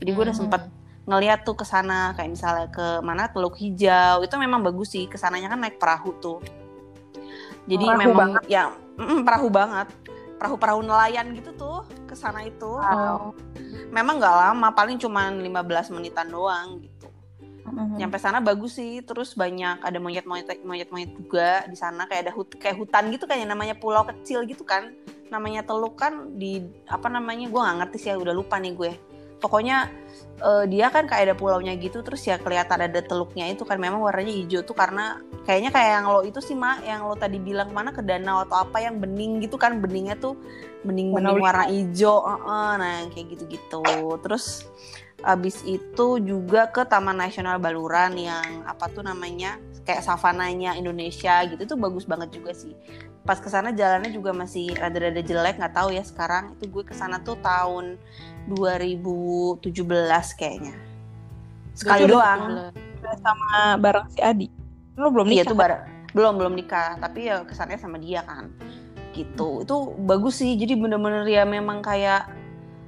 Jadi 0.03 0.09
gue 0.11 0.23
udah 0.27 0.35
Hmm. 0.35 0.43
sempet 0.45 0.61
ngeliat 1.07 1.47
tuh 1.47 1.55
ke 1.55 1.63
sana 1.63 2.11
kayak 2.19 2.35
misalnya 2.35 2.67
ke 2.67 2.99
mana 2.99 3.31
Teluk 3.31 3.55
Hijau 3.55 4.27
itu 4.27 4.35
memang 4.35 4.59
bagus 4.59 4.91
sih 4.91 5.07
ke 5.07 5.15
sananya 5.15 5.55
kan 5.55 5.63
naik 5.63 5.79
perahu 5.79 6.11
tuh. 6.19 6.39
Jadi 7.63 7.85
Perahu 7.87 8.01
memang 8.03 8.29
ya 8.51 8.75
mm, 8.99 9.23
perahu 9.23 9.47
banget. 9.47 9.87
Perahu-perahu 10.37 10.85
nelayan 10.85 11.33
gitu 11.33 11.55
tuh 11.55 11.81
ke 12.05 12.13
sana 12.13 12.43
itu. 12.43 12.67
Oh. 12.67 13.33
memang 13.87 14.19
nggak 14.19 14.35
lama 14.35 14.67
paling 14.75 14.99
cuma 14.99 15.31
15 15.31 15.95
menitan 15.95 16.27
doang 16.27 16.83
gitu. 16.83 17.07
Mhm. 17.67 17.99
nyampe 17.99 18.15
sana 18.15 18.39
bagus 18.39 18.79
sih 18.79 19.03
terus 19.03 19.35
banyak 19.35 19.83
ada 19.83 19.99
monyet-monyet 19.99 20.63
monyet-monyet 20.63 21.11
juga 21.11 21.67
di 21.67 21.75
sana 21.75 22.07
kayak 22.07 22.21
ada 22.27 22.31
hut 22.31 22.55
kayak 22.55 22.79
hutan 22.79 23.11
gitu 23.11 23.27
kayak 23.27 23.43
namanya 23.43 23.75
pulau 23.75 24.03
kecil 24.07 24.43
gitu 24.43 24.63
kan. 24.67 24.91
Namanya 25.27 25.67
teluk 25.67 25.99
kan 25.99 26.35
di 26.35 26.63
apa 26.87 27.11
namanya 27.11 27.47
gue 27.47 27.59
nggak 27.59 27.77
ngerti 27.83 27.97
sih 27.99 28.09
ya 28.11 28.19
udah 28.19 28.35
lupa 28.35 28.59
nih 28.59 28.71
gue. 28.75 28.91
Pokoknya 29.43 29.91
eh, 30.37 30.65
dia 30.69 30.87
kan 30.93 31.09
kayak 31.09 31.23
ada 31.31 31.35
pulaunya 31.35 31.73
gitu 31.77 32.01
terus 32.05 32.21
ya 32.25 32.37
kelihatan 32.37 32.77
ada 32.77 32.99
teluknya 33.01 33.49
itu 33.49 33.65
kan 33.65 33.77
memang 33.81 34.01
warnanya 34.01 34.33
hijau 34.33 34.61
tuh 34.61 34.77
karena 34.77 35.21
kayaknya 35.45 35.73
kayak 35.73 35.91
yang 36.01 36.07
lo 36.09 36.21
itu 36.21 36.39
sih 36.41 36.53
mak 36.53 36.85
yang 36.85 37.05
lo 37.05 37.17
tadi 37.17 37.41
bilang 37.41 37.73
mana 37.73 37.89
ke 37.93 38.05
danau 38.05 38.43
atau 38.45 38.61
apa 38.65 38.81
yang 38.81 39.01
bening 39.01 39.41
gitu 39.41 39.57
kan 39.57 39.81
beningnya 39.81 40.17
tuh 40.17 40.37
bening 40.85 41.11
bening 41.11 41.41
Warna 41.41 41.65
warna 41.65 41.65
hijau 41.69 42.21
Heeh, 42.23 42.69
nah 42.77 42.91
yang 43.01 43.09
kayak 43.09 43.27
gitu 43.33 43.43
gitu 43.49 43.83
terus 44.21 44.67
abis 45.25 45.65
itu 45.65 46.21
juga 46.21 46.69
ke 46.69 46.85
Taman 46.85 47.17
Nasional 47.17 47.57
Baluran 47.57 48.13
yang 48.13 48.61
apa 48.69 48.85
tuh 48.93 49.01
namanya 49.01 49.57
kayak 49.81 50.05
savananya 50.05 50.77
Indonesia 50.77 51.41
gitu 51.49 51.57
itu 51.63 51.75
bagus 51.79 52.05
banget 52.05 52.37
juga 52.37 52.53
sih 52.53 52.77
pas 53.27 53.43
ke 53.43 53.51
sana 53.51 53.75
jalannya 53.75 54.15
juga 54.15 54.31
masih 54.31 54.71
rada-rada 54.79 55.19
jelek 55.19 55.59
nggak 55.59 55.75
tahu 55.75 55.91
ya. 55.91 56.01
Sekarang 56.07 56.55
itu 56.55 56.71
gue 56.71 56.83
ke 56.87 56.95
sana 56.95 57.19
tuh 57.19 57.35
tahun 57.43 57.99
2017 58.47 59.67
kayaknya. 60.39 60.71
Sekali 61.75 62.07
Berarti 62.07 62.15
udah 62.15 62.15
doang. 62.15 62.41
17. 63.03 63.19
sama 63.19 63.51
bareng 63.83 64.07
si 64.15 64.19
Adi. 64.23 64.47
Lu 64.95 65.11
belum 65.11 65.27
iya 65.27 65.43
nikah. 65.43 65.51
tuh 65.51 65.57
bareng 65.59 65.83
belum 66.15 66.33
belum 66.39 66.53
nikah. 66.55 66.95
Tapi 67.03 67.19
ya 67.27 67.43
kesannya 67.43 67.75
sama 67.75 67.99
dia 67.99 68.23
kan. 68.23 68.47
Gitu. 69.11 69.67
Itu 69.67 69.75
bagus 70.07 70.39
sih. 70.39 70.55
Jadi 70.55 70.79
bener-bener 70.79 71.27
ya 71.27 71.43
memang 71.43 71.83
kayak 71.83 72.31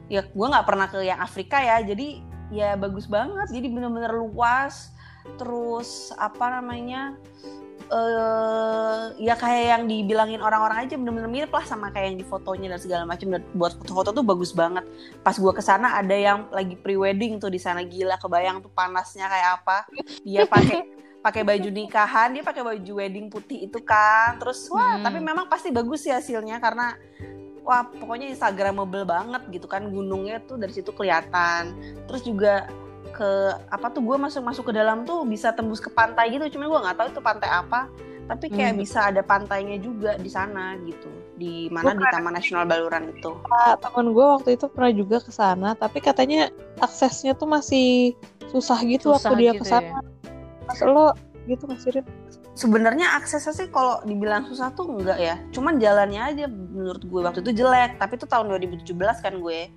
ya 0.07 0.23
gue 0.23 0.47
nggak 0.47 0.65
pernah 0.65 0.87
ke 0.87 1.03
yang 1.03 1.19
Afrika 1.19 1.59
ya. 1.59 1.83
Jadi 1.83 2.23
ya 2.55 2.79
bagus 2.79 3.11
banget. 3.11 3.51
Jadi 3.51 3.67
bener-bener 3.67 4.15
luas. 4.15 4.95
Terus 5.35 6.15
apa 6.15 6.47
namanya 6.47 7.19
eh 7.89 9.01
ya 9.17 9.33
kayak 9.33 9.65
yang 9.65 9.83
dibilangin 9.85 10.39
orang-orang 10.39 10.85
aja 10.85 10.93
bener-bener 10.93 11.25
mirip 11.25 11.51
lah 11.51 11.65
sama 11.65 11.89
kayak 11.89 12.13
yang 12.13 12.17
di 12.21 12.25
fotonya 12.25 12.67
dan 12.73 12.79
segala 12.79 13.03
macam. 13.03 13.27
Dan 13.33 13.41
buat 13.57 13.73
foto-foto 13.77 14.09
tuh 14.13 14.25
bagus 14.25 14.53
banget. 14.53 14.85
Pas 15.21 15.33
gue 15.33 15.53
ke 15.53 15.61
sana 15.61 15.97
ada 15.97 16.13
yang 16.13 16.45
lagi 16.53 16.77
pre-wedding 16.77 17.41
tuh 17.41 17.49
di 17.49 17.57
sana 17.57 17.81
gila 17.81 18.21
kebayang 18.21 18.61
tuh 18.61 18.71
panasnya 18.71 19.25
kayak 19.25 19.49
apa. 19.61 19.77
Dia 20.21 20.45
pakai 20.45 20.79
pakai 21.25 21.43
baju 21.43 21.67
nikahan 21.67 22.31
dia 22.31 22.47
pakai 22.47 22.63
baju 22.63 22.91
wedding 22.95 23.27
putih 23.27 23.67
itu 23.67 23.81
kan. 23.83 24.39
Terus 24.39 24.69
wah 24.71 24.95
Hmm. 24.95 25.03
tapi 25.03 25.19
memang 25.19 25.49
pasti 25.49 25.67
bagus 25.67 26.05
sih 26.05 26.13
hasilnya 26.13 26.61
karena 26.63 26.95
wah 27.59 27.83
pokoknya 27.85 28.31
instagramable 28.31 29.03
banget 29.03 29.43
gitu 29.51 29.67
kan 29.67 29.83
gunungnya 29.91 30.39
tuh 30.45 30.55
dari 30.55 30.71
situ 30.71 30.93
kelihatan. 30.95 31.75
Terus 32.07 32.21
juga 32.23 32.69
ke 33.20 33.32
apa 33.67 33.91
tuh 33.91 33.99
gue 33.99 34.15
masuk 34.15 34.39
masuk 34.47 34.72
ke 34.72 34.74
dalam 34.80 35.03
tuh 35.03 35.28
bisa 35.28 35.51
tembus 35.51 35.84
ke 35.84 35.91
pantai 35.91 36.32
gitu. 36.32 36.47
Cuma 36.55 36.72
gue 36.72 36.80
nggak 36.80 36.95
tahu 36.95 37.07
itu 37.11 37.20
pantai 37.20 37.51
apa. 37.51 37.91
Tapi 38.30 38.45
kayak 38.47 38.78
Hmm. 38.78 38.82
bisa 38.86 38.99
ada 39.09 39.26
pantainya 39.26 39.82
juga 39.82 40.15
di 40.15 40.30
sana 40.32 40.78
gitu. 40.88 41.09
Di 41.36 41.67
mana 41.74 41.97
di 41.97 42.05
Taman 42.07 42.38
Nasional 42.38 42.63
Baluran 42.70 43.09
itu. 43.09 43.36
Pak, 43.43 43.82
temen 43.84 44.13
gue 44.13 44.22
waktu 44.22 44.55
itu 44.55 44.70
pernah 44.70 44.93
juga 44.93 45.17
ke 45.20 45.34
sana, 45.34 45.74
tapi 45.74 45.97
katanya 45.99 46.47
aksesnya 46.78 47.34
tuh 47.34 47.49
masih 47.49 48.13
susah 48.53 48.80
gitu 48.86 49.11
Susah 49.11 49.34
waktu 49.34 49.34
dia 49.41 49.51
gitu 49.57 49.61
ke 49.61 49.65
sana. 49.67 49.99
Mas 50.70 50.80
lo 50.86 51.11
gitu 51.49 51.65
nggak 51.65 51.82
sih, 51.82 51.91
Rin? 51.97 52.05
sebenarnya 52.53 53.17
aksesnya 53.17 53.55
sih 53.55 53.67
kalau 53.74 54.03
dibilang 54.05 54.45
susah 54.45 54.70
tuh 54.78 54.86
enggak 54.86 55.17
ya. 55.17 55.36
Cuman 55.49 55.82
jalannya 55.82 56.22
aja 56.22 56.45
menurut 56.45 57.01
gue 57.01 57.22
waktu 57.26 57.39
itu 57.41 57.65
jelek. 57.65 57.97
Tapi 57.97 58.13
itu 58.20 58.28
tahun 58.30 58.45
2017 58.53 59.26
kan 59.26 59.34
gue 59.41 59.72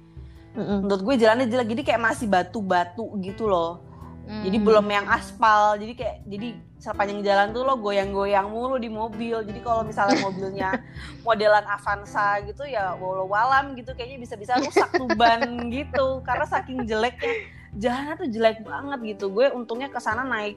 Mm-mm. 0.53 0.84
menurut 0.84 1.03
gue 1.03 1.14
jalannya 1.24 1.48
jelek 1.48 1.68
jadi 1.72 1.82
kayak 1.82 2.03
masih 2.03 2.26
batu-batu 2.28 3.09
gitu 3.24 3.48
loh. 3.48 3.80
Jadi 4.22 4.55
Hmm. 4.55 4.66
belum 4.70 4.86
yang 4.86 5.07
aspal 5.11 5.74
jadi 5.82 5.92
kayak 5.98 6.16
jadi 6.30 6.48
sepanjang 6.78 7.26
jalan 7.26 7.50
tuh 7.50 7.66
lo 7.66 7.74
goyang-goyang 7.74 8.46
mulu 8.48 8.78
di 8.78 8.86
mobil. 8.86 9.42
Jadi 9.42 9.61
kalau 9.61 9.82
misalnya 9.82 10.22
mobilnya 10.22 10.70
modelan 11.26 11.66
Avanza 11.66 12.38
gitu 12.46 12.62
ya 12.62 12.94
walau 13.03 13.26
walam 13.26 13.74
gitu 13.74 13.92
kayaknya 13.98 14.22
bisa-bisa 14.22 14.62
rusak 14.62 14.88
tuh 14.94 15.11
ban 15.18 15.42
gitu. 15.74 16.22
Karena 16.22 16.46
saking 16.46 16.86
jeleknya 16.86 17.34
jalannya 17.74 18.14
tuh 18.14 18.28
jelek 18.30 18.59
banget 18.62 18.98
gitu. 19.18 19.26
Gue 19.34 19.50
untungnya 19.50 19.90
ke 19.90 19.98
sana 19.98 20.22
naik 20.22 20.55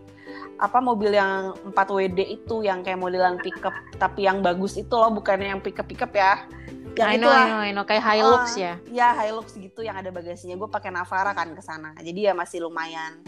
apa 0.55 0.77
mobil 0.79 1.11
yang 1.11 1.57
4 1.67 1.75
WD 1.75 2.19
itu 2.21 2.63
yang 2.63 2.79
kayak 2.85 3.01
modelan 3.01 3.35
pickup 3.41 3.75
tapi 3.99 4.23
yang 4.23 4.39
bagus 4.39 4.79
itu 4.79 4.93
loh 4.95 5.11
bukannya 5.11 5.51
yang 5.51 5.59
pickup 5.59 5.83
pickup 5.83 6.15
ya 6.15 6.47
yang 6.95 7.09
I 7.11 7.15
know, 7.19 7.27
itulah 7.27 7.43
I 7.43 7.49
know, 7.49 7.61
I 7.61 7.71
know. 7.75 7.85
Kayak 7.85 8.03
Hilux 8.07 8.45
Ah, 8.45 8.59
ya. 8.59 8.73
Ya 8.91 9.07
Hilux 9.19 9.47
gitu 9.55 9.81
yang 9.83 9.95
ada 9.99 10.09
bagasinya. 10.09 10.55
Gue 10.55 10.69
pakai 10.71 10.89
Navara 10.91 11.31
kan 11.35 11.51
ke 11.51 11.61
sana. 11.61 11.91
Jadi 11.99 12.27
ya 12.27 12.33
masih 12.33 12.63
lumayan 12.63 13.19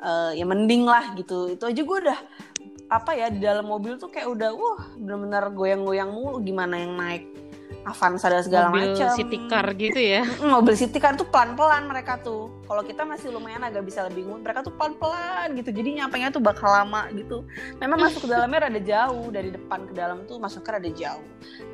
eh, 0.00 0.32
ya 0.36 0.44
mending 0.44 0.84
lah 0.84 1.16
gitu. 1.16 1.50
Itu 1.52 1.64
aja 1.68 1.80
gue 1.80 1.98
udah 2.06 2.20
apa 2.86 3.18
ya 3.18 3.26
di 3.34 3.42
dalam 3.42 3.66
mobil 3.66 3.98
tuh 3.98 4.14
kayak 4.14 4.30
udah 4.30 4.50
wah 4.54 4.80
bener-bener 4.94 5.50
goyang-goyang 5.50 6.06
mulu 6.06 6.38
gimana 6.38 6.78
yang 6.78 6.94
naik 6.94 7.26
Avanza 7.86 8.26
dan 8.26 8.42
segala 8.42 8.74
Mobil 8.74 8.98
macam. 8.98 9.14
city 9.14 9.38
car 9.46 9.66
gitu 9.78 9.94
ya. 9.94 10.26
Mobil 10.42 10.74
city 10.74 10.98
car 10.98 11.14
tuh 11.14 11.26
pelan-pelan 11.30 11.86
mereka 11.86 12.18
tuh. 12.18 12.50
Kalau 12.66 12.82
kita 12.82 13.06
masih 13.06 13.30
lumayan 13.30 13.62
agak 13.62 13.86
bisa 13.86 14.02
lebih 14.10 14.26
ngut, 14.26 14.42
mereka 14.42 14.66
tuh 14.66 14.74
pelan-pelan 14.74 15.54
gitu. 15.54 15.70
Jadi 15.70 16.02
nyampainya 16.02 16.34
tuh 16.34 16.42
bakal 16.42 16.66
lama 16.66 17.06
gitu. 17.14 17.46
Memang 17.78 18.02
masuk 18.02 18.26
ke 18.26 18.28
dalamnya 18.28 18.66
rada 18.66 18.80
jauh 18.82 19.30
dari 19.30 19.54
depan 19.54 19.86
ke 19.86 19.94
dalam 19.94 20.26
tuh 20.26 20.42
masuknya 20.42 20.82
rada 20.82 20.90
jauh. 20.90 21.26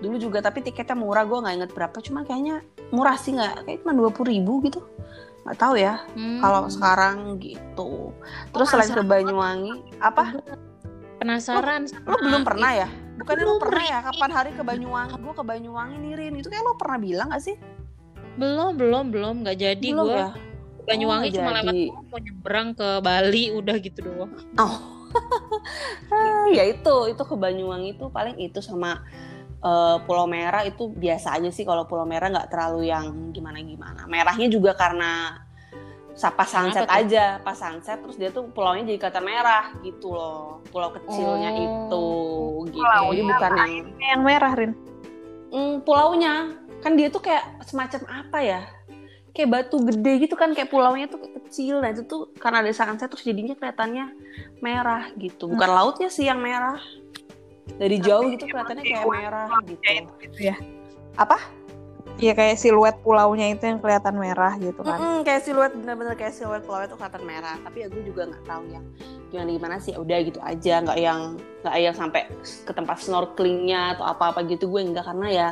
Dulu 0.04 0.16
juga 0.20 0.44
tapi 0.44 0.60
tiketnya 0.60 0.92
murah 0.92 1.24
gue 1.24 1.38
nggak 1.40 1.54
inget 1.56 1.70
berapa, 1.72 1.96
cuma 2.04 2.28
kayaknya 2.28 2.60
murah 2.92 3.16
sih 3.16 3.32
nggak, 3.32 3.64
kayak 3.64 3.78
cuma 3.80 3.92
dua 3.96 4.10
ribu 4.12 4.60
gitu. 4.68 4.84
Nggak 5.48 5.58
tahu 5.58 5.74
ya 5.74 5.96
Hmm. 6.12 6.38
kalau 6.38 6.68
sekarang 6.68 7.40
gitu. 7.40 8.12
Terus 8.52 8.68
selain 8.68 8.92
ke 8.92 9.00
Banyuwangi, 9.00 9.96
apa? 9.96 10.36
penasaran 11.18 11.86
Lo 12.02 12.18
belum 12.18 12.42
pernah 12.42 12.70
ya? 12.74 12.88
Bukannya 13.18 13.44
lo 13.44 13.56
pernah 13.60 13.84
ya? 13.84 13.98
Kapan 14.00 14.30
hari 14.32 14.50
ke 14.52 14.62
Banyuwangi? 14.62 15.14
Gue 15.20 15.34
ke 15.34 15.44
Banyuwangi 15.44 15.96
nih 16.00 16.12
Rin. 16.16 16.32
Itu 16.40 16.48
kayak 16.48 16.64
lo 16.64 16.74
pernah 16.76 16.98
bilang 16.98 17.28
gak 17.30 17.42
sih? 17.42 17.56
belum 18.32 18.80
belum 18.80 19.04
belum 19.12 19.34
nggak 19.44 19.58
jadi 19.60 19.88
gue 19.92 20.08
ya? 20.08 20.32
Banyuwangi 20.88 21.28
Oh, 21.28 21.34
cuma 21.36 21.50
jadi. 21.52 21.60
lewat 21.92 22.04
mau 22.08 22.16
nyebrang 22.16 22.68
ke 22.72 22.88
Bali 23.04 23.44
udah 23.52 23.76
gitu 23.76 23.98
doang 24.02 24.32
Ah, 24.56 24.72
ya 26.56 26.64
itu 26.64 26.94
itu 27.12 27.22
ke 27.22 27.34
Banyuwangi 27.36 27.92
itu 27.94 28.08
paling 28.08 28.40
itu 28.40 28.64
sama 28.64 29.04
eh, 29.60 29.96
Pulau 30.08 30.24
Merah 30.24 30.64
itu 30.64 30.88
biasa 30.88 31.36
aja 31.36 31.52
sih 31.52 31.68
kalau 31.68 31.84
Pulau 31.84 32.08
Merah 32.08 32.32
nggak 32.32 32.48
terlalu 32.48 32.88
yang 32.88 33.30
gimana 33.30 33.60
gimana 33.60 34.08
merahnya 34.08 34.48
juga 34.48 34.72
karena 34.72 35.36
pas 36.12 36.44
sunset 36.44 36.84
Kenapa 36.84 36.92
tuh? 36.92 37.02
aja 37.08 37.24
pas 37.40 37.56
sunset 37.56 37.98
terus 37.98 38.16
dia 38.20 38.28
tuh 38.28 38.44
pulaunya 38.52 38.84
jadi 38.84 38.98
kelihatan 39.00 39.24
merah 39.24 39.64
gitu 39.80 40.12
loh. 40.12 40.60
Pulau 40.68 40.92
kecilnya 40.92 41.50
Oh. 41.50 41.64
itu 41.64 42.06
gitu. 42.68 42.76
Pulaunya 42.78 43.10
jadi 43.10 43.22
bukan 43.32 43.52
yang 43.56 43.70
Yang 43.96 44.22
merah, 44.22 44.52
Rin. 44.52 44.72
Hmm, 45.48 45.74
pulaunya. 45.80 46.34
Kan 46.82 46.98
dia 46.98 47.08
tuh 47.08 47.22
kayak 47.22 47.64
semacam 47.64 48.00
apa 48.10 48.38
ya? 48.40 48.60
Kayak 49.32 49.48
batu 49.48 49.80
gede 49.80 50.28
gitu 50.28 50.34
kan 50.36 50.52
kayak 50.52 50.68
pulaunya 50.68 51.08
tuh 51.08 51.20
kecil. 51.40 51.80
Nah 51.80 51.88
itu 51.90 52.04
tuh 52.04 52.28
karena 52.36 52.60
ada 52.60 52.72
sunset 52.72 53.08
terus 53.08 53.24
jadinya 53.24 53.56
kelihatannya 53.56 54.12
merah 54.60 55.08
gitu. 55.16 55.48
Bukan 55.48 55.70
lautnya 55.70 56.12
sih 56.12 56.28
yang 56.28 56.40
merah. 56.40 56.76
Dari 57.78 57.96
jauh 57.96 58.28
gitu 58.28 58.44
kelihatannya 58.44 58.84
kayak 58.84 59.06
merah 59.08 59.48
gitu. 59.64 59.80
Gitu 60.20 60.38
ya. 60.52 60.56
apa 61.12 61.36
Iya 62.20 62.32
kayak 62.36 62.56
siluet 62.60 62.96
pulaunya 63.00 63.50
itu 63.50 63.64
yang 63.64 63.80
kelihatan 63.80 64.14
merah 64.20 64.54
gitu 64.60 64.84
kan. 64.84 64.98
Mm-mm, 65.00 65.18
kayak 65.24 65.42
siluet 65.42 65.72
bener-bener 65.72 66.14
kayak 66.14 66.34
siluet 66.36 66.62
pulau 66.62 66.84
itu 66.84 66.94
kelihatan 66.94 67.22
merah. 67.24 67.56
Tapi 67.64 67.76
ya 67.82 67.88
gue 67.88 68.02
juga 68.04 68.28
nggak 68.28 68.44
tahu 68.44 68.64
yang 68.68 68.84
gimana 69.32 69.48
gimana 69.56 69.76
sih. 69.80 69.90
Ya 69.96 69.98
udah 69.98 70.18
gitu 70.22 70.40
aja 70.44 70.74
nggak 70.84 70.98
yang 71.00 71.20
nggak 71.62 71.76
yang 71.78 71.94
sampai 71.96 72.22
ke 72.42 72.72
tempat 72.74 72.96
snorkelingnya 73.00 73.96
atau 73.96 74.04
apa-apa 74.06 74.44
gitu 74.44 74.68
gue 74.68 74.82
enggak 74.82 75.08
karena 75.08 75.28
ya 75.30 75.48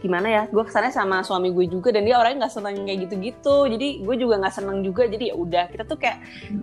gimana 0.00 0.26
ya 0.30 0.42
gue 0.48 0.62
ke 0.64 0.72
sana 0.72 0.88
sama 0.88 1.20
suami 1.20 1.52
gue 1.52 1.66
juga 1.68 1.92
dan 1.92 2.06
dia 2.08 2.16
orangnya 2.16 2.48
nggak 2.48 2.54
seneng 2.58 2.74
kayak 2.88 2.98
gitu-gitu. 3.06 3.56
Jadi 3.68 3.88
gue 4.02 4.16
juga 4.16 4.34
nggak 4.40 4.54
seneng 4.56 4.78
juga. 4.82 5.06
Jadi 5.06 5.30
ya 5.30 5.34
udah 5.36 5.64
kita 5.68 5.84
tuh 5.84 5.98
kayak 6.00 6.18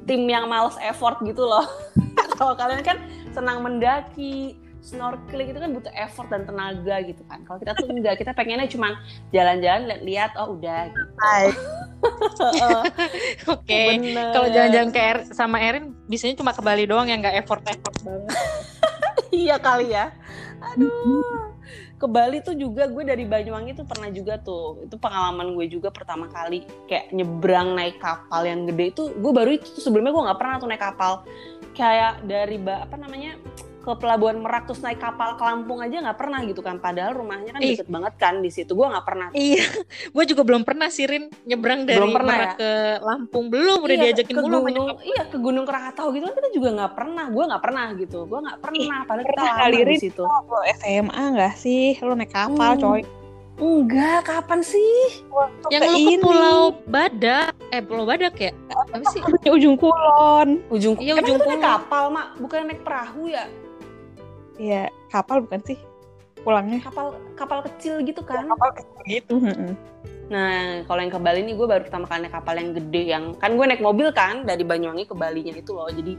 tim 0.09 0.25
yang 0.25 0.49
males 0.49 0.75
effort 0.81 1.21
gitu 1.23 1.45
loh. 1.45 1.63
Kalau 2.37 2.57
kalian 2.57 2.83
kan 2.83 2.97
senang 3.31 3.61
mendaki 3.61 4.66
snorkeling 4.87 5.51
itu 5.51 5.59
kan 5.59 5.75
butuh 5.75 5.91
effort 5.91 6.31
dan 6.31 6.47
tenaga 6.47 7.03
gitu 7.03 7.19
kan. 7.27 7.43
Kalau 7.43 7.59
kita 7.59 7.75
tuh 7.75 7.91
enggak 7.91 8.23
kita 8.23 8.31
pengennya 8.31 8.71
cuma 8.71 8.95
jalan-jalan 9.35 9.91
lihat-lihat 9.91 10.31
oh 10.39 10.55
udah 10.55 10.87
gitu. 10.87 11.11
Oke 13.53 13.99
Bener. 13.99 14.31
kalau 14.31 14.47
jalan-jalan 14.47 14.89
ke 14.95 15.01
Er- 15.01 15.27
sama 15.35 15.59
Erin 15.59 15.91
biasanya 16.07 16.39
cuma 16.39 16.55
ke 16.55 16.63
Bali 16.63 16.87
doang 16.87 17.11
yang 17.11 17.19
nggak 17.19 17.43
effort 17.43 17.59
effort 17.67 17.95
banget. 18.07 18.31
Iya 19.27 19.59
kali 19.59 19.91
ya. 19.91 20.15
Aduh. 20.63 21.51
Ke 21.99 22.07
Bali 22.07 22.39
tuh 22.39 22.55
juga 22.55 22.87
gue 22.87 23.03
dari 23.03 23.27
Banyuwangi 23.27 23.75
tuh 23.75 23.83
pernah 23.83 24.07
juga 24.07 24.39
tuh. 24.39 24.87
Itu 24.87 24.95
pengalaman 24.95 25.51
gue 25.51 25.67
juga 25.67 25.91
pertama 25.91 26.31
kali 26.31 26.63
kayak 26.87 27.11
nyebrang 27.11 27.75
naik 27.75 27.99
kapal 27.99 28.47
yang 28.47 28.63
gede 28.63 28.95
itu 28.95 29.11
gue 29.19 29.31
baru 29.35 29.59
itu 29.59 29.67
sebelumnya 29.83 30.15
gue 30.15 30.23
nggak 30.31 30.39
pernah 30.39 30.55
tuh 30.63 30.71
naik 30.71 30.79
kapal. 30.79 31.27
Kayak 31.75 32.23
dari 32.23 32.55
apa 32.63 32.95
namanya 32.95 33.35
ke 33.87 33.95
pelabuhan 33.95 34.35
Merak 34.37 34.67
terus 34.67 34.79
naik 34.79 34.99
kapal 34.99 35.33
ke 35.33 35.41
Lampung 35.41 35.79
aja 35.79 35.95
nggak 35.97 36.17
pernah 36.17 36.43
gitu 36.43 36.59
kan 36.59 36.75
padahal 36.77 37.15
rumahnya 37.15 37.55
kan 37.55 37.61
Ih. 37.61 37.73
deket 37.73 37.87
banget 37.87 38.13
kan 38.17 38.33
di 38.37 38.51
situ 38.51 38.67
gue 38.69 38.83
nggak 38.83 39.01
pernah 39.01 39.27
Iya, 39.31 39.63
gue 40.15 40.23
juga 40.27 40.43
belum 40.43 40.61
pernah 40.61 40.87
sih 40.87 41.05
Rin 41.05 41.31
nyebrang 41.41 41.83
dari 41.83 41.95
Belum 41.95 42.11
pernah 42.11 42.35
Merak 42.35 42.49
ya? 42.49 42.57
ke 42.57 42.71
Lampung 42.99 43.45
belum 43.47 43.79
udah 43.79 43.95
Iya, 43.95 44.03
diajakin 44.05 44.27
ke 44.29 44.41
mulu 44.41 44.57
gunung 44.59 44.67
nyokap. 44.91 44.97
iya 45.01 45.21
ke 45.23 45.37
gunung 45.37 45.63
Krakatau 45.63 46.07
gitu 46.11 46.23
kan 46.25 46.35
kita 46.35 46.49
juga 46.51 46.69
nggak 46.73 46.93
pernah 46.93 47.25
gue 47.27 47.43
nggak 47.47 47.63
pernah 47.63 47.85
gitu 47.95 48.19
gue 48.23 48.39
nggak 48.41 48.59
pernah 48.59 48.97
padahal 49.01 49.25
kita 49.25 49.41
kali, 49.57 49.77
di 49.85 49.97
situ 49.97 50.23
Lo 50.27 50.59
SMA 50.75 51.23
nggak 51.31 51.55
sih? 51.55 51.95
Lo 51.99 52.11
naik 52.11 52.29
kapal 52.29 52.71
Hmm. 52.73 52.83
coy. 52.83 53.01
enggak 53.57 54.21
kapan 54.23 54.61
sih 54.61 55.25
Waktu 55.27 55.65
Yang 55.67 55.81
lu 55.81 55.89
ke 55.89 55.97
ini. 56.03 56.21
Pulau 56.21 56.59
Badak, 56.85 57.51
eh 57.67 57.81
Pulau 57.81 58.05
Badak 58.05 58.35
ya? 58.37 58.51
Apa 58.69 59.01
sih? 59.09 59.21
Ujung 59.49 59.73
kulon. 59.75 60.61
ujung 60.69 60.93
Iya, 60.95 61.15
emang 61.15 61.25
ujung 61.25 61.39
kulon. 61.39 61.57
kapal 61.57 62.03
mak 62.07 62.37
bukan 62.37 62.67
naik 62.67 62.81
perahu 62.81 63.25
ya 63.25 63.49
Iya, 64.57 64.89
kapal 65.09 65.45
bukan 65.45 65.61
sih? 65.63 65.77
Pulangnya 66.41 66.79
kapal 66.79 67.17
kapal 67.35 67.59
kecil 67.65 67.99
gitu 68.05 68.21
kan 68.23 68.47
kapal 68.47 68.71
kecil 68.77 68.99
gitu. 69.05 69.35
heeh. 69.41 69.73
Nah, 70.27 70.83
kalau 70.87 70.99
yang 70.99 71.11
ke 71.11 71.19
Bali 71.19 71.39
nih 71.43 71.55
gue 71.55 71.67
baru 71.67 71.83
pertama 71.87 72.03
kali 72.03 72.27
naik 72.27 72.35
kapal 72.35 72.55
yang 72.59 72.71
gede 72.75 73.03
yang 73.07 73.23
kan 73.39 73.55
gue 73.55 73.65
naik 73.67 73.83
mobil 73.83 74.11
kan 74.11 74.43
dari 74.43 74.63
Banyuwangi 74.63 75.07
ke 75.07 75.15
Balinya 75.15 75.55
itu 75.55 75.71
loh. 75.71 75.87
Jadi 75.87 76.13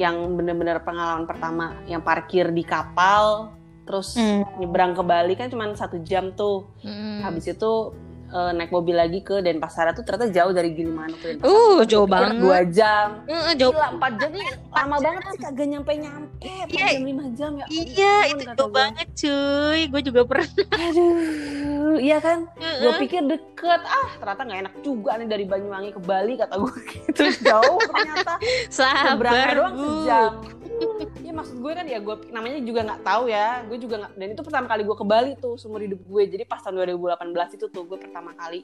yang 0.00 0.36
bener-bener 0.40 0.80
pengalaman 0.80 1.28
pertama 1.28 1.76
yang 1.84 2.00
parkir 2.00 2.48
di 2.48 2.64
kapal 2.64 3.52
terus 3.82 4.14
Hmm. 4.16 4.46
nyebrang 4.62 4.94
ke 4.94 5.02
Bali 5.04 5.34
kan 5.36 5.48
cuma 5.52 5.68
satu 5.72 6.00
jam 6.00 6.32
tuh. 6.32 6.64
Hmm. 6.80 7.20
Habis 7.24 7.52
itu 7.52 7.92
eh, 8.32 8.50
naik 8.56 8.72
mobil 8.72 8.96
lagi 8.96 9.20
ke 9.20 9.44
Denpasar 9.44 9.92
tuh 9.92 10.02
ternyata 10.02 10.32
jauh 10.32 10.50
dari 10.50 10.72
Gilimanuk 10.72 11.20
ke 11.20 11.26
Denpasar. 11.36 11.52
Uh, 11.52 11.80
jauh 11.84 12.08
pikir 12.08 12.16
banget. 12.16 12.34
Dua 12.40 12.58
jam. 12.66 13.08
Heeh, 13.28 13.52
jauh. 13.60 13.72
Gila, 13.76 13.88
empat 14.00 14.12
jam 14.16 14.30
nih 14.32 14.48
lama 14.76 14.96
banget 14.98 15.22
sih 15.28 15.38
kagak 15.38 15.66
nyampe-nyampe. 15.68 16.36
Empat 16.42 16.68
Iya. 16.72 16.86
jam, 16.88 17.02
lima 17.04 17.24
jam 17.36 17.50
ya. 17.60 17.66
Iya, 17.68 18.14
ampun, 18.24 18.40
itu 18.40 18.44
jauh 18.56 18.66
gue. 18.66 18.72
banget 18.74 19.08
cuy. 19.12 19.80
Gue 19.92 20.00
juga 20.02 20.20
pernah. 20.24 20.48
Aduh, 20.72 21.96
iya 22.00 22.18
kan? 22.18 22.38
gue 22.62 22.90
Heeh. 22.90 23.00
pikir 23.06 23.22
deket 23.26 23.80
ah 23.84 24.08
ternyata 24.18 24.42
nggak 24.42 24.60
enak 24.66 24.74
juga 24.82 25.10
nih 25.18 25.28
dari 25.28 25.44
Banyuwangi 25.46 25.90
ke 25.94 26.00
Bali 26.02 26.34
kata 26.38 26.54
gue 26.58 26.72
gitu 26.94 27.22
jauh 27.42 27.78
ternyata 27.78 28.34
Sabar, 28.70 29.54
doang 29.54 29.74
sejam 29.76 30.32
ya 31.22 31.32
maksud 31.32 31.56
gue 31.62 31.72
kan 31.72 31.86
ya 31.86 31.98
gue 32.02 32.14
namanya 32.30 32.58
juga 32.62 32.80
nggak 32.86 33.00
tahu 33.02 33.24
ya 33.30 33.62
gue 33.66 33.78
juga 33.78 33.94
nggak 34.02 34.12
dan 34.18 34.28
itu 34.34 34.42
pertama 34.42 34.66
kali 34.66 34.82
gue 34.84 34.96
ke 34.98 35.06
Bali 35.06 35.32
tuh 35.38 35.54
seumur 35.56 35.80
hidup 35.82 36.00
gue 36.02 36.22
jadi 36.26 36.44
pas 36.46 36.60
tahun 36.62 36.82
2018 36.98 37.56
itu 37.56 37.66
tuh 37.70 37.82
gue 37.86 37.98
pertama 37.98 38.21
kali 38.32 38.62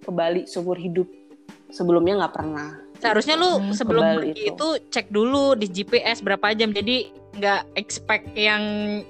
ke 0.00 0.08
Bali 0.08 0.48
seumur 0.48 0.76
hidup 0.76 1.04
sebelumnya 1.68 2.24
nggak 2.24 2.34
pernah 2.34 2.68
Seharusnya 2.94 3.36
lu 3.36 3.60
Hmm, 3.60 3.74
sebelum 3.76 4.00
pergi 4.16 4.32
itu. 4.32 4.48
itu 4.48 4.68
cek 4.88 5.12
dulu 5.12 5.52
di 5.52 5.68
GPS 5.68 6.24
berapa 6.24 6.56
jam. 6.56 6.72
Jadi 6.72 7.12
nggak 7.36 7.76
expect 7.76 8.32
yang 8.32 8.62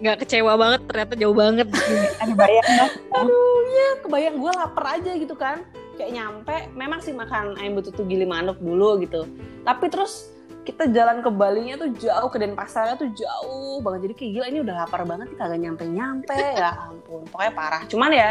nggak 0.03 0.27
kecewa 0.27 0.59
banget 0.59 0.81
ternyata 0.91 1.15
jauh 1.15 1.37
banget. 1.37 1.69
Ada 2.25 2.35
bayang 2.35 2.69
dah. 2.75 2.91
aduh 3.15 3.59
ya 3.71 3.89
kebayang 4.03 4.37
gue 4.37 4.51
lapar 4.51 4.99
aja 4.99 5.11
gitu 5.15 5.35
kan 5.37 5.63
kayak 5.95 6.11
nyampe 6.11 6.57
memang 6.75 6.99
sih 6.99 7.15
makan 7.15 7.55
ayam 7.55 7.79
betutu 7.79 8.03
gili 8.03 8.27
manuk 8.27 8.59
dulu 8.59 8.99
gitu 8.99 9.31
tapi 9.63 9.87
terus 9.87 10.34
kita 10.65 10.89
jalan 10.91 11.21
ke 11.21 11.31
Balinya 11.31 11.77
tuh 11.77 11.93
jauh 11.95 12.29
ke 12.33 12.41
Denpasarnya 12.41 12.97
tuh 12.97 13.13
jauh 13.13 13.85
banget 13.85 14.09
jadi 14.11 14.15
kayak 14.17 14.31
gila 14.33 14.47
ini 14.49 14.59
udah 14.65 14.75
lapar 14.85 15.01
banget 15.05 15.27
nih 15.31 15.39
kagak 15.39 15.61
nyampe 15.61 15.85
nyampe 15.87 16.41
ya 16.61 16.71
ampun 16.89 17.23
pokoknya 17.29 17.53
parah 17.53 17.83
cuman 17.87 18.11
ya 18.11 18.31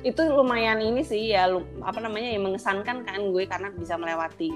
itu 0.00 0.22
lumayan 0.32 0.80
ini 0.80 1.04
sih 1.04 1.36
ya 1.36 1.46
apa 1.84 1.98
namanya 2.00 2.32
yang 2.32 2.48
mengesankan 2.48 3.04
kan 3.04 3.20
gue 3.20 3.44
karena 3.44 3.68
bisa 3.76 4.00
melewati 4.00 4.50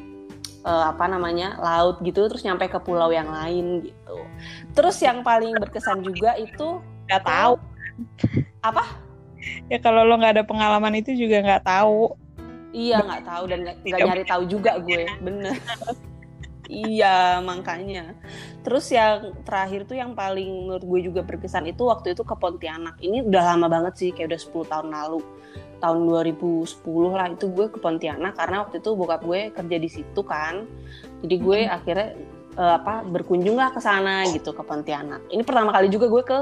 eh, 0.64 0.84
apa 0.88 1.04
namanya 1.06 1.60
laut 1.60 2.00
gitu 2.00 2.26
terus 2.26 2.42
nyampe 2.42 2.66
ke 2.66 2.80
pulau 2.80 3.12
yang 3.12 3.28
lain 3.28 3.84
gitu 3.86 4.16
terus 4.72 4.96
yang 5.04 5.20
paling 5.20 5.52
berkesan 5.60 6.00
juga 6.00 6.32
itu 6.40 6.80
Nggak 7.08 7.24
tahu. 7.24 7.54
Apa? 8.60 8.84
Ya 9.72 9.80
kalau 9.80 10.04
lo 10.04 10.20
nggak 10.20 10.36
ada 10.36 10.44
pengalaman 10.44 11.00
itu 11.00 11.16
juga 11.16 11.40
nggak 11.40 11.64
tahu. 11.64 12.12
Iya 12.76 13.00
nggak 13.00 13.24
tahu 13.24 13.42
dan 13.48 13.58
nggak 13.64 13.76
nggak 13.80 14.00
nyari 14.04 14.24
tahu 14.28 14.42
juga 14.44 14.76
gue, 14.84 15.08
bener. 15.24 15.56
iya 16.68 17.40
makanya. 17.40 18.12
Terus 18.62 18.92
yang 18.92 19.32
terakhir 19.42 19.88
tuh 19.88 19.96
yang 19.96 20.12
paling 20.12 20.68
menurut 20.68 20.84
gue 20.84 21.00
juga 21.10 21.20
berkesan 21.24 21.66
itu 21.66 21.88
waktu 21.88 22.12
itu 22.12 22.22
ke 22.22 22.36
Pontianak. 22.36 23.00
Ini 23.00 23.24
udah 23.24 23.42
lama 23.56 23.66
banget 23.66 23.94
sih, 23.96 24.10
kayak 24.12 24.36
udah 24.36 24.40
10 24.68 24.72
tahun 24.72 24.88
lalu. 24.92 25.20
Tahun 25.78 25.98
2010 26.04 27.16
lah 27.16 27.28
itu 27.32 27.46
gue 27.48 27.66
ke 27.72 27.78
Pontianak 27.80 28.36
karena 28.36 28.66
waktu 28.66 28.84
itu 28.84 28.90
bokap 28.92 29.24
gue 29.24 29.40
kerja 29.50 29.76
di 29.80 29.88
situ 29.90 30.20
kan. 30.22 30.68
Jadi 31.24 31.36
gue 31.40 31.58
akhirnya 31.66 32.08
eh, 32.54 32.72
apa 32.78 33.02
berkunjung 33.08 33.56
lah 33.56 33.72
ke 33.72 33.80
sana 33.80 34.28
gitu 34.28 34.52
ke 34.52 34.62
Pontianak. 34.62 35.24
Ini 35.32 35.42
pertama 35.42 35.72
kali 35.72 35.88
juga 35.88 36.06
gue 36.12 36.22
ke 36.22 36.38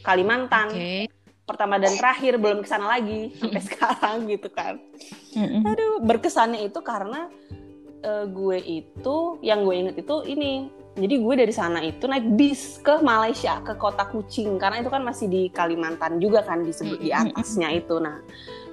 Kalimantan. 0.00 0.72
Oke. 0.72 1.12
Pertama 1.44 1.82
dan 1.82 1.98
terakhir 1.98 2.38
belum 2.38 2.62
ke 2.62 2.68
sana 2.70 2.86
lagi 2.86 3.34
sampai 3.36 3.62
sekarang 3.68 4.16
gitu 4.30 4.48
kan. 4.48 4.78
Aduh, 5.66 6.00
berkesannya 6.00 6.62
itu 6.64 6.78
karena 6.78 7.26
eh, 8.02 8.24
gue 8.28 8.58
itu 8.60 9.16
yang 9.44 9.64
gue 9.64 9.74
inget 9.76 9.96
itu 10.00 10.16
ini. 10.26 10.52
Jadi 10.90 11.22
gue 11.22 11.34
dari 11.38 11.54
sana 11.54 11.78
itu 11.86 12.10
naik 12.10 12.34
bis 12.34 12.82
ke 12.82 12.98
Malaysia 12.98 13.62
ke 13.62 13.78
kota 13.78 14.10
Kucing 14.10 14.58
karena 14.58 14.82
itu 14.82 14.90
kan 14.90 15.06
masih 15.06 15.30
di 15.30 15.46
Kalimantan 15.48 16.18
juga 16.18 16.42
kan 16.42 16.66
disebut 16.66 16.98
di 16.98 17.14
atasnya 17.14 17.70
itu. 17.70 18.02
Nah 18.02 18.18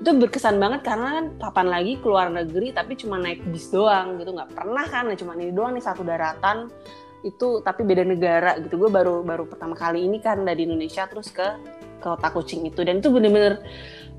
itu 0.02 0.10
berkesan 0.18 0.58
banget 0.58 0.82
karena 0.82 1.22
kan 1.22 1.26
kapan 1.38 1.68
lagi 1.70 1.94
keluar 2.02 2.34
negeri 2.34 2.74
tapi 2.74 2.98
cuma 2.98 3.22
naik 3.22 3.46
bis 3.54 3.70
doang 3.70 4.18
gitu. 4.18 4.34
Nggak 4.34 4.50
pernah 4.50 4.86
kan 4.90 5.08
nah, 5.08 5.16
cuma 5.16 5.38
ini 5.38 5.54
doang 5.54 5.78
nih 5.78 5.86
satu 5.86 6.02
daratan. 6.02 6.74
Itu 7.22 7.62
tapi 7.62 7.86
beda 7.86 8.02
negara 8.02 8.58
gitu. 8.66 8.82
Gue 8.82 8.90
baru 8.90 9.22
baru 9.22 9.46
pertama 9.46 9.78
kali 9.78 10.02
ini 10.10 10.18
kan 10.18 10.42
dari 10.42 10.66
Indonesia 10.66 11.06
terus 11.06 11.30
ke 11.30 11.48
ke 12.08 12.12
kota 12.16 12.30
Kucing 12.32 12.64
itu. 12.64 12.80
Dan 12.88 13.04
itu 13.04 13.12
bener-bener 13.12 13.60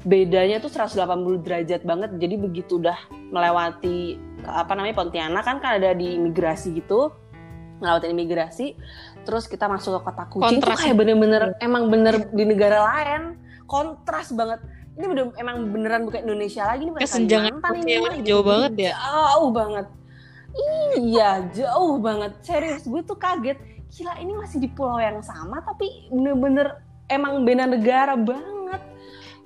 bedanya 0.05 0.61
tuh 0.61 0.69
180 0.69 1.41
derajat 1.41 1.83
banget. 1.89 2.11
Jadi 2.21 2.35
begitu 2.37 2.77
udah 2.77 2.99
melewati 3.33 4.21
apa 4.45 4.77
namanya 4.77 4.95
Pontianak 5.01 5.43
kan 5.43 5.57
kan 5.59 5.81
ada 5.81 5.97
di 5.97 6.15
imigrasi 6.21 6.77
gitu 6.77 7.11
ngelewatin 7.79 8.11
imigrasi 8.11 8.75
terus 9.23 9.47
kita 9.47 9.71
masuk 9.71 9.99
ke 9.99 10.11
kota 10.11 10.25
Kucing 10.31 10.59
Kontras. 10.59 10.79
tuh 10.79 10.83
kayak 10.83 10.97
bener-bener 10.99 11.43
emang 11.63 11.93
bener 11.93 12.27
di 12.33 12.45
negara 12.49 12.81
lain. 12.81 13.37
Kontras 13.69 14.33
banget. 14.33 14.65
Ini 14.97 15.05
bener 15.05 15.25
emang 15.37 15.57
beneran 15.71 16.03
bukan 16.09 16.25
Indonesia 16.25 16.65
lagi 16.65 16.89
ini 16.89 16.91
bukan 16.97 17.05
Kesenjangan 17.05 17.61
ini 17.77 17.93
gitu. 18.25 18.27
jauh 18.27 18.45
banget 18.45 18.73
ya. 18.81 18.93
jauh 18.97 19.51
banget. 19.53 19.87
Iya 20.97 21.31
jauh 21.53 21.97
banget. 22.01 22.33
Serius 22.43 22.83
gue 22.89 23.03
tuh 23.05 23.19
kaget. 23.21 23.61
Gila 23.93 24.17
ini 24.21 24.33
masih 24.37 24.59
di 24.65 24.69
pulau 24.73 24.99
yang 24.99 25.21
sama 25.21 25.61
tapi 25.61 26.09
bener-bener 26.09 26.88
emang 27.09 27.45
beda 27.45 27.65
negara 27.65 28.15
banget 28.15 28.83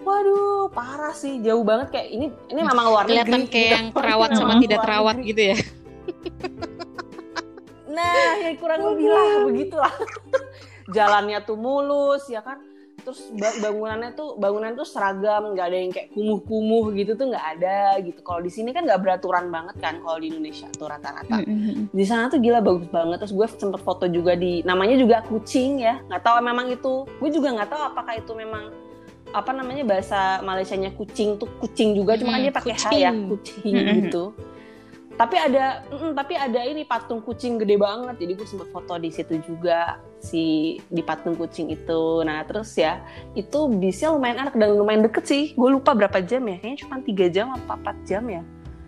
waduh 0.03 0.67
parah 0.75 1.15
sih 1.15 1.39
jauh 1.41 1.63
banget 1.63 1.95
kayak 1.95 2.09
ini 2.11 2.27
ini 2.51 2.61
memang 2.67 2.87
luar 2.91 3.07
Kelihatan 3.07 3.47
negeri 3.47 3.51
kayak 3.55 3.63
gitu. 3.67 3.77
yang 3.79 3.87
terawat 3.95 4.31
sama 4.35 4.43
Memang 4.51 4.63
tidak 4.67 4.79
terawat 4.83 5.15
negeri. 5.17 5.31
gitu 5.31 5.43
ya. 5.43 5.57
Nah, 7.93 8.41
ya 8.41 8.51
kurang 8.57 8.81
lebih 8.89 9.07
lah 9.13 9.29
begitulah. 9.47 9.95
Jalannya 10.97 11.39
tuh 11.45 11.61
mulus 11.61 12.25
ya 12.27 12.41
kan. 12.41 12.59
Terus 13.03 13.21
ba- 13.35 13.59
bangunannya 13.59 14.15
tuh 14.15 14.39
bangunan 14.39 14.73
tuh 14.79 14.87
seragam, 14.87 15.53
nggak 15.53 15.67
ada 15.67 15.77
yang 15.77 15.91
kayak 15.91 16.09
kumuh-kumuh 16.15 16.95
gitu 16.95 17.19
tuh 17.19 17.27
nggak 17.35 17.47
ada 17.59 17.99
gitu. 18.01 18.23
Kalau 18.23 18.41
di 18.41 18.51
sini 18.51 18.71
kan 18.71 18.87
nggak 18.87 19.03
beraturan 19.03 19.51
banget 19.51 19.77
kan 19.83 19.99
kalau 19.99 20.19
di 20.23 20.31
Indonesia 20.31 20.71
tuh 20.75 20.87
rata-rata. 20.87 21.43
Mm-mm. 21.43 21.91
Di 21.91 22.05
sana 22.07 22.31
tuh 22.31 22.39
gila 22.39 22.63
bagus 22.63 22.87
banget. 22.89 23.19
Terus 23.27 23.35
gue 23.35 23.47
sempet 23.51 23.83
foto 23.83 24.07
juga 24.07 24.39
di 24.39 24.63
namanya 24.63 24.95
juga 24.95 25.27
kucing 25.27 25.83
ya. 25.83 25.99
Nggak 26.07 26.23
tahu 26.23 26.37
memang 26.41 26.67
itu. 26.71 27.05
Gue 27.19 27.31
juga 27.35 27.51
nggak 27.59 27.69
tahu 27.69 27.83
apakah 27.93 28.15
itu 28.17 28.33
memang 28.33 28.71
apa 29.33 29.51
namanya 29.57 29.83
bahasa 29.89 30.45
Malaysianya 30.45 30.93
kucing 30.93 31.41
tuh 31.41 31.49
kucing 31.57 31.97
juga 31.97 32.21
cuma 32.21 32.37
kan 32.37 32.45
dia 32.45 32.53
pakai 32.53 32.75
h 32.77 32.85
kucing. 32.85 33.01
ya 33.01 33.11
kucing 33.17 33.75
gitu 34.05 34.25
tapi 35.13 35.37
ada 35.37 35.65
mm, 35.87 36.13
tapi 36.13 36.35
ada 36.35 36.61
ini 36.63 36.83
patung 36.83 37.19
kucing 37.19 37.57
gede 37.57 37.77
banget. 37.77 38.17
Jadi 38.17 38.33
gue 38.35 38.47
sempet 38.47 38.69
foto 38.69 38.97
di 38.97 39.09
situ 39.09 39.39
juga 39.39 39.97
si 40.19 40.43
di 40.87 41.01
patung 41.01 41.35
kucing 41.35 41.69
itu. 41.69 42.03
Nah 42.21 42.43
terus 42.43 42.73
ya 42.73 43.03
itu 43.33 43.69
bisnya 43.69 44.11
lumayan 44.11 44.43
enak 44.43 44.55
dan 44.55 44.73
lumayan 44.73 45.03
deket 45.03 45.25
sih. 45.25 45.45
Gue 45.53 45.71
lupa 45.71 45.93
berapa 45.93 46.19
jam 46.21 46.43
ya. 46.43 46.57
Kayaknya 46.59 46.79
cuma 46.81 46.97
tiga 47.01 47.27
jam 47.27 47.47
apa 47.51 47.73
empat 47.75 47.97
jam 48.03 48.25
ya. 48.27 48.43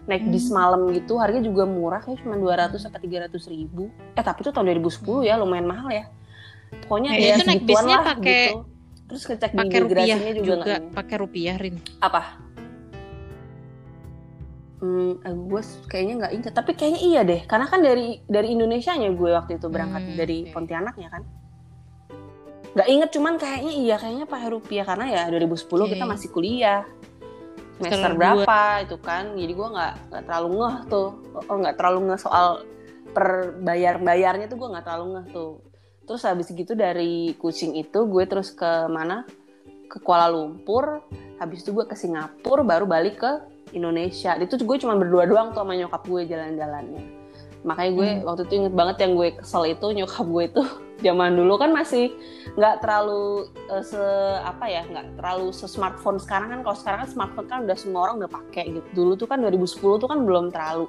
Naik 0.04 0.28
bis 0.28 0.46
Hmm. 0.46 0.56
malam 0.58 0.80
gitu 0.90 1.16
harganya 1.16 1.44
juga 1.44 1.64
murah. 1.64 2.00
Kayak 2.00 2.20
cuma 2.20 2.36
200 2.36 2.76
sampai 2.76 3.00
300 3.00 3.44
ribu. 3.46 3.88
Eh 4.12 4.20
tapi 4.20 4.42
itu 4.42 4.50
tahun 4.50 4.66
2010 4.70 5.22
ya 5.22 5.34
lumayan 5.34 5.64
mahal 5.64 5.88
ya. 5.88 6.04
Pokoknya 6.84 7.14
Ya, 7.14 7.18
ya, 7.20 7.34
itu 7.36 7.44
naik 7.46 7.62
bisnya 7.64 7.98
pakai- 8.02 8.50
gitu. 8.50 8.58
terus 9.04 9.22
ngecek 9.24 9.50
di 9.52 9.58
Pakai 9.60 9.78
rupiah 9.78 10.16
imigrasinya 10.16 10.32
juga, 10.34 10.44
juga, 10.64 10.74
pakai 10.90 11.16
rupiah 11.20 11.54
Rin. 11.54 11.76
apa 12.00 12.22
Hmm, 14.84 15.16
eh, 15.16 15.32
gue 15.32 15.62
kayaknya 15.88 16.14
nggak 16.20 16.32
ingat, 16.36 16.52
tapi 16.52 16.76
kayaknya 16.76 17.00
iya 17.00 17.20
deh, 17.24 17.40
karena 17.48 17.64
kan 17.64 17.80
dari 17.80 18.20
dari 18.28 18.52
Indonesia 18.52 18.92
nya 18.92 19.08
gue 19.08 19.30
waktu 19.32 19.56
itu 19.56 19.72
berangkat 19.72 20.02
Hmm, 20.04 20.16
dari 20.20 20.38
oke. 20.44 20.52
Pontianaknya 20.52 21.08
kan. 21.08 21.22
nggak 22.74 22.88
inget 22.90 23.08
cuman 23.14 23.34
kayaknya 23.38 23.72
iya. 23.72 23.96
Kayaknya 23.96 24.26
pakai 24.26 24.48
rupiah 24.50 24.84
karena 24.84 25.06
ya 25.06 25.22
2010 25.30 25.86
kita 25.94 26.04
Oke. 26.04 26.10
masih 26.10 26.28
kuliah. 26.34 26.82
Semester 27.78 28.12
berapa 28.12 28.60
itu 28.82 28.96
kan. 28.98 29.24
Jadi 29.38 29.52
gue 29.54 29.68
nggak 29.70 29.92
nggak 30.10 30.22
terlalu 30.26 30.48
ngeh 30.58 30.76
tuh. 30.90 31.08
Oh 31.46 31.56
nggak 31.56 31.74
terlalu 31.78 31.98
ngeh 32.10 32.20
soal 32.20 32.66
per 33.14 33.54
bayar 33.62 34.02
bayarnya 34.02 34.50
tuh 34.50 34.58
gue 34.58 34.68
nggak 34.74 34.84
terlalu 34.84 35.06
ngeh 35.16 35.26
tuh. 35.30 35.52
Terus 36.04 36.22
habis 36.26 36.50
gitu 36.50 36.74
dari 36.74 37.32
Kucing 37.38 37.78
itu 37.78 38.10
gue 38.10 38.24
terus 38.26 38.50
ke 38.50 38.90
mana? 38.90 39.22
Ke 39.86 40.02
Kuala 40.02 40.26
Lumpur. 40.28 40.98
Habis 41.38 41.62
itu 41.62 41.70
gue 41.70 41.86
ke 41.86 41.94
Singapura 41.94 42.66
baru 42.66 42.90
balik 42.90 43.22
ke 43.22 43.32
Indonesia. 43.74 44.38
Itu 44.38 44.56
gue 44.62 44.76
cuma 44.78 44.94
berdua 44.94 45.26
doang 45.26 45.50
tuh 45.50 45.66
sama 45.66 45.74
nyokap 45.74 46.02
gue 46.06 46.22
jalan-jalannya. 46.30 47.24
Makanya 47.64 47.90
gue 47.96 48.08
waktu 48.28 48.42
itu 48.44 48.54
inget 48.60 48.74
banget 48.76 48.96
yang 49.00 49.12
gue 49.16 49.28
kesel 49.40 49.64
itu 49.64 49.86
nyokap 49.96 50.26
gue 50.28 50.44
itu 50.52 50.62
zaman 51.04 51.32
dulu 51.34 51.56
kan 51.56 51.72
masih 51.72 52.12
nggak 52.54 52.84
terlalu 52.84 53.48
eh, 53.72 53.82
se 53.82 54.04
apa 54.44 54.64
ya 54.68 54.84
nggak 54.84 55.18
terlalu 55.18 55.48
se 55.50 55.66
smartphone 55.66 56.20
sekarang 56.20 56.52
kan 56.52 56.60
kalau 56.60 56.76
sekarang 56.76 56.98
kan 57.02 57.10
smartphone 57.10 57.48
kan 57.48 57.58
udah 57.64 57.76
semua 57.76 58.00
orang 58.08 58.16
udah 58.24 58.30
pakai 58.30 58.64
gitu. 58.68 58.88
Dulu 58.92 59.12
tuh 59.16 59.26
kan 59.26 59.40
2010 59.40 59.80
tuh 59.80 60.08
kan 60.08 60.20
belum 60.22 60.52
terlalu. 60.52 60.86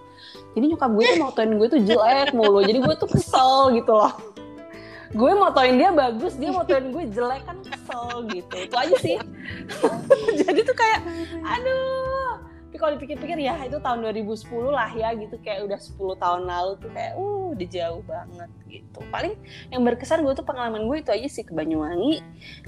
Jadi 0.53 0.65
nyokap 0.75 0.91
gue 0.91 1.03
tuh 1.07 1.19
motoin 1.23 1.51
gue 1.55 1.67
tuh 1.71 1.81
jelek 1.81 2.29
mulu. 2.35 2.59
Jadi 2.61 2.79
gue 2.83 2.95
tuh 2.99 3.09
kesel 3.09 3.57
gitu 3.79 3.93
loh. 3.95 4.13
Gue 5.15 5.31
motoin 5.31 5.79
dia 5.79 5.95
bagus 5.95 6.35
dia 6.35 6.51
motoin 6.51 6.91
gue 6.91 7.03
jelek 7.15 7.47
kan 7.47 7.57
kesel 7.63 8.27
gitu. 8.35 8.55
Itu 8.67 8.75
aja 8.75 8.95
sih. 8.99 9.15
Jadi 10.43 10.59
tuh 10.59 10.75
kayak 10.75 10.99
aduh 11.39 12.04
tapi 12.75 12.83
kalau 12.83 12.99
dipikir-pikir 12.99 13.39
ya 13.39 13.55
itu 13.63 13.79
tahun 13.79 14.03
2010 14.03 14.51
lah 14.67 14.91
ya 14.91 15.15
gitu. 15.15 15.39
Kayak 15.39 15.63
udah 15.63 15.79
10 15.79 15.95
tahun 16.19 16.41
lalu 16.43 16.71
tuh 16.83 16.91
kayak 16.91 17.15
uh 17.15 17.55
udah 17.55 17.67
jauh 17.71 18.03
banget 18.03 18.49
gitu. 18.67 18.99
Paling 19.15 19.39
yang 19.71 19.87
berkesan 19.87 20.27
gue 20.27 20.35
tuh 20.35 20.43
pengalaman 20.43 20.83
gue 20.83 20.99
itu 20.99 21.07
aja 21.07 21.23
sih 21.31 21.47
ke 21.47 21.55
Banyuwangi 21.55 22.19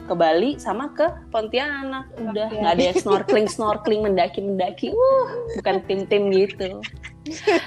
ke 0.08 0.14
Bali 0.16 0.56
sama 0.64 0.96
ke 0.96 1.12
Pontianak. 1.28 2.08
Udah 2.24 2.48
nggak 2.48 2.72
ada 2.72 2.84
yang 2.88 2.98
snorkeling 3.04 3.52
snorkeling 3.52 4.00
mendaki 4.08 4.40
mendaki 4.40 4.96
uh 4.96 5.28
bukan 5.60 5.84
tim-tim 5.92 6.32
gitu. 6.32 6.80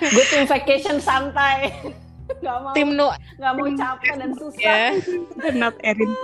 Gue 0.00 0.24
tim 0.32 0.48
vacation 0.48 0.96
santai. 0.96 1.68
Nggak 2.40 2.56
mau 2.62 2.72
Tim 2.78 2.88
nu 2.94 3.10
nggak 3.42 3.52
mau 3.58 3.66
capek 3.74 4.14
dan 4.22 4.30
susah. 4.38 4.62
ya. 4.62 4.94
Not 5.60 5.74
Erin. 5.82 6.14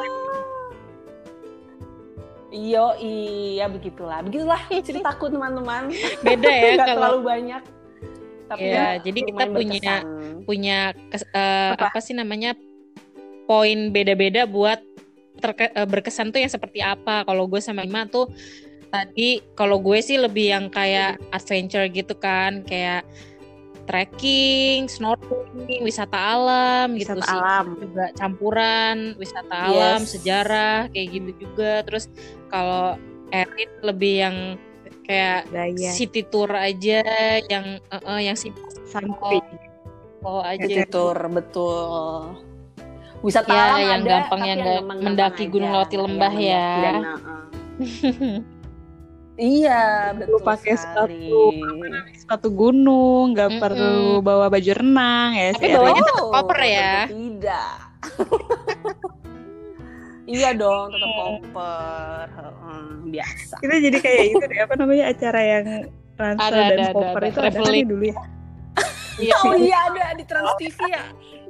Iyo, 2.48 2.94
iya 2.98 3.66
begitulah. 3.66 4.22
Begitulah 4.22 4.60
ceritaku 4.70 5.28
teman-teman. 5.28 5.90
beda 6.22 6.46
ya 6.46 6.62
Nggak 6.76 6.86
kalau 6.86 6.94
terlalu 6.94 7.20
banyak. 7.22 7.62
Tapi 8.46 8.62
Iya, 8.62 8.78
ya, 8.78 8.88
jadi 9.02 9.18
kita 9.20 9.44
punya- 9.44 9.82
berkesan. 9.82 10.02
punya 10.46 10.78
kes- 11.10 11.26
eh, 11.28 11.70
Apa? 11.74 11.90
apa? 11.90 11.98
sih 11.98 12.14
namanya 12.14 12.54
poin 13.44 13.90
beda-beda 13.90 14.46
buat 14.46 14.78
terke- 15.36 15.74
eh, 15.74 15.82
berkesan 15.84 16.30
tuh 16.30 16.38
yang 16.38 16.48
seperti 16.48 16.78
apa. 16.78 17.26
Kalau 17.26 17.50
gue 17.50 17.58
sama 17.58 17.82
Ima 17.82 18.06
tuh 18.06 18.30
tadi 18.86 19.42
kalau 19.52 19.82
gue 19.82 19.98
sih 19.98 20.14
lebih 20.14 20.54
yang 20.54 20.70
kayak 20.70 21.18
adventure 21.30 21.90
gitu 21.90 22.14
kan, 22.14 22.62
kayak 22.62 23.02
trekking, 23.86 24.90
snorkeling, 24.90 25.80
wisata 25.80 26.18
alam 26.18 26.98
gitu 26.98 27.14
Wisata 27.14 27.24
sih. 27.24 27.38
alam. 27.38 27.64
Juga 27.78 28.04
campuran 28.12 28.96
wisata 29.16 29.54
alam, 29.56 30.00
Yes. 30.02 30.10
sejarah 30.12 30.90
kayak 30.90 31.08
gitu 31.14 31.30
juga. 31.40 31.72
Terus 31.86 32.04
kalau 32.50 32.98
Erin 33.30 33.70
lebih 33.82 34.14
yang 34.22 34.36
kayak 35.06 35.46
Gaya. 35.50 35.90
city 35.94 36.26
tour 36.26 36.50
aja 36.50 37.02
yang 37.46 37.78
eh, 37.78 38.02
eh, 38.02 38.20
yang 38.26 38.36
simpel 38.36 38.66
Santai. 38.84 39.38
aja 40.42 40.66
Gitu. 40.66 40.82
Betul, 40.82 41.16
betul. 41.30 42.34
Wisata 43.22 43.48
Ya, 43.48 43.62
alam 43.64 43.78
yang 43.80 44.02
ada, 44.02 44.10
gampang, 44.26 44.42
yang 44.44 44.60
yang 44.60 44.84
mendaki 44.86 45.44
gunung 45.46 45.70
lewati 45.72 45.94
Yang 45.96 46.04
lembah 46.10 46.32
mendaki 46.34 46.50
ya. 46.52 46.68
dan, 46.84 46.96
uh-uh. 46.98 47.42
Iya, 49.36 50.16
betul 50.16 50.40
pakai 50.40 50.74
sekali. 50.80 51.28
Sepatu 52.16 52.48
gunung, 52.48 53.36
nggak 53.36 53.50
Mm-mm. 53.52 53.62
perlu 53.62 54.24
bawa 54.24 54.48
baju 54.48 54.72
renang 54.72 55.36
ya. 55.36 55.52
Tapi 55.52 55.66
si 55.68 55.74
bawanya 55.76 56.02
tetap 56.02 56.26
koper 56.32 56.60
ya. 56.64 56.94
Tidak. 57.04 57.76
iya 60.40 60.50
dong, 60.56 60.88
tetap 60.88 61.10
koper. 61.12 62.26
Heeh, 62.32 62.84
biasa. 63.12 63.54
Kita 63.60 63.74
jadi 63.76 63.98
kayak 64.00 64.24
itu 64.32 64.44
deh, 64.48 64.60
apa 64.64 64.74
namanya 64.80 65.04
acara 65.12 65.40
yang 65.44 65.64
ransel 66.16 66.48
Ada, 66.48 66.56
dan 66.56 66.64
ada, 66.72 66.80
ada, 66.80 66.94
koper 66.96 67.20
ada. 67.20 67.28
itu 67.28 67.38
ada 67.38 67.44
kan 67.44 67.52
Traveling. 67.60 67.84
ya 67.84 67.90
dulu 67.92 68.04
ya. 68.08 68.16
Iya. 69.16 69.32
Oh 69.48 69.56
iya 69.56 69.78
ada 69.88 70.12
di 70.12 70.24
Trans 70.28 70.52
TV 70.60 70.76
ya. 70.92 71.04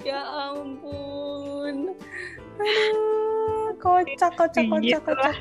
Ya 0.06 0.22
ampun. 0.22 1.90
Aduh, 2.62 3.74
kocak, 3.82 4.38
kocak, 4.38 4.64
kocak, 4.70 4.86
Gitu 4.86 5.02
kocak. 5.02 5.34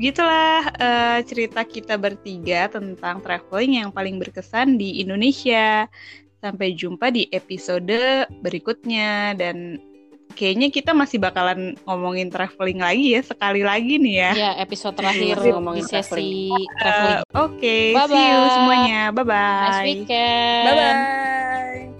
Lah. 0.00 0.06
Gitulah 0.08 0.56
eh, 0.80 1.18
cerita 1.28 1.60
kita 1.68 1.94
bertiga 2.00 2.72
tentang 2.72 3.20
traveling 3.20 3.84
yang 3.84 3.90
paling 3.92 4.16
berkesan 4.16 4.80
di 4.80 5.04
Indonesia. 5.04 5.84
Sampai 6.40 6.72
jumpa 6.72 7.12
di 7.12 7.28
episode 7.28 8.24
berikutnya 8.40 9.36
dan 9.36 9.76
kayaknya 10.32 10.72
kita 10.72 10.96
masih 10.96 11.20
bakalan 11.20 11.76
ngomongin 11.84 12.32
traveling 12.32 12.80
lagi 12.80 13.12
ya 13.12 13.20
sekali 13.20 13.60
lagi 13.60 14.00
nih 14.00 14.14
ya. 14.16 14.32
Ya, 14.32 14.50
episode 14.64 14.96
terakhir 14.96 15.36
Masih 15.36 15.52
ngomongin 15.52 15.84
sesi 15.84 16.48
Eh, 16.48 16.64
traveling. 16.80 17.18
Oke, 17.36 17.78
see 18.08 18.24
you 18.24 18.40
semuanya. 18.56 19.12
Bye 19.12 19.26
bye. 19.26 19.68
Nice 19.68 19.82
weekend. 19.84 20.64
Bye 20.64 20.74
bye. 20.80 21.99